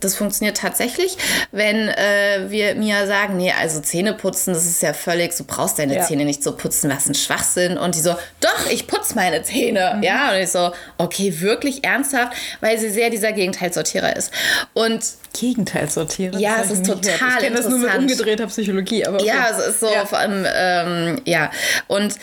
das 0.00 0.16
funktioniert 0.16 0.56
tatsächlich, 0.56 1.16
wenn 1.52 1.88
äh, 1.88 2.46
wir 2.48 2.74
mir 2.74 3.06
sagen, 3.06 3.36
nee, 3.36 3.52
also 3.52 3.80
Zähne 3.80 4.14
putzen, 4.14 4.54
das 4.54 4.66
ist 4.66 4.82
ja 4.82 4.92
völlig, 4.92 5.36
du 5.36 5.44
brauchst 5.44 5.78
deine 5.78 5.96
ja. 5.96 6.04
Zähne 6.04 6.24
nicht 6.24 6.42
so 6.42 6.56
putzen, 6.56 6.90
was 6.90 7.06
ein 7.06 7.14
Schwachsinn. 7.14 7.78
Und 7.78 7.94
die 7.94 8.00
so, 8.00 8.14
doch, 8.40 8.70
ich 8.70 8.86
putze 8.86 9.14
meine 9.14 9.42
Zähne. 9.42 9.94
Mhm. 9.96 10.02
Ja, 10.02 10.30
und 10.30 10.36
ich 10.36 10.50
so, 10.50 10.72
okay, 10.98 11.40
wirklich 11.40 11.84
ernsthaft, 11.84 12.36
weil 12.60 12.78
sie 12.78 12.90
sehr 12.90 13.10
dieser 13.10 13.32
Gegenteilsortierer 13.32 14.16
ist. 14.16 14.32
Und 14.72 15.04
Gegenteilsortierer? 15.38 16.38
Ja, 16.38 16.62
es 16.62 16.70
ist 16.70 16.86
total 16.86 17.12
Ich 17.12 17.38
kenne 17.38 17.56
das 17.56 17.68
nur 17.68 17.78
mit 17.78 17.94
umgedrehter 17.94 18.46
Psychologie, 18.46 19.06
aber. 19.06 19.22
Ja, 19.22 19.48
es 19.50 19.66
ist 19.66 19.80
so, 19.80 19.92
ja. 19.92 20.04
vor 20.06 20.18
allem, 20.18 20.46
ähm, 20.52 21.20
ja. 21.24 21.50
Und 21.86 22.16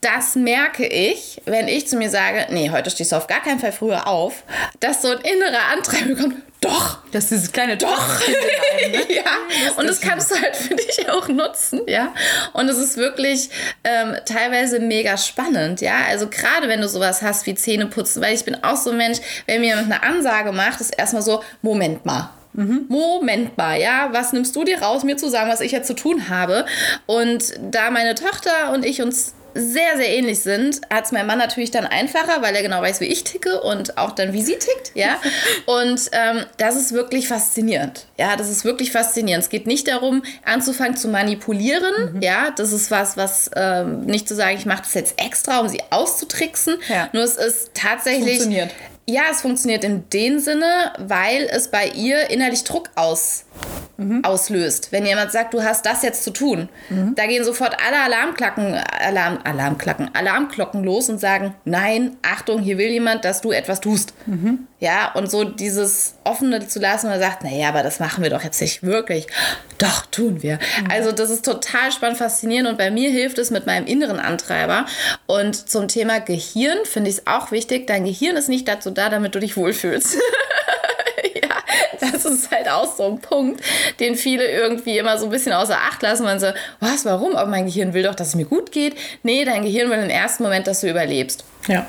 das 0.00 0.34
merke 0.34 0.86
ich, 0.86 1.42
wenn 1.44 1.68
ich 1.68 1.88
zu 1.88 1.96
mir 1.96 2.10
sage, 2.10 2.46
nee, 2.50 2.70
heute 2.70 2.90
stehst 2.90 3.12
du 3.12 3.16
auf 3.16 3.26
gar 3.26 3.42
keinen 3.42 3.60
Fall 3.60 3.72
früher 3.72 4.06
auf, 4.06 4.44
dass 4.80 5.02
so 5.02 5.08
ein 5.08 5.18
innerer 5.18 5.72
Antreiber 5.72 6.14
kommt, 6.14 6.36
doch. 6.60 6.98
Das 7.12 7.24
ist 7.24 7.30
dieses 7.30 7.52
kleine 7.52 7.76
Doch. 7.76 8.20
Einem, 8.20 8.92
ne? 8.92 8.98
ja. 9.14 9.22
Das 9.66 9.76
und 9.76 9.86
das 9.86 10.00
kannst 10.00 10.30
du 10.30 10.34
halt 10.40 10.54
für 10.54 10.74
dich 10.74 11.08
auch 11.08 11.28
nutzen, 11.28 11.80
ja. 11.86 12.12
Und 12.52 12.68
es 12.68 12.78
ist 12.78 12.96
wirklich 12.96 13.50
ähm, 13.82 14.16
teilweise 14.26 14.78
mega 14.78 15.16
spannend, 15.16 15.80
ja. 15.80 16.04
Also 16.08 16.28
gerade 16.28 16.68
wenn 16.68 16.80
du 16.80 16.88
sowas 16.88 17.22
hast 17.22 17.46
wie 17.46 17.54
Zähne 17.54 17.86
putzen, 17.86 18.22
weil 18.22 18.34
ich 18.34 18.44
bin 18.44 18.62
auch 18.62 18.76
so 18.76 18.90
ein 18.90 18.98
Mensch, 18.98 19.18
wenn 19.46 19.60
mir 19.60 19.68
jemand 19.68 19.90
eine 19.90 20.02
Ansage 20.02 20.52
macht, 20.52 20.80
ist 20.80 20.96
erstmal 20.96 21.22
so, 21.22 21.42
Moment 21.62 22.04
mal. 22.04 22.30
Mhm. 22.52 22.86
Moment 22.88 23.56
mal, 23.56 23.80
ja, 23.80 24.08
was 24.12 24.32
nimmst 24.32 24.54
du 24.56 24.64
dir 24.64 24.82
raus, 24.82 25.04
mir 25.04 25.16
zu 25.16 25.28
sagen, 25.28 25.50
was 25.50 25.60
ich 25.60 25.72
jetzt 25.72 25.86
zu 25.86 25.94
tun 25.94 26.28
habe? 26.28 26.66
Und 27.06 27.54
da 27.60 27.90
meine 27.90 28.14
Tochter 28.14 28.72
und 28.72 28.84
ich 28.84 29.00
uns 29.02 29.34
sehr, 29.54 29.96
sehr 29.96 30.08
ähnlich 30.08 30.40
sind, 30.40 30.80
hat 30.90 31.06
es 31.06 31.12
mein 31.12 31.26
Mann 31.26 31.38
natürlich 31.38 31.70
dann 31.70 31.86
einfacher, 31.86 32.42
weil 32.42 32.54
er 32.54 32.62
genau 32.62 32.80
weiß, 32.80 33.00
wie 33.00 33.06
ich 33.06 33.24
ticke 33.24 33.60
und 33.60 33.98
auch 33.98 34.12
dann, 34.12 34.32
wie 34.32 34.42
sie 34.42 34.56
tickt, 34.56 34.92
ja. 34.94 35.20
Und 35.66 36.10
ähm, 36.12 36.44
das 36.56 36.76
ist 36.76 36.92
wirklich 36.92 37.28
faszinierend. 37.28 38.06
Ja, 38.18 38.36
das 38.36 38.48
ist 38.48 38.64
wirklich 38.64 38.92
faszinierend. 38.92 39.44
Es 39.44 39.50
geht 39.50 39.66
nicht 39.66 39.88
darum, 39.88 40.22
anzufangen 40.44 40.96
zu 40.96 41.08
manipulieren, 41.08 42.14
mhm. 42.14 42.22
ja. 42.22 42.50
Das 42.50 42.72
ist 42.72 42.90
was, 42.90 43.16
was 43.16 43.50
ähm, 43.54 44.02
nicht 44.02 44.28
zu 44.28 44.34
sagen, 44.34 44.56
ich 44.56 44.66
mache 44.66 44.82
das 44.82 44.94
jetzt 44.94 45.20
extra, 45.20 45.60
um 45.60 45.68
sie 45.68 45.80
auszutricksen. 45.90 46.78
Ja. 46.88 47.08
Nur 47.12 47.24
es 47.24 47.36
ist 47.36 47.70
tatsächlich. 47.74 48.38
Funktioniert. 48.38 48.70
Ja, 49.06 49.22
es 49.30 49.40
funktioniert 49.40 49.82
in 49.82 50.08
dem 50.10 50.38
Sinne, 50.38 50.92
weil 50.98 51.48
es 51.50 51.68
bei 51.68 51.88
ihr 51.88 52.30
innerlich 52.30 52.62
Druck 52.62 52.90
aus 52.94 53.44
mhm. 54.00 54.24
auslöst. 54.24 54.92
Wenn 54.92 55.06
jemand 55.06 55.30
sagt, 55.30 55.54
du 55.54 55.62
hast 55.62 55.86
das 55.86 56.02
jetzt 56.02 56.24
zu 56.24 56.32
tun, 56.32 56.68
mhm. 56.88 57.14
da 57.14 57.26
gehen 57.26 57.44
sofort 57.44 57.76
alle 57.86 58.02
Alarmglocken, 58.02 58.74
Alarm, 58.74 59.38
Alarmglocken, 59.44 60.10
Alarmglocken 60.14 60.82
los 60.82 61.08
und 61.08 61.20
sagen, 61.20 61.54
nein, 61.64 62.16
Achtung, 62.22 62.60
hier 62.60 62.78
will 62.78 62.88
jemand, 62.88 63.24
dass 63.24 63.40
du 63.40 63.52
etwas 63.52 63.80
tust. 63.80 64.14
Mhm. 64.26 64.66
Ja, 64.80 65.12
und 65.12 65.30
so 65.30 65.44
dieses 65.44 66.14
Offene 66.24 66.66
zu 66.66 66.78
lassen, 66.78 67.08
man 67.08 67.20
sagt, 67.20 67.44
naja, 67.44 67.68
aber 67.68 67.82
das 67.82 68.00
machen 68.00 68.22
wir 68.22 68.30
doch 68.30 68.42
jetzt 68.42 68.60
nicht 68.62 68.82
wirklich. 68.82 69.26
Doch, 69.76 70.06
tun 70.06 70.42
wir. 70.42 70.54
Mhm. 70.54 70.90
Also 70.90 71.12
das 71.12 71.30
ist 71.30 71.44
total 71.44 71.92
spannend, 71.92 72.16
faszinierend 72.16 72.70
und 72.70 72.78
bei 72.78 72.90
mir 72.90 73.10
hilft 73.10 73.38
es 73.38 73.50
mit 73.50 73.66
meinem 73.66 73.86
inneren 73.86 74.18
Antreiber. 74.18 74.86
Und 75.26 75.68
zum 75.68 75.88
Thema 75.88 76.20
Gehirn 76.20 76.78
finde 76.84 77.10
ich 77.10 77.18
es 77.18 77.26
auch 77.26 77.52
wichtig, 77.52 77.86
dein 77.86 78.04
Gehirn 78.04 78.36
ist 78.36 78.48
nicht 78.48 78.66
dazu 78.66 78.90
da, 78.90 79.10
damit 79.10 79.34
du 79.34 79.40
dich 79.40 79.56
wohlfühlst. 79.56 80.16
das 82.12 82.24
ist 82.24 82.50
halt 82.50 82.68
auch 82.68 82.94
so 82.96 83.04
ein 83.06 83.20
Punkt, 83.20 83.62
den 83.98 84.16
viele 84.16 84.46
irgendwie 84.46 84.98
immer 84.98 85.18
so 85.18 85.26
ein 85.26 85.30
bisschen 85.30 85.52
außer 85.52 85.76
Acht 85.76 86.02
lassen. 86.02 86.24
Man 86.24 86.40
so, 86.40 86.48
was, 86.80 87.04
warum? 87.04 87.36
Aber 87.36 87.50
mein 87.50 87.66
Gehirn 87.66 87.94
will 87.94 88.02
doch, 88.02 88.14
dass 88.14 88.28
es 88.28 88.34
mir 88.34 88.46
gut 88.46 88.72
geht. 88.72 88.96
Nee, 89.22 89.44
dein 89.44 89.62
Gehirn 89.62 89.90
will 89.90 89.98
im 89.98 90.10
ersten 90.10 90.42
Moment, 90.42 90.66
dass 90.66 90.80
du 90.80 90.90
überlebst. 90.90 91.44
Ja. 91.68 91.86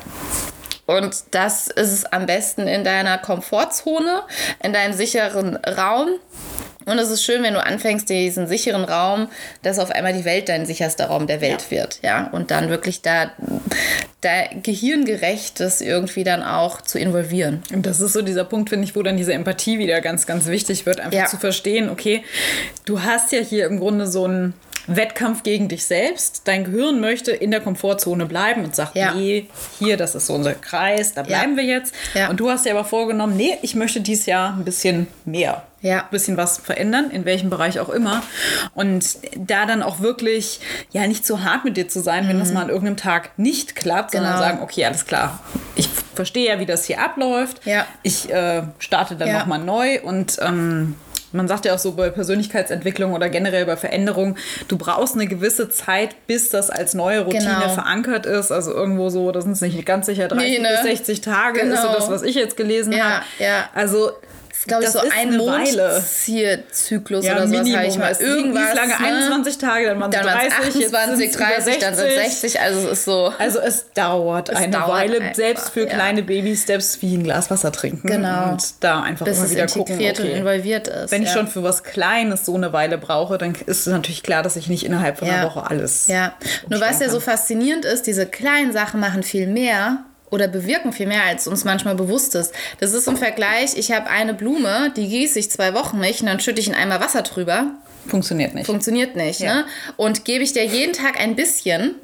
Und 0.86 1.14
das 1.30 1.68
ist 1.68 1.92
es 1.92 2.04
am 2.06 2.26
besten 2.26 2.66
in 2.66 2.84
deiner 2.84 3.16
Komfortzone, 3.16 4.22
in 4.62 4.72
deinem 4.72 4.92
sicheren 4.92 5.56
Raum. 5.56 6.08
Und 6.84 6.98
es 6.98 7.10
ist 7.10 7.24
schön, 7.24 7.42
wenn 7.42 7.54
du 7.54 7.64
anfängst, 7.64 8.08
diesen 8.08 8.46
sicheren 8.46 8.84
Raum, 8.84 9.28
dass 9.62 9.78
auf 9.78 9.90
einmal 9.90 10.12
die 10.12 10.24
Welt 10.24 10.48
dein 10.48 10.66
sicherster 10.66 11.06
Raum 11.06 11.26
der 11.26 11.40
Welt 11.40 11.66
ja. 11.70 11.70
wird, 11.70 11.98
ja. 12.02 12.28
Und 12.32 12.50
dann 12.50 12.68
wirklich 12.68 13.02
da, 13.02 13.30
da 14.20 14.44
gehirngerecht 14.62 15.60
das 15.60 15.80
irgendwie 15.80 16.24
dann 16.24 16.42
auch 16.42 16.80
zu 16.80 16.98
involvieren. 16.98 17.62
Und 17.72 17.86
das 17.86 18.00
ist 18.00 18.12
so 18.12 18.22
dieser 18.22 18.44
Punkt, 18.44 18.70
finde 18.70 18.84
ich, 18.84 18.96
wo 18.96 19.02
dann 19.02 19.16
diese 19.16 19.32
Empathie 19.32 19.78
wieder 19.78 20.00
ganz, 20.00 20.26
ganz 20.26 20.46
wichtig 20.46 20.86
wird, 20.86 21.00
einfach 21.00 21.18
ja. 21.18 21.26
zu 21.26 21.36
verstehen, 21.36 21.90
okay, 21.90 22.24
du 22.84 23.02
hast 23.02 23.32
ja 23.32 23.40
hier 23.40 23.66
im 23.66 23.78
Grunde 23.78 24.06
so 24.06 24.26
ein 24.26 24.54
Wettkampf 24.86 25.42
gegen 25.42 25.68
dich 25.68 25.84
selbst. 25.84 26.42
Dein 26.44 26.64
Gehirn 26.64 27.00
möchte 27.00 27.32
in 27.32 27.50
der 27.50 27.60
Komfortzone 27.60 28.26
bleiben 28.26 28.64
und 28.64 28.74
sagt, 28.74 28.96
ja. 28.96 29.14
nee, 29.14 29.46
hier, 29.78 29.96
das 29.96 30.14
ist 30.14 30.26
so 30.26 30.34
unser 30.34 30.54
Kreis, 30.54 31.14
da 31.14 31.22
bleiben 31.22 31.52
ja. 31.52 31.58
wir 31.58 31.64
jetzt. 31.64 31.94
Ja. 32.14 32.30
Und 32.30 32.40
du 32.40 32.50
hast 32.50 32.66
dir 32.66 32.72
aber 32.72 32.84
vorgenommen, 32.84 33.36
nee, 33.36 33.56
ich 33.62 33.74
möchte 33.74 34.00
dieses 34.00 34.26
Jahr 34.26 34.54
ein 34.54 34.64
bisschen 34.64 35.06
mehr. 35.24 35.62
Ja. 35.82 36.02
Ein 36.02 36.10
bisschen 36.10 36.36
was 36.36 36.58
verändern, 36.58 37.10
in 37.10 37.24
welchem 37.24 37.50
Bereich 37.50 37.80
auch 37.80 37.88
immer. 37.88 38.22
Und 38.74 39.18
da 39.36 39.66
dann 39.66 39.82
auch 39.82 40.00
wirklich, 40.00 40.60
ja, 40.92 41.06
nicht 41.06 41.26
zu 41.26 41.42
hart 41.42 41.64
mit 41.64 41.76
dir 41.76 41.88
zu 41.88 42.00
sein, 42.00 42.24
mhm. 42.24 42.28
wenn 42.28 42.38
das 42.38 42.48
mhm. 42.48 42.54
mal 42.54 42.62
an 42.62 42.68
irgendeinem 42.68 42.96
Tag 42.96 43.30
nicht 43.36 43.74
klappt, 43.74 44.12
genau. 44.12 44.24
sondern 44.24 44.40
sagen, 44.40 44.58
okay, 44.62 44.84
alles 44.84 45.06
klar, 45.06 45.40
ich 45.74 45.88
verstehe 46.14 46.48
ja, 46.48 46.60
wie 46.60 46.66
das 46.66 46.84
hier 46.84 47.00
abläuft. 47.00 47.66
Ja. 47.66 47.86
Ich 48.02 48.30
äh, 48.30 48.62
starte 48.78 49.16
dann 49.16 49.28
ja. 49.28 49.38
nochmal 49.40 49.58
neu 49.58 50.00
und 50.02 50.38
ähm, 50.40 50.94
man 51.32 51.48
sagt 51.48 51.64
ja 51.64 51.74
auch 51.74 51.78
so 51.78 51.92
bei 51.92 52.10
Persönlichkeitsentwicklung 52.10 53.12
oder 53.12 53.28
generell 53.28 53.66
bei 53.66 53.76
Veränderung, 53.76 54.36
du 54.68 54.76
brauchst 54.76 55.14
eine 55.14 55.26
gewisse 55.26 55.68
Zeit, 55.70 56.26
bis 56.26 56.50
das 56.50 56.70
als 56.70 56.94
neue 56.94 57.20
Routine 57.20 57.44
genau. 57.44 57.74
verankert 57.74 58.26
ist. 58.26 58.52
Also 58.52 58.72
irgendwo 58.72 59.08
so, 59.08 59.32
das 59.32 59.44
sind 59.44 59.60
nicht 59.60 59.86
ganz 59.86 60.06
sicher 60.06 60.28
30 60.28 60.48
nee, 60.50 60.58
ne? 60.58 60.68
bis 60.72 60.82
60 60.82 61.20
Tage, 61.20 61.60
genau. 61.60 61.74
ist 61.74 61.82
so 61.82 61.88
das, 61.88 62.10
was 62.10 62.22
ich 62.22 62.34
jetzt 62.34 62.56
gelesen 62.56 62.92
ja, 62.92 63.04
habe. 63.04 63.24
Ja. 63.38 63.68
Also 63.74 64.12
glaube 64.66 64.84
ich, 64.84 64.90
so 64.90 65.00
ein 65.00 65.36
Mondzielzyklus 65.36 67.24
ja, 67.24 67.34
oder 67.34 67.48
so. 67.48 67.54
Minimum. 67.54 67.82
Ich 67.82 67.98
mal 67.98 68.14
irgendwas 68.18 68.74
lange, 68.74 68.92
ne? 68.92 68.98
21 69.00 69.58
Tage, 69.58 69.86
dann 69.86 70.00
waren 70.00 70.12
es 70.12 70.20
30, 70.20 70.52
28, 70.52 71.30
30, 71.32 71.78
dann 71.78 71.94
sind 71.94 72.10
60. 72.10 72.60
Also 72.60 72.80
es 72.80 72.92
ist 72.92 73.04
so. 73.04 73.32
Also 73.38 73.58
es 73.60 73.92
dauert 73.92 74.48
es 74.50 74.56
eine 74.56 74.72
dauert 74.72 74.88
Weile, 74.88 75.20
einfach, 75.20 75.34
selbst 75.34 75.70
für 75.70 75.86
ja. 75.86 75.94
kleine 75.94 76.22
Baby-Steps 76.22 77.02
wie 77.02 77.16
ein 77.16 77.24
Glas 77.24 77.50
Wasser 77.50 77.72
trinken. 77.72 78.06
Genau. 78.06 78.52
Und 78.52 78.62
da 78.80 79.02
einfach 79.02 79.26
Bis 79.26 79.38
immer 79.38 79.50
wieder 79.50 79.66
gucken, 79.66 79.96
okay, 79.96 80.10
und 80.10 80.24
involviert 80.28 80.88
ist. 80.88 81.10
Wenn 81.10 81.22
ich 81.22 81.30
schon 81.30 81.48
für 81.48 81.62
was 81.62 81.82
Kleines 81.82 82.46
so 82.46 82.54
eine 82.54 82.72
Weile 82.72 82.98
brauche, 82.98 83.38
dann 83.38 83.54
ist 83.66 83.86
es 83.86 83.86
natürlich 83.86 84.22
klar, 84.22 84.42
dass 84.42 84.56
ich 84.56 84.68
nicht 84.68 84.84
innerhalb 84.84 85.18
von 85.18 85.28
einer 85.28 85.46
Woche 85.46 85.68
alles. 85.68 86.08
Ja. 86.08 86.34
Nur 86.68 86.80
was 86.80 87.00
ja 87.00 87.08
so 87.08 87.20
faszinierend 87.20 87.84
ist, 87.84 88.06
diese 88.06 88.26
kleinen 88.26 88.72
Sachen 88.72 89.00
machen 89.00 89.22
viel 89.22 89.46
mehr 89.46 90.04
oder 90.32 90.48
bewirken 90.48 90.92
viel 90.92 91.06
mehr, 91.06 91.24
als 91.24 91.46
uns 91.46 91.64
manchmal 91.64 91.94
bewusst 91.94 92.34
ist. 92.34 92.52
Das 92.80 92.92
ist 92.92 93.06
im 93.06 93.16
Vergleich, 93.16 93.76
ich 93.76 93.92
habe 93.92 94.08
eine 94.08 94.34
Blume, 94.34 94.92
die 94.96 95.08
gieße 95.08 95.38
ich 95.38 95.50
zwei 95.50 95.74
Wochen 95.74 96.00
nicht 96.00 96.22
und 96.22 96.26
dann 96.26 96.40
schütte 96.40 96.60
ich 96.60 96.68
in 96.68 96.74
einmal 96.74 97.00
Wasser 97.00 97.22
drüber. 97.22 97.66
Funktioniert 98.08 98.54
nicht. 98.54 98.66
Funktioniert 98.66 99.14
nicht, 99.14 99.40
ja. 99.40 99.54
ne? 99.54 99.64
Und 99.96 100.24
gebe 100.24 100.42
ich 100.42 100.52
dir 100.52 100.64
jeden 100.64 100.92
Tag 100.92 101.20
ein 101.20 101.36
bisschen. 101.36 101.94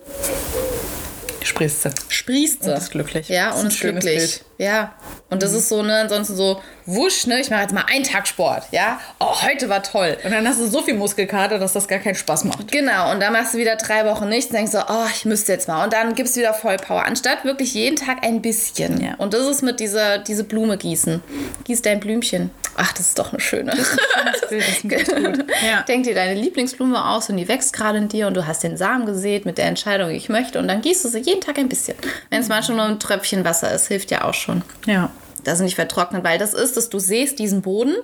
Sprießt 1.48 1.82
sie. 1.82 1.90
Sprießt 2.08 2.64
sie. 2.64 2.70
Und 2.70 2.76
ist 2.76 2.90
glücklich. 2.90 3.28
Ja, 3.28 3.52
und 3.52 3.68
ist 3.68 3.80
glücklich. 3.80 4.02
Bild. 4.04 4.44
Ja. 4.58 4.94
Und 5.30 5.42
das 5.42 5.52
mhm. 5.52 5.58
ist 5.58 5.68
so, 5.68 5.82
ne, 5.82 6.00
ansonsten 6.00 6.36
so, 6.36 6.60
wusch, 6.84 7.26
ne, 7.26 7.40
ich 7.40 7.48
mache 7.48 7.62
jetzt 7.62 7.72
mal 7.72 7.84
einen 7.90 8.04
Tag 8.04 8.28
Sport, 8.28 8.64
ja. 8.70 9.00
Oh, 9.18 9.42
heute 9.42 9.68
war 9.68 9.82
toll. 9.82 10.16
Und 10.24 10.30
dann 10.30 10.46
hast 10.46 10.60
du 10.60 10.66
so 10.66 10.82
viel 10.82 10.94
Muskelkater, 10.94 11.58
dass 11.58 11.72
das 11.72 11.88
gar 11.88 12.00
keinen 12.00 12.16
Spaß 12.16 12.44
macht. 12.44 12.70
Genau, 12.70 13.12
und 13.12 13.20
dann 13.20 13.32
machst 13.32 13.54
du 13.54 13.58
wieder 13.58 13.76
drei 13.76 14.04
Wochen 14.04 14.28
nichts, 14.28 14.50
denkst 14.50 14.72
so, 14.72 14.80
oh, 14.80 15.06
ich 15.14 15.24
müsste 15.24 15.52
jetzt 15.52 15.68
mal. 15.68 15.84
Und 15.84 15.92
dann 15.92 16.14
gibst 16.14 16.36
du 16.36 16.40
wieder 16.40 16.52
Vollpower, 16.52 17.04
anstatt 17.04 17.44
wirklich 17.44 17.72
jeden 17.72 17.96
Tag 17.96 18.24
ein 18.24 18.42
bisschen. 18.42 19.00
Ja. 19.00 19.14
Und 19.16 19.32
das 19.32 19.46
ist 19.46 19.62
mit 19.62 19.80
dieser 19.80 20.18
diese 20.18 20.44
Blume 20.44 20.76
gießen. 20.76 21.22
Gieß 21.64 21.82
dein 21.82 22.00
Blümchen. 22.00 22.50
Ach, 22.80 22.92
das 22.92 23.08
ist 23.08 23.18
doch 23.18 23.32
eine 23.32 23.40
schöne. 23.40 23.72
Das 23.72 23.80
ist 23.80 23.98
ein 24.14 24.48
Bild, 24.48 24.62
das 24.62 25.08
ist 25.08 25.14
gut. 25.38 25.46
Ja. 25.66 25.82
Denk 25.82 26.04
dir 26.04 26.14
deine 26.14 26.40
Lieblingsblume 26.40 27.04
aus 27.04 27.28
und 27.28 27.36
die 27.36 27.48
wächst 27.48 27.72
gerade 27.72 27.98
in 27.98 28.08
dir 28.08 28.28
und 28.28 28.34
du 28.34 28.46
hast 28.46 28.62
den 28.62 28.76
Samen 28.76 29.04
gesät 29.04 29.46
mit 29.46 29.58
der 29.58 29.66
Entscheidung, 29.66 30.10
ich 30.10 30.28
möchte. 30.28 30.60
Und 30.60 30.68
dann 30.68 30.80
gießt 30.80 31.04
du 31.04 31.08
sie 31.08 31.18
jeden 31.18 31.40
Tag 31.40 31.58
ein 31.58 31.68
bisschen. 31.68 31.96
Wenn 32.30 32.40
es 32.40 32.48
manchmal 32.48 32.76
nur 32.76 32.86
ein 32.86 33.00
Tröpfchen 33.00 33.44
Wasser 33.44 33.72
ist, 33.72 33.88
hilft 33.88 34.12
ja 34.12 34.22
auch 34.24 34.34
schon. 34.34 34.62
Ja. 34.86 35.10
Dass 35.44 35.58
sie 35.58 35.64
nicht 35.64 35.74
vertrocknen, 35.74 36.24
weil 36.24 36.38
das 36.38 36.54
ist, 36.54 36.76
dass 36.76 36.88
du 36.88 36.98
siehst 36.98 37.38
diesen 37.38 37.62
Boden 37.62 37.94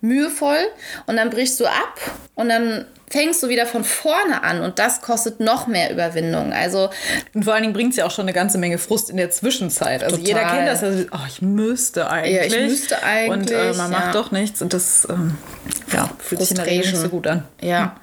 mühevoll 0.00 0.58
und 1.06 1.16
dann 1.16 1.30
brichst 1.30 1.58
du 1.60 1.66
ab 1.66 1.94
und 2.34 2.48
dann 2.48 2.86
fängst 3.10 3.42
du 3.42 3.48
wieder 3.48 3.66
von 3.66 3.82
vorne 3.82 4.44
an 4.44 4.60
und 4.60 4.78
das 4.78 5.02
kostet 5.02 5.40
noch 5.40 5.66
mehr 5.66 5.90
Überwindung. 5.90 6.52
Also 6.52 6.90
und 7.34 7.44
vor 7.44 7.54
allen 7.54 7.62
Dingen 7.62 7.74
bringt 7.74 7.90
es 7.90 7.96
ja 7.96 8.06
auch 8.06 8.10
schon 8.10 8.24
eine 8.24 8.32
ganze 8.32 8.56
Menge 8.56 8.78
Frust 8.78 9.10
in 9.10 9.16
der 9.16 9.30
Zwischenzeit. 9.30 10.04
Also 10.04 10.16
Total. 10.16 10.28
jeder 10.28 10.48
kennt 10.48 10.68
das, 10.68 10.82
also, 10.82 11.04
oh, 11.10 11.26
ich 11.26 11.42
müsste 11.42 12.08
eigentlich. 12.08 12.52
Ja, 12.52 12.60
ich 12.60 12.70
müsste 12.70 13.02
eigentlich, 13.02 13.30
Und 13.30 13.50
äh, 13.50 13.72
man 13.74 13.90
macht 13.90 14.06
ja. 14.06 14.12
doch 14.12 14.30
nichts 14.30 14.62
und 14.62 14.72
das 14.72 15.06
ähm, 15.10 15.36
ja, 15.92 16.08
fühlt 16.18 16.40
sich 16.40 16.50
in 16.50 16.56
der 16.56 16.66
Regel 16.66 16.86
nicht 16.86 17.00
so 17.00 17.08
gut 17.08 17.26
an. 17.26 17.44
Ja. 17.60 17.96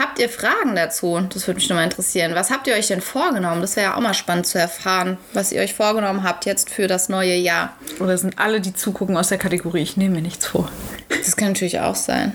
Habt 0.00 0.18
ihr 0.18 0.30
Fragen 0.30 0.74
dazu? 0.74 1.20
Das 1.30 1.46
würde 1.46 1.56
mich 1.56 1.68
nochmal 1.68 1.84
interessieren. 1.84 2.34
Was 2.34 2.50
habt 2.50 2.66
ihr 2.66 2.72
euch 2.72 2.86
denn 2.86 3.02
vorgenommen? 3.02 3.60
Das 3.60 3.76
wäre 3.76 3.90
ja 3.90 3.96
auch 3.96 4.00
mal 4.00 4.14
spannend 4.14 4.46
zu 4.46 4.58
erfahren, 4.58 5.18
was 5.34 5.52
ihr 5.52 5.60
euch 5.60 5.74
vorgenommen 5.74 6.22
habt 6.22 6.46
jetzt 6.46 6.70
für 6.70 6.86
das 6.86 7.10
neue 7.10 7.34
Jahr. 7.34 7.76
Oder 7.98 8.16
sind 8.16 8.38
alle, 8.38 8.62
die 8.62 8.72
zugucken, 8.72 9.18
aus 9.18 9.28
der 9.28 9.36
Kategorie, 9.36 9.82
ich 9.82 9.98
nehme 9.98 10.14
mir 10.14 10.22
nichts 10.22 10.46
vor. 10.46 10.70
Das 11.10 11.36
kann 11.36 11.48
natürlich 11.48 11.80
auch 11.80 11.96
sein. 11.96 12.32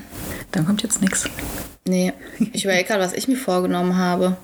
Dann 0.51 0.67
kommt 0.67 0.83
jetzt 0.83 1.01
nichts. 1.01 1.27
Nee, 1.87 2.13
ich 2.53 2.65
überlege 2.65 2.87
gerade, 2.87 3.03
was 3.03 3.13
ich 3.13 3.27
mir 3.27 3.35
vorgenommen 3.35 3.97
habe. 3.97 4.37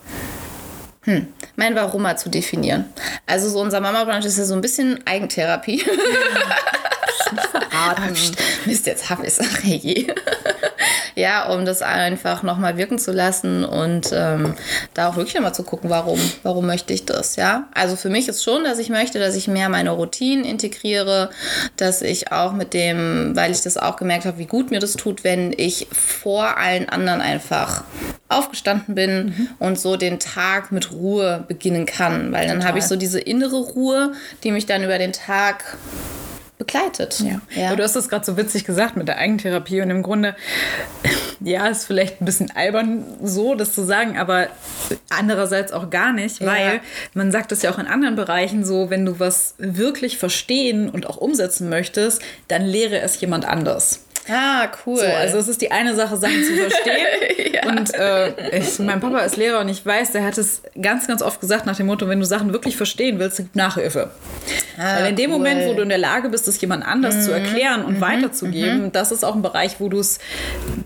Hm, 1.04 1.28
mein 1.56 1.76
Warum 1.76 2.02
mal 2.02 2.18
zu 2.18 2.30
definieren. 2.30 2.86
Also 3.28 3.50
so 3.50 3.62
unser 3.62 3.82
Mama-Brunch 3.82 4.26
ist 4.26 4.40
ja 4.40 4.46
so 4.46 4.56
ein 4.56 4.62
bisschen 4.62 5.00
Eigentherapie. 5.06 5.84
Verraten. 7.72 8.16
Mist, 8.66 8.86
jetzt 8.86 9.10
hab 9.10 9.24
ich's. 9.24 9.40
Ach 9.42 9.64
je. 9.64 10.08
Ja, 11.22 11.48
um 11.54 11.66
das 11.66 11.82
einfach 11.82 12.44
nochmal 12.44 12.78
wirken 12.78 13.00
zu 13.00 13.12
lassen 13.12 13.64
und 13.64 14.10
ähm, 14.14 14.56
da 14.94 15.08
auch 15.10 15.16
wirklich 15.16 15.36
nochmal 15.36 15.54
zu 15.56 15.64
gucken, 15.64 15.90
warum, 15.90 16.20
warum 16.44 16.66
möchte 16.66 16.94
ich 16.94 17.06
das, 17.06 17.36
ja. 17.38 17.68
Also 17.74 17.96
für 17.96 18.10
mich 18.10 18.28
ist 18.28 18.44
schon, 18.44 18.64
dass 18.64 18.80
ich 18.80 18.90
möchte, 18.90 19.20
dass 19.20 19.36
ich 19.36 19.48
mehr 19.48 19.70
meine 19.70 19.92
Routinen 19.92 20.44
integriere, 20.44 21.30
dass 21.78 22.02
ich 22.02 22.32
auch 22.32 22.52
mit 22.54 22.74
dem, 22.74 23.36
weil 23.36 23.52
ich 23.52 23.62
das 23.62 23.78
auch 23.78 23.96
gemerkt 23.96 24.26
habe, 24.26 24.38
wie 24.40 24.46
gut 24.48 24.72
mir 24.72 24.80
das 24.80 24.94
tut, 24.94 25.24
wenn 25.24 25.54
ich 25.56 25.88
vor 25.92 26.58
allen 26.58 26.90
anderen 26.90 27.22
einfach 27.22 27.84
aufgestanden 28.28 28.96
bin 28.96 29.12
Mhm. 29.12 29.50
und 29.60 29.80
so 29.80 29.98
den 29.98 30.20
Tag 30.20 30.72
mit 30.72 30.92
Ruhe 30.92 31.44
beginnen 31.48 31.86
kann, 31.86 32.32
weil 32.32 32.48
dann 32.48 32.66
habe 32.66 32.80
ich 32.80 32.86
so 32.86 32.96
diese 32.96 33.20
innere 33.20 33.58
Ruhe, 33.58 34.14
die 34.44 34.52
mich 34.52 34.66
dann 34.66 34.84
über 34.84 34.98
den 34.98 35.12
Tag 35.14 35.78
begleitet. 36.62 37.22
Ja. 37.56 37.68
Aber 37.68 37.78
du 37.78 37.84
hast 37.84 37.96
das 37.96 38.08
gerade 38.08 38.24
so 38.24 38.38
witzig 38.38 38.66
gesagt 38.66 38.96
mit 38.96 39.08
der 39.08 39.18
Eigentherapie 39.18 39.82
und 39.82 39.90
im 39.90 40.04
Grunde, 40.04 40.36
ja, 41.40 41.66
ist 41.68 41.86
vielleicht 41.86 42.22
ein 42.22 42.26
bisschen 42.26 42.52
albern 42.56 43.04
so, 43.24 43.56
das 43.56 43.74
zu 43.74 43.84
sagen, 43.84 44.18
aber 44.20 44.48
andererseits 45.10 45.72
auch 45.72 45.90
gar 45.90 46.14
nicht, 46.14 46.40
Ja. 46.40 46.46
weil 46.48 46.82
man 47.16 47.32
sagt 47.32 47.52
das 47.52 47.64
ja 47.64 47.72
auch 47.72 47.80
in 47.80 47.88
anderen 47.88 48.16
Bereichen 48.16 48.64
so, 48.64 48.92
wenn 48.92 49.06
du 49.06 49.20
was 49.20 49.56
wirklich 49.58 50.20
verstehen 50.20 50.90
und 50.90 51.08
auch 51.08 51.18
umsetzen 51.18 51.68
möchtest, 51.68 52.22
dann 52.48 52.64
lehre 52.64 53.00
es 53.02 53.20
jemand 53.22 53.46
anders. 53.46 54.02
Ah, 54.30 54.68
cool. 54.86 54.98
So, 55.00 55.06
also 55.06 55.38
es 55.40 55.48
ist 55.48 55.62
die 55.62 55.72
eine 55.72 55.96
Sache, 55.96 56.18
Sachen 56.18 56.44
zu 56.44 56.54
verstehen. 56.56 57.08
Und 57.78 57.94
äh, 57.94 58.58
ich, 58.58 58.80
mein 58.80 59.00
Papa 59.00 59.20
ist 59.20 59.38
Lehrer 59.38 59.60
und 59.60 59.70
ich 59.70 59.86
weiß, 59.86 60.12
der 60.14 60.24
hat 60.26 60.38
es 60.38 60.64
ganz, 60.82 61.06
ganz 61.08 61.22
oft 61.22 61.40
gesagt 61.40 61.68
nach 61.68 61.76
dem 61.76 61.86
Motto, 61.86 62.08
wenn 62.08 62.20
du 62.20 62.26
Sachen 62.26 62.54
wirklich 62.54 62.76
verstehen 62.76 63.20
willst, 63.20 63.38
gib 63.38 63.56
Nachhilfe. 63.56 64.10
Weil 64.78 65.10
in 65.10 65.16
dem 65.16 65.30
cool. 65.30 65.38
Mhm. 65.38 65.44
Moment, 65.44 65.68
wo 65.68 65.74
du 65.76 65.84
in 65.84 65.90
der 65.90 66.00
Lage 66.00 66.30
bist, 66.30 66.48
es 66.48 66.60
jemand 66.60 66.86
anders 66.86 67.24
zu 67.26 67.32
erklären 67.32 67.86
und 67.86 68.02
weiterzugeben, 68.02 68.92
das 68.92 69.12
ist 69.12 69.24
auch 69.24 69.36
ein 69.36 69.42
Bereich, 69.44 69.76
wo 69.80 69.90
du 69.90 70.00
es 70.00 70.18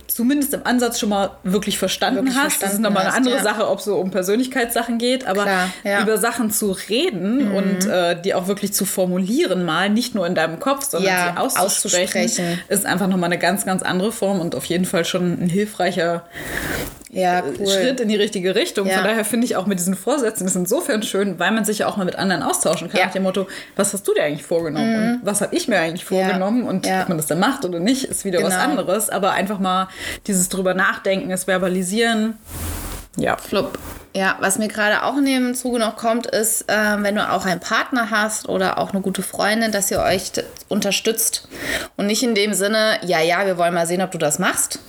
zumindest 0.07 0.53
im 0.53 0.65
Ansatz 0.65 0.99
schon 0.99 1.09
mal 1.09 1.31
wirklich 1.43 1.77
verstanden 1.77 2.25
Wirklich 2.25 2.35
hast. 2.35 2.43
das 2.45 2.53
ist 2.53 2.59
verstanden 2.59 2.81
nochmal 2.83 3.05
eine 3.05 3.13
andere 3.15 3.37
ja. 3.37 3.43
Sache, 3.43 3.69
ob 3.69 3.79
es 3.79 3.85
so 3.85 3.95
um 3.97 4.11
Persönlichkeitssachen 4.11 4.97
geht, 4.97 5.25
aber 5.25 5.43
Klar, 5.43 5.69
ja. 5.83 5.97
Mhm. 5.99 6.03
über 6.03 6.17
Sachen 6.17 6.51
zu 6.51 6.71
reden 6.71 7.51
und 7.51 7.85
äh, 7.85 8.19
die 8.21 8.33
auch 8.33 8.47
wirklich 8.47 8.73
zu 8.73 8.85
formulieren 8.85 9.63
mal, 9.63 9.89
nicht 9.89 10.13
nur 10.13 10.27
in 10.27 10.35
deinem 10.35 10.59
Kopf, 10.59 10.85
sondern 10.89 11.11
Ja, 11.13 11.31
sie 11.33 11.39
auszusprechen, 11.41 12.25
auszusprechen. 12.25 12.59
ist 12.67 12.85
einfach 12.85 13.07
nochmal 13.07 13.24
eine 13.25 13.37
ganz, 13.37 13.65
ganz 13.65 13.83
andere 13.83 14.11
Form 14.11 14.39
und 14.39 14.55
auf 14.55 14.65
jeden 14.65 14.85
Fall 14.85 15.05
schon 15.05 15.33
ein 15.43 15.49
hilfreicher 15.49 16.23
ja, 17.11 17.43
cool. 17.59 17.67
Schritt 17.67 18.01
in 18.01 18.09
die 18.09 18.17
richtige 18.17 18.55
Richtung. 18.55 18.87
Ja. 18.87 18.95
Von 18.95 19.05
daher 19.05 19.23
finde 19.23 19.45
ich 19.45 19.55
auch 19.55 19.67
mit 19.67 19.79
diesen 19.79 19.95
Vorsätzen 19.95 20.45
ist 20.47 20.55
insofern 20.55 21.01
schön, 21.01 21.39
weil 21.39 21.51
man 21.51 21.63
sich 21.63 21.79
ja 21.79 21.87
auch 21.87 21.95
mal 21.95 22.03
mit 22.03 22.17
anderen 22.17 22.43
austauschen 22.43 22.89
kann. 22.89 22.97
Ja. 22.97 23.03
Mhm. 23.05 23.07
Nach 23.07 23.13
dem 23.13 23.23
Motto, 23.23 23.47
was 23.77 23.93
hast 23.93 24.05
du 24.07 24.13
dir 24.13 24.23
eigentlich 24.23 24.43
vorgenommen? 24.43 25.19
Und 25.19 25.25
was 25.25 25.39
habe 25.41 25.55
ich 25.55 25.67
mir 25.69 25.79
eigentlich 25.79 26.03
vorgenommen? 26.03 26.63
Und 26.67 26.85
Ja. 26.85 27.03
ob 27.03 27.09
man 27.09 27.17
das 27.17 27.27
dann 27.27 27.39
macht 27.39 27.63
oder 27.63 27.79
nicht, 27.79 28.03
ist 28.03 28.25
wieder 28.25 28.43
was 28.43 28.53
Genau. 28.55 28.63
anderes. 28.65 29.09
Aber 29.09 29.31
einfach 29.31 29.59
mal 29.59 29.87
dieses 30.27 30.49
drüber 30.49 30.73
nachdenken, 30.73 31.31
es 31.31 31.45
verbalisieren. 31.45 32.37
Ja. 33.15 33.37
Flupp. 33.37 33.79
Ja, 34.15 34.37
was 34.39 34.57
mir 34.57 34.69
gerade 34.69 35.03
auch 35.03 35.17
in 35.17 35.25
dem 35.25 35.55
Zuge 35.55 35.77
noch 35.77 35.97
kommt, 35.97 36.25
ist, 36.25 36.63
ähm, 36.69 37.03
wenn 37.03 37.15
du 37.15 37.29
auch 37.29 37.45
einen 37.45 37.59
Partner 37.59 38.11
hast 38.11 38.47
oder 38.47 38.77
auch 38.77 38.93
eine 38.93 39.01
gute 39.01 39.21
Freundin, 39.21 39.73
dass 39.73 39.91
ihr 39.91 39.99
euch 39.99 40.31
unterstützt. 40.69 41.49
Und 41.97 42.07
nicht 42.07 42.23
in 42.23 42.33
dem 42.33 42.53
Sinne, 42.53 42.97
ja, 43.03 43.19
ja, 43.19 43.45
wir 43.45 43.57
wollen 43.57 43.73
mal 43.73 43.85
sehen, 43.85 44.01
ob 44.01 44.11
du 44.11 44.17
das 44.17 44.39
machst, 44.39 44.79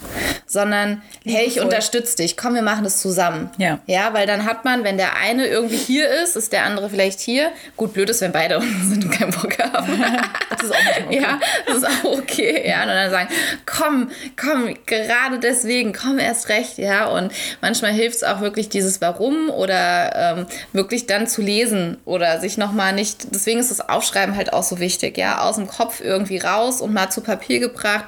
sondern, 0.46 1.02
hey, 1.24 1.44
ich 1.44 1.60
unterstütze 1.60 2.18
dich, 2.18 2.36
komm, 2.36 2.54
wir 2.54 2.62
machen 2.62 2.84
das 2.84 3.00
zusammen. 3.00 3.50
Ja. 3.58 3.80
Ja, 3.86 4.14
weil 4.14 4.28
dann 4.28 4.44
hat 4.44 4.64
man, 4.64 4.84
wenn 4.84 4.96
der 4.96 5.16
eine 5.16 5.48
irgendwie 5.48 5.76
hier 5.76 6.08
ist, 6.22 6.36
ist 6.36 6.52
der 6.52 6.62
andere 6.62 6.88
vielleicht 6.88 7.18
hier. 7.18 7.50
Gut, 7.76 7.94
blöd 7.94 8.08
ist, 8.08 8.20
wenn 8.20 8.30
beide 8.30 8.58
unten 8.60 8.88
sind 8.88 9.06
und 9.06 9.10
keinen 9.10 9.32
Bock 9.32 9.58
haben. 9.58 10.04
Das 10.56 10.70
ist 10.70 10.72
auch 10.72 10.84
manchmal 10.84 11.08
okay. 11.08 11.20
Ja, 11.20 11.40
das 11.66 11.76
ist 11.76 11.84
auch 11.84 12.04
okay. 12.18 12.66
Ja, 12.66 12.82
und 12.82 12.88
dann 12.88 13.10
sagen, 13.10 13.28
komm, 13.66 14.10
komm, 14.40 14.74
gerade 14.86 15.38
deswegen, 15.38 15.92
komm 15.92 16.18
erst 16.18 16.48
recht. 16.48 16.78
Ja, 16.78 17.08
und 17.08 17.30
manchmal 17.60 17.92
hilft 17.92 18.16
es 18.16 18.24
auch 18.24 18.40
wirklich 18.40 18.70
dieses 18.70 19.02
Warum 19.02 19.15
oder 19.50 20.37
ähm, 20.38 20.46
wirklich 20.72 21.07
dann 21.07 21.26
zu 21.26 21.42
lesen 21.42 21.98
oder 22.05 22.40
sich 22.40 22.59
nochmal 22.59 22.92
nicht, 22.92 23.35
deswegen 23.35 23.59
ist 23.61 23.70
das 23.70 23.88
Aufschreiben 23.88 24.37
halt 24.37 24.52
auch 24.52 24.62
so 24.62 24.79
wichtig, 24.79 25.16
ja, 25.18 25.40
aus 25.42 25.57
dem 25.57 25.66
Kopf 25.66 26.00
irgendwie 26.00 26.38
raus 26.38 26.81
und 26.81 26.92
mal 26.92 27.11
zu 27.11 27.20
Papier 27.20 27.59
gebracht. 27.61 28.05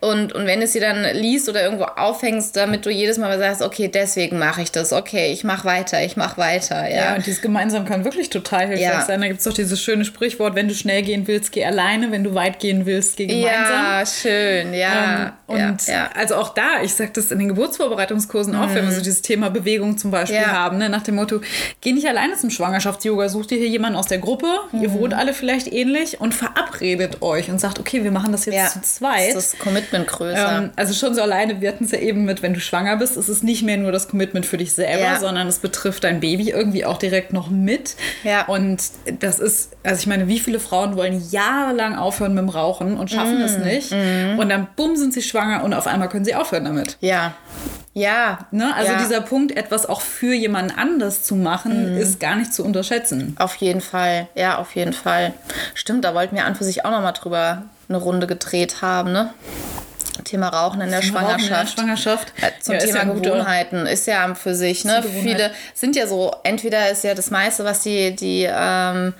Und, 0.00 0.32
und 0.32 0.46
wenn 0.46 0.60
du 0.60 0.64
es 0.66 0.72
dir 0.72 0.80
dann 0.80 1.04
liest 1.14 1.48
oder 1.48 1.62
irgendwo 1.62 1.84
aufhängst, 1.84 2.56
damit 2.56 2.86
du 2.86 2.90
jedes 2.90 3.18
Mal 3.18 3.38
sagst, 3.38 3.62
okay, 3.62 3.88
deswegen 3.88 4.38
mache 4.38 4.62
ich 4.62 4.72
das, 4.72 4.92
okay, 4.92 5.32
ich 5.32 5.44
mache 5.44 5.64
weiter, 5.64 6.02
ich 6.02 6.16
mache 6.16 6.38
weiter. 6.38 6.88
Ja, 6.88 6.96
Ja, 7.10 7.14
und 7.16 7.26
dieses 7.26 7.40
gemeinsam 7.42 7.84
kann 7.84 8.04
wirklich 8.04 8.30
total 8.30 8.66
hilfreich 8.68 8.80
Ja. 8.82 9.00
sein. 9.02 9.20
Da 9.20 9.26
gibt 9.28 9.38
es 9.38 9.44
doch 9.44 9.52
dieses 9.54 9.80
schöne 9.82 10.04
Sprichwort, 10.04 10.54
wenn 10.54 10.68
du 10.68 10.74
schnell 10.74 11.02
gehen 11.02 11.26
willst, 11.26 11.52
geh 11.52 11.64
alleine, 11.64 12.10
wenn 12.10 12.24
du 12.24 12.34
weit 12.34 12.58
gehen 12.58 12.86
willst, 12.86 13.16
geh 13.16 13.26
gemeinsam. 13.26 13.52
ja 13.52 14.04
schön, 14.06 14.74
ja. 14.74 15.22
Ähm, 15.26 15.32
und 15.46 15.86
ja, 15.86 15.92
ja. 15.94 16.10
also 16.14 16.36
auch 16.36 16.50
da, 16.54 16.82
ich 16.82 16.94
sage 16.94 17.10
das 17.14 17.30
in 17.30 17.38
den 17.38 17.48
Geburtsvorbereitungskursen 17.48 18.54
auch, 18.54 18.74
wenn 18.74 18.84
wir 18.86 18.92
so 18.92 19.00
dieses 19.00 19.22
Thema 19.22 19.50
Bewegung 19.50 19.96
zum 19.98 20.10
Beispiel 20.10 20.38
Mhm. 20.38 20.47
Ja. 20.48 20.52
haben, 20.58 20.78
ne, 20.78 20.88
nach 20.88 21.02
dem 21.02 21.14
Motto, 21.14 21.40
geh 21.80 21.92
nicht 21.92 22.06
alleine 22.06 22.34
zum 22.36 22.50
Schwangerschafts-Yoga, 22.50 23.28
such 23.28 23.46
dir 23.46 23.58
hier 23.58 23.68
jemanden 23.68 23.96
aus 23.98 24.06
der 24.06 24.18
Gruppe, 24.18 24.46
Mhm. 24.72 24.82
ihr 24.82 24.92
wohnt 24.92 25.14
alle 25.14 25.32
vielleicht 25.34 25.72
ähnlich 25.72 26.20
und 26.20 26.34
verabredet 26.34 27.22
euch 27.22 27.50
und 27.50 27.60
sagt, 27.60 27.78
okay, 27.78 28.04
wir 28.04 28.10
machen 28.10 28.32
das 28.32 28.44
jetzt 28.46 28.54
ja. 28.56 28.66
zu 28.68 28.80
zweit. 28.82 29.34
Das 29.34 29.44
ist 29.44 29.52
das 29.54 29.58
Commitment 29.60 30.06
größer. 30.06 30.58
Ähm, 30.58 30.70
also 30.76 30.92
schon 30.94 31.14
so 31.14 31.22
alleine, 31.22 31.60
wir 31.60 31.68
hatten 31.68 31.84
es 31.84 31.92
ja 31.92 31.98
eben 31.98 32.24
mit, 32.24 32.42
wenn 32.42 32.54
du 32.54 32.60
schwanger 32.60 32.96
bist, 32.96 33.16
ist 33.16 33.28
es 33.28 33.42
nicht 33.42 33.62
mehr 33.62 33.76
nur 33.76 33.92
das 33.92 34.08
Commitment 34.08 34.46
für 34.46 34.56
dich 34.56 34.72
selber, 34.72 35.02
Ja. 35.02 35.18
sondern 35.20 35.46
es 35.46 35.58
betrifft 35.58 36.04
dein 36.04 36.20
Baby 36.20 36.50
irgendwie 36.50 36.84
auch 36.84 36.98
direkt 36.98 37.32
noch 37.32 37.50
mit. 37.50 37.96
Ja. 38.24 38.44
Und 38.46 38.82
das 39.20 39.38
ist, 39.38 39.70
also 39.82 40.00
ich 40.00 40.06
meine, 40.06 40.28
wie 40.28 40.38
viele 40.38 40.60
Frauen 40.60 40.96
wollen 40.96 41.22
jahrelang 41.30 41.96
aufhören 41.96 42.34
mit 42.34 42.42
dem 42.42 42.48
Rauchen 42.48 42.96
und 42.96 43.10
schaffen 43.10 43.38
Mm, 43.38 43.42
es 43.42 43.58
nicht. 43.58 43.92
Und 43.92 44.48
dann 44.48 44.66
bumm 44.76 44.96
sind 44.96 45.12
sie 45.12 45.22
schwanger 45.22 45.64
und 45.64 45.74
auf 45.74 45.86
einmal 45.86 46.08
können 46.08 46.24
sie 46.24 46.34
aufhören 46.34 46.64
damit. 46.64 46.96
Ja. 47.00 47.34
Ja. 47.98 48.38
Ne? 48.50 48.72
Also 48.74 48.92
ja. 48.92 48.98
dieser 48.98 49.20
Punkt, 49.20 49.56
etwas 49.56 49.86
auch 49.86 50.00
für 50.00 50.32
jemanden 50.34 50.72
anders 50.78 51.22
zu 51.24 51.34
machen, 51.34 51.96
Mm. 51.96 51.98
ist 51.98 52.20
gar 52.20 52.36
nicht 52.36 52.52
zu 52.54 52.64
unterschätzen. 52.64 53.34
Auf 53.38 53.56
jeden 53.56 53.80
Fall. 53.80 54.28
Ja, 54.34 54.58
auf 54.58 54.74
jeden 54.76 54.92
Fall. 54.92 55.32
Stimmt, 55.74 56.04
da 56.04 56.14
wollten 56.14 56.36
wir 56.36 56.44
an 56.44 56.54
für 56.54 56.64
sich 56.64 56.84
auch 56.84 56.90
nochmal 56.90 57.12
drüber 57.12 57.62
eine 57.88 57.98
Runde 57.98 58.26
gedreht 58.26 58.82
haben, 58.82 59.12
ne? 59.12 59.32
Thema 60.24 60.48
Rauchen 60.48 60.80
in 60.80 60.90
der 60.90 60.98
Rauchen 60.98 61.08
in 61.08 61.14
der 61.14 61.20
Schwangerschaft. 61.38 61.72
Schwangerschaft. 61.78 62.32
Äh, 62.40 62.50
Zum 62.60 62.74
Ja, 62.74 62.80
ist 62.80 62.86
Thema 62.86 62.98
ja 62.98 63.12
Gewohnheiten 63.12 63.86
ist 63.86 64.06
ja 64.06 64.24
an 64.24 64.36
für 64.36 64.54
sich. 64.54 64.84
Ne? 64.84 65.02
Viele 65.22 65.50
sind 65.74 65.96
ja 65.96 66.06
so, 66.06 66.34
entweder 66.42 66.90
ist 66.90 67.04
ja 67.04 67.14
das 67.14 67.30
meiste, 67.30 67.64
was 67.64 67.80
die, 67.80 68.14
die 68.14 68.46
ähm, 68.50 69.14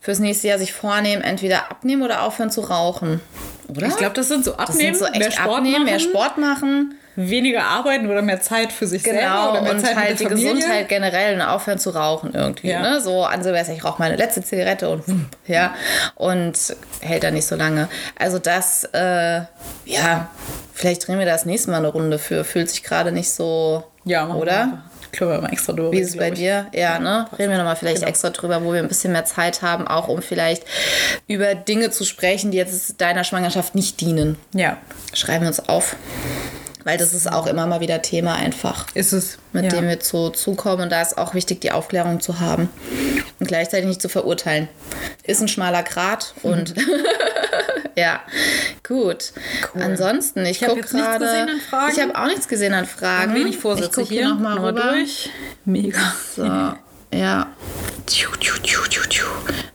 fürs 0.00 0.18
nächste 0.18 0.48
Jahr 0.48 0.58
sich 0.58 0.72
vornehmen, 0.72 1.22
entweder 1.22 1.70
abnehmen 1.70 2.02
oder 2.02 2.22
aufhören 2.22 2.50
zu 2.50 2.62
rauchen. 2.62 3.20
Oder? 3.68 3.86
Ich 3.88 3.96
glaube, 3.96 4.14
das 4.14 4.28
sind 4.28 4.44
so 4.44 4.52
das 4.52 4.70
abnehmen, 4.70 4.94
sind 4.94 5.06
so 5.06 5.12
mehr 5.12 5.28
echt 5.28 5.34
Sport 5.38 5.56
abnehmen, 5.58 5.72
machen, 5.74 5.84
mehr 5.84 6.00
Sport 6.00 6.38
machen. 6.38 6.94
Weniger 7.20 7.64
arbeiten 7.64 8.08
oder 8.08 8.22
mehr 8.22 8.40
Zeit 8.40 8.70
für 8.70 8.86
sich 8.86 9.02
selber 9.02 9.18
Genau, 9.20 9.50
oder 9.50 9.62
mehr 9.62 9.72
und 9.72 9.80
Zeit 9.80 9.96
halt 9.96 10.10
mit 10.10 10.20
die 10.20 10.24
der 10.24 10.30
Familie. 10.30 10.54
Gesundheit 10.54 10.88
generell 10.88 11.34
und 11.34 11.42
aufhören 11.42 11.78
zu 11.78 11.90
rauchen 11.90 12.32
irgendwie. 12.32 12.68
Ja. 12.68 12.80
Ne? 12.80 13.00
So 13.00 13.24
an 13.24 13.42
Silvester, 13.42 13.72
ich 13.72 13.84
rauche 13.84 14.00
meine 14.00 14.14
letzte 14.14 14.42
Zigarette 14.42 14.88
und 14.88 15.02
ja, 15.46 15.74
und 16.14 16.56
hält 17.00 17.24
dann 17.24 17.34
nicht 17.34 17.46
so 17.46 17.56
lange. 17.56 17.88
Also 18.16 18.38
das, 18.38 18.84
äh, 18.92 19.40
ja, 19.84 20.28
vielleicht 20.72 21.08
drehen 21.08 21.18
wir 21.18 21.26
das 21.26 21.44
nächste 21.44 21.70
Mal 21.72 21.78
eine 21.78 21.88
Runde 21.88 22.18
für. 22.20 22.44
Fühlt 22.44 22.70
sich 22.70 22.84
gerade 22.84 23.10
nicht 23.10 23.30
so, 23.32 23.82
Ja, 24.04 24.28
oder? 24.28 24.82
Können 25.10 25.30
wir 25.30 25.40
mal 25.40 25.50
extra 25.52 25.72
drüber 25.72 25.90
Wie 25.90 26.00
ist 26.00 26.10
es 26.10 26.16
bei 26.18 26.28
ich. 26.28 26.34
dir? 26.34 26.66
Ja, 26.72 26.98
ne? 26.98 27.26
Reden 27.38 27.50
wir 27.50 27.56
nochmal 27.58 27.76
vielleicht 27.76 27.96
Genau. 27.96 28.08
extra 28.10 28.28
drüber, 28.30 28.62
wo 28.62 28.72
wir 28.74 28.80
ein 28.80 28.88
bisschen 28.88 29.10
mehr 29.12 29.24
Zeit 29.24 29.62
haben, 29.62 29.88
auch 29.88 30.06
um 30.08 30.20
vielleicht 30.22 30.64
über 31.26 31.54
Dinge 31.54 31.90
zu 31.90 32.04
sprechen, 32.04 32.50
die 32.50 32.58
jetzt 32.58 33.00
deiner 33.00 33.24
Schwangerschaft 33.24 33.74
nicht 33.74 34.00
dienen. 34.02 34.36
Ja, 34.54 34.76
Schreiben 35.14 35.40
wir 35.44 35.48
uns 35.48 35.66
auf. 35.68 35.96
Weil 36.88 36.96
das 36.96 37.12
ist 37.12 37.30
auch 37.30 37.46
immer 37.46 37.66
mal 37.66 37.80
wieder 37.80 38.00
Thema 38.00 38.36
einfach 38.36 38.86
ist 38.94 39.12
es. 39.12 39.36
mit 39.52 39.64
ja. 39.64 39.68
dem 39.68 39.88
wir 39.88 40.00
zu, 40.00 40.30
zukommen. 40.30 40.84
Und 40.84 40.90
da 40.90 41.02
ist 41.02 41.18
auch 41.18 41.34
wichtig, 41.34 41.60
die 41.60 41.70
Aufklärung 41.70 42.20
zu 42.20 42.40
haben. 42.40 42.70
und 43.38 43.46
gleichzeitig 43.46 43.86
nicht 43.86 44.00
zu 44.00 44.08
verurteilen. 44.08 44.68
Ist 45.22 45.42
ein 45.42 45.48
schmaler 45.48 45.82
Grat 45.82 46.32
und 46.42 46.74
ja, 47.94 48.20
gut. 48.88 49.34
Cool. 49.74 49.82
Ansonsten, 49.82 50.46
ich, 50.46 50.62
Ich 50.62 50.66
gucke 50.66 50.80
gerade. 50.80 51.48
Ich 51.92 52.00
habe 52.00 52.18
auch 52.18 52.26
nichts 52.26 52.48
gesehen 52.48 52.72
an 52.72 52.86
Fragen. 52.86 53.34
Wenig 53.34 53.56
ich 53.56 53.60
Vorsätze 53.60 53.90
gucke 53.90 54.08
hier. 54.08 54.22
hier 54.22 54.30
Nochmal 54.30 54.56
rüber. 54.56 54.92
durch. 54.92 55.28
Mega. 55.66 56.14
So, 56.34 56.46
ja. 57.12 57.48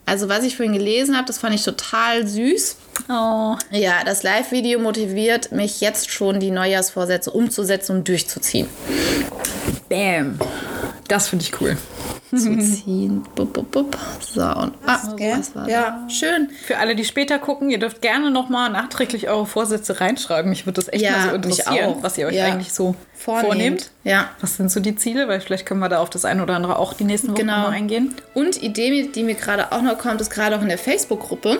Also, 0.05 0.29
was 0.29 0.43
ich 0.43 0.55
vorhin 0.55 0.73
gelesen 0.73 1.15
habe, 1.15 1.25
das 1.27 1.38
fand 1.38 1.55
ich 1.55 1.63
total 1.63 2.27
süß. 2.27 2.77
Oh. 3.09 3.55
Ja, 3.71 4.03
das 4.05 4.23
Live-Video 4.23 4.79
motiviert 4.79 5.51
mich 5.51 5.81
jetzt 5.81 6.11
schon, 6.11 6.39
die 6.39 6.51
Neujahrsvorsätze 6.51 7.31
umzusetzen 7.31 7.97
und 7.97 8.07
durchzuziehen. 8.07 8.67
Bam. 9.89 10.39
Das 11.07 11.27
finde 11.27 11.45
ich 11.45 11.59
cool. 11.61 11.77
Zu 12.36 12.57
ziehen. 12.59 13.23
Bup, 13.36 13.53
bup, 13.53 13.71
bup. 13.71 13.97
So, 14.21 14.41
und 14.41 14.73
ah, 14.86 15.13
gell? 15.15 15.36
was 15.38 15.55
war 15.55 15.69
Ja. 15.69 15.99
da? 16.05 16.09
Schön. 16.09 16.49
Für 16.65 16.77
alle, 16.77 16.95
die 16.95 17.05
später 17.05 17.39
gucken, 17.39 17.69
ihr 17.69 17.79
dürft 17.79 18.01
gerne 18.01 18.31
nochmal 18.31 18.69
nachträglich 18.69 19.27
eure 19.29 19.45
Vorsätze 19.45 19.99
reinschreiben. 20.01 20.49
Mich 20.49 20.65
würde 20.65 20.81
das 20.81 20.91
echt 20.91 21.03
Ja, 21.03 21.11
mal 21.11 21.29
so 21.29 21.36
interessieren, 21.36 21.86
auch. 21.89 22.03
was 22.03 22.17
ihr 22.17 22.27
euch 22.27 22.36
Ja. 22.36 22.45
eigentlich 22.45 22.73
so 22.73 22.95
Vornehmt. 23.13 23.45
vornehmt. 23.47 23.91
Ja. 24.03 24.29
Was 24.41 24.57
sind 24.57 24.71
so 24.71 24.79
die 24.79 24.95
Ziele? 24.95 25.27
Weil 25.27 25.41
vielleicht 25.41 25.65
können 25.65 25.79
wir 25.79 25.89
da 25.89 25.99
auf 25.99 26.09
das 26.09 26.25
eine 26.25 26.43
oder 26.43 26.55
andere 26.55 26.77
auch 26.79 26.93
die 26.93 27.03
nächsten 27.03 27.29
Wochen 27.29 27.36
Genau. 27.38 27.57
mal 27.63 27.69
eingehen. 27.69 28.13
Und 28.34 28.61
Idee, 28.61 29.09
die 29.13 29.23
mir 29.23 29.36
gerade 29.36 29.71
auch 29.71 29.81
noch 29.81 29.97
kommt, 29.97 30.19
ist 30.21 30.29
gerade 30.31 30.57
auch 30.57 30.61
in 30.61 30.69
der 30.69 30.77
Facebook-Gruppe. 30.77 31.59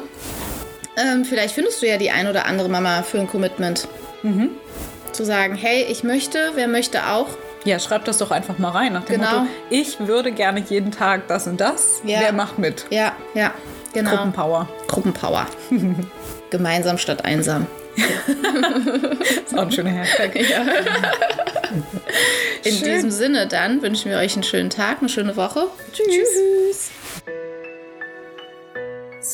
Ähm, 0.98 1.26
vielleicht 1.26 1.56
findest 1.56 1.82
du 1.82 1.88
ja 1.88 1.98
die 1.98 2.12
ein 2.12 2.28
oder 2.28 2.46
andere 2.46 2.70
Mama 2.70 3.02
für 3.04 3.20
ein 3.20 3.28
Commitment. 3.28 3.88
Mhm. 4.22 4.50
Zu 5.12 5.26
sagen, 5.26 5.56
hey, 5.56 5.86
ich 5.90 6.04
möchte, 6.04 6.40
wer 6.56 6.68
möchte 6.68 7.08
auch. 7.08 7.28
Ja, 7.66 7.80
schreibt 7.80 8.08
das 8.08 8.18
doch 8.18 8.32
einfach 8.32 8.58
mal 8.58 8.72
rein 8.72 8.94
nach 8.94 9.06
dem 9.06 9.20
Genau. 9.22 9.40
Motto, 9.40 9.48
ich 9.70 10.00
würde 10.00 10.32
gerne 10.32 10.60
jeden 10.62 10.92
Tag 10.92 11.28
das 11.28 11.48
und 11.48 11.62
das. 11.62 12.02
Ja. 12.04 12.20
Wer 12.20 12.34
macht 12.34 12.60
mit? 12.60 12.86
Ja, 12.90 13.14
ja, 13.34 13.54
genau. 13.94 14.12
Gruppenpower. 14.12 14.68
Gruppenpower. 14.88 15.46
Gemeinsam 16.50 16.98
statt 16.98 17.24
einsam. 17.26 17.68
Ist 19.46 19.58
auch 19.58 19.62
ein 19.64 19.72
schöner 19.72 19.92
Hashtag. 19.92 20.36
In 22.64 22.74
Schön. 22.74 22.84
diesem 22.84 23.12
Sinne 23.12 23.48
dann 23.48 23.82
wünschen 23.82 24.12
wir 24.12 24.18
euch 24.18 24.34
einen 24.34 24.44
schönen 24.44 24.70
Tag, 24.70 24.98
eine 25.00 25.10
schöne 25.10 25.36
Woche. 25.36 25.68
Tschüss. 25.92 26.92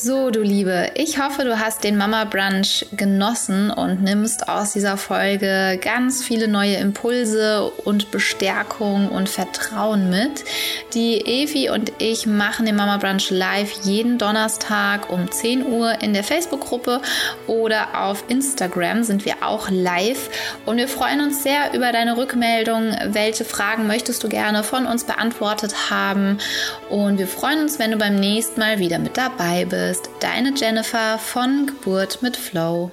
So, 0.02 0.30
du 0.30 0.42
Liebe, 0.42 0.92
ich 0.96 1.20
hoffe, 1.20 1.44
du 1.44 1.60
hast 1.60 1.84
den 1.84 1.98
Mama 1.98 2.24
Brunch 2.24 2.86
genossen 2.94 3.70
und 3.70 4.02
nimmst 4.02 4.48
aus 4.48 4.72
dieser 4.72 4.96
Folge 4.96 5.78
ganz 5.82 6.24
viele 6.24 6.48
neue 6.48 6.76
Impulse 6.76 7.70
und 7.84 8.10
Bestärkung 8.10 9.10
und 9.10 9.28
Vertrauen 9.28 10.10
mit. 10.10 10.46
Die 10.94 11.20
Evi 11.20 11.70
und 11.70 11.92
ich 11.98 12.26
machen 12.26 12.66
den 12.66 12.78
Mama 12.78 12.96
Brunch 12.96 13.30
live 13.30 13.72
jeden 13.84 14.18
Donnerstag 14.18 15.10
um 15.10 15.30
10 15.30 15.66
Uhr 15.66 16.02
in 16.02 16.14
der 16.14 16.24
Facebook-Gruppe 16.24 17.02
oder 17.48 18.06
auf 18.06 18.24
Instagram 18.30 19.04
sind 19.04 19.26
wir 19.26 19.44
auch 19.44 19.70
live 19.70 20.30
und 20.66 20.78
wir 20.78 20.88
freuen 20.88 21.20
uns 21.20 21.44
sehr 21.44 21.74
über 21.74 21.92
deine 21.92 22.16
Rückmeldung. 22.16 22.96
Welche 23.08 23.44
Fragen 23.44 23.86
möchtest 23.86 24.24
du 24.24 24.30
gerne 24.30 24.64
von 24.64 24.86
uns 24.86 25.04
beantwortet 25.04 25.90
haben? 25.90 26.38
Und 26.90 27.18
wir 27.18 27.28
freuen 27.28 27.60
uns, 27.60 27.80
wenn 27.80 27.92
du 27.92 27.98
beim 27.98 28.16
nächsten 28.16 28.62
Mal 28.62 28.80
wieder 28.80 28.98
mit 28.98 29.18
dabei 29.18 29.66
bist. 29.66 29.89
Deine 30.20 30.54
Jennifer 30.56 31.18
von 31.18 31.66
Geburt 31.66 32.22
mit 32.22 32.38
Flow. 32.38 32.92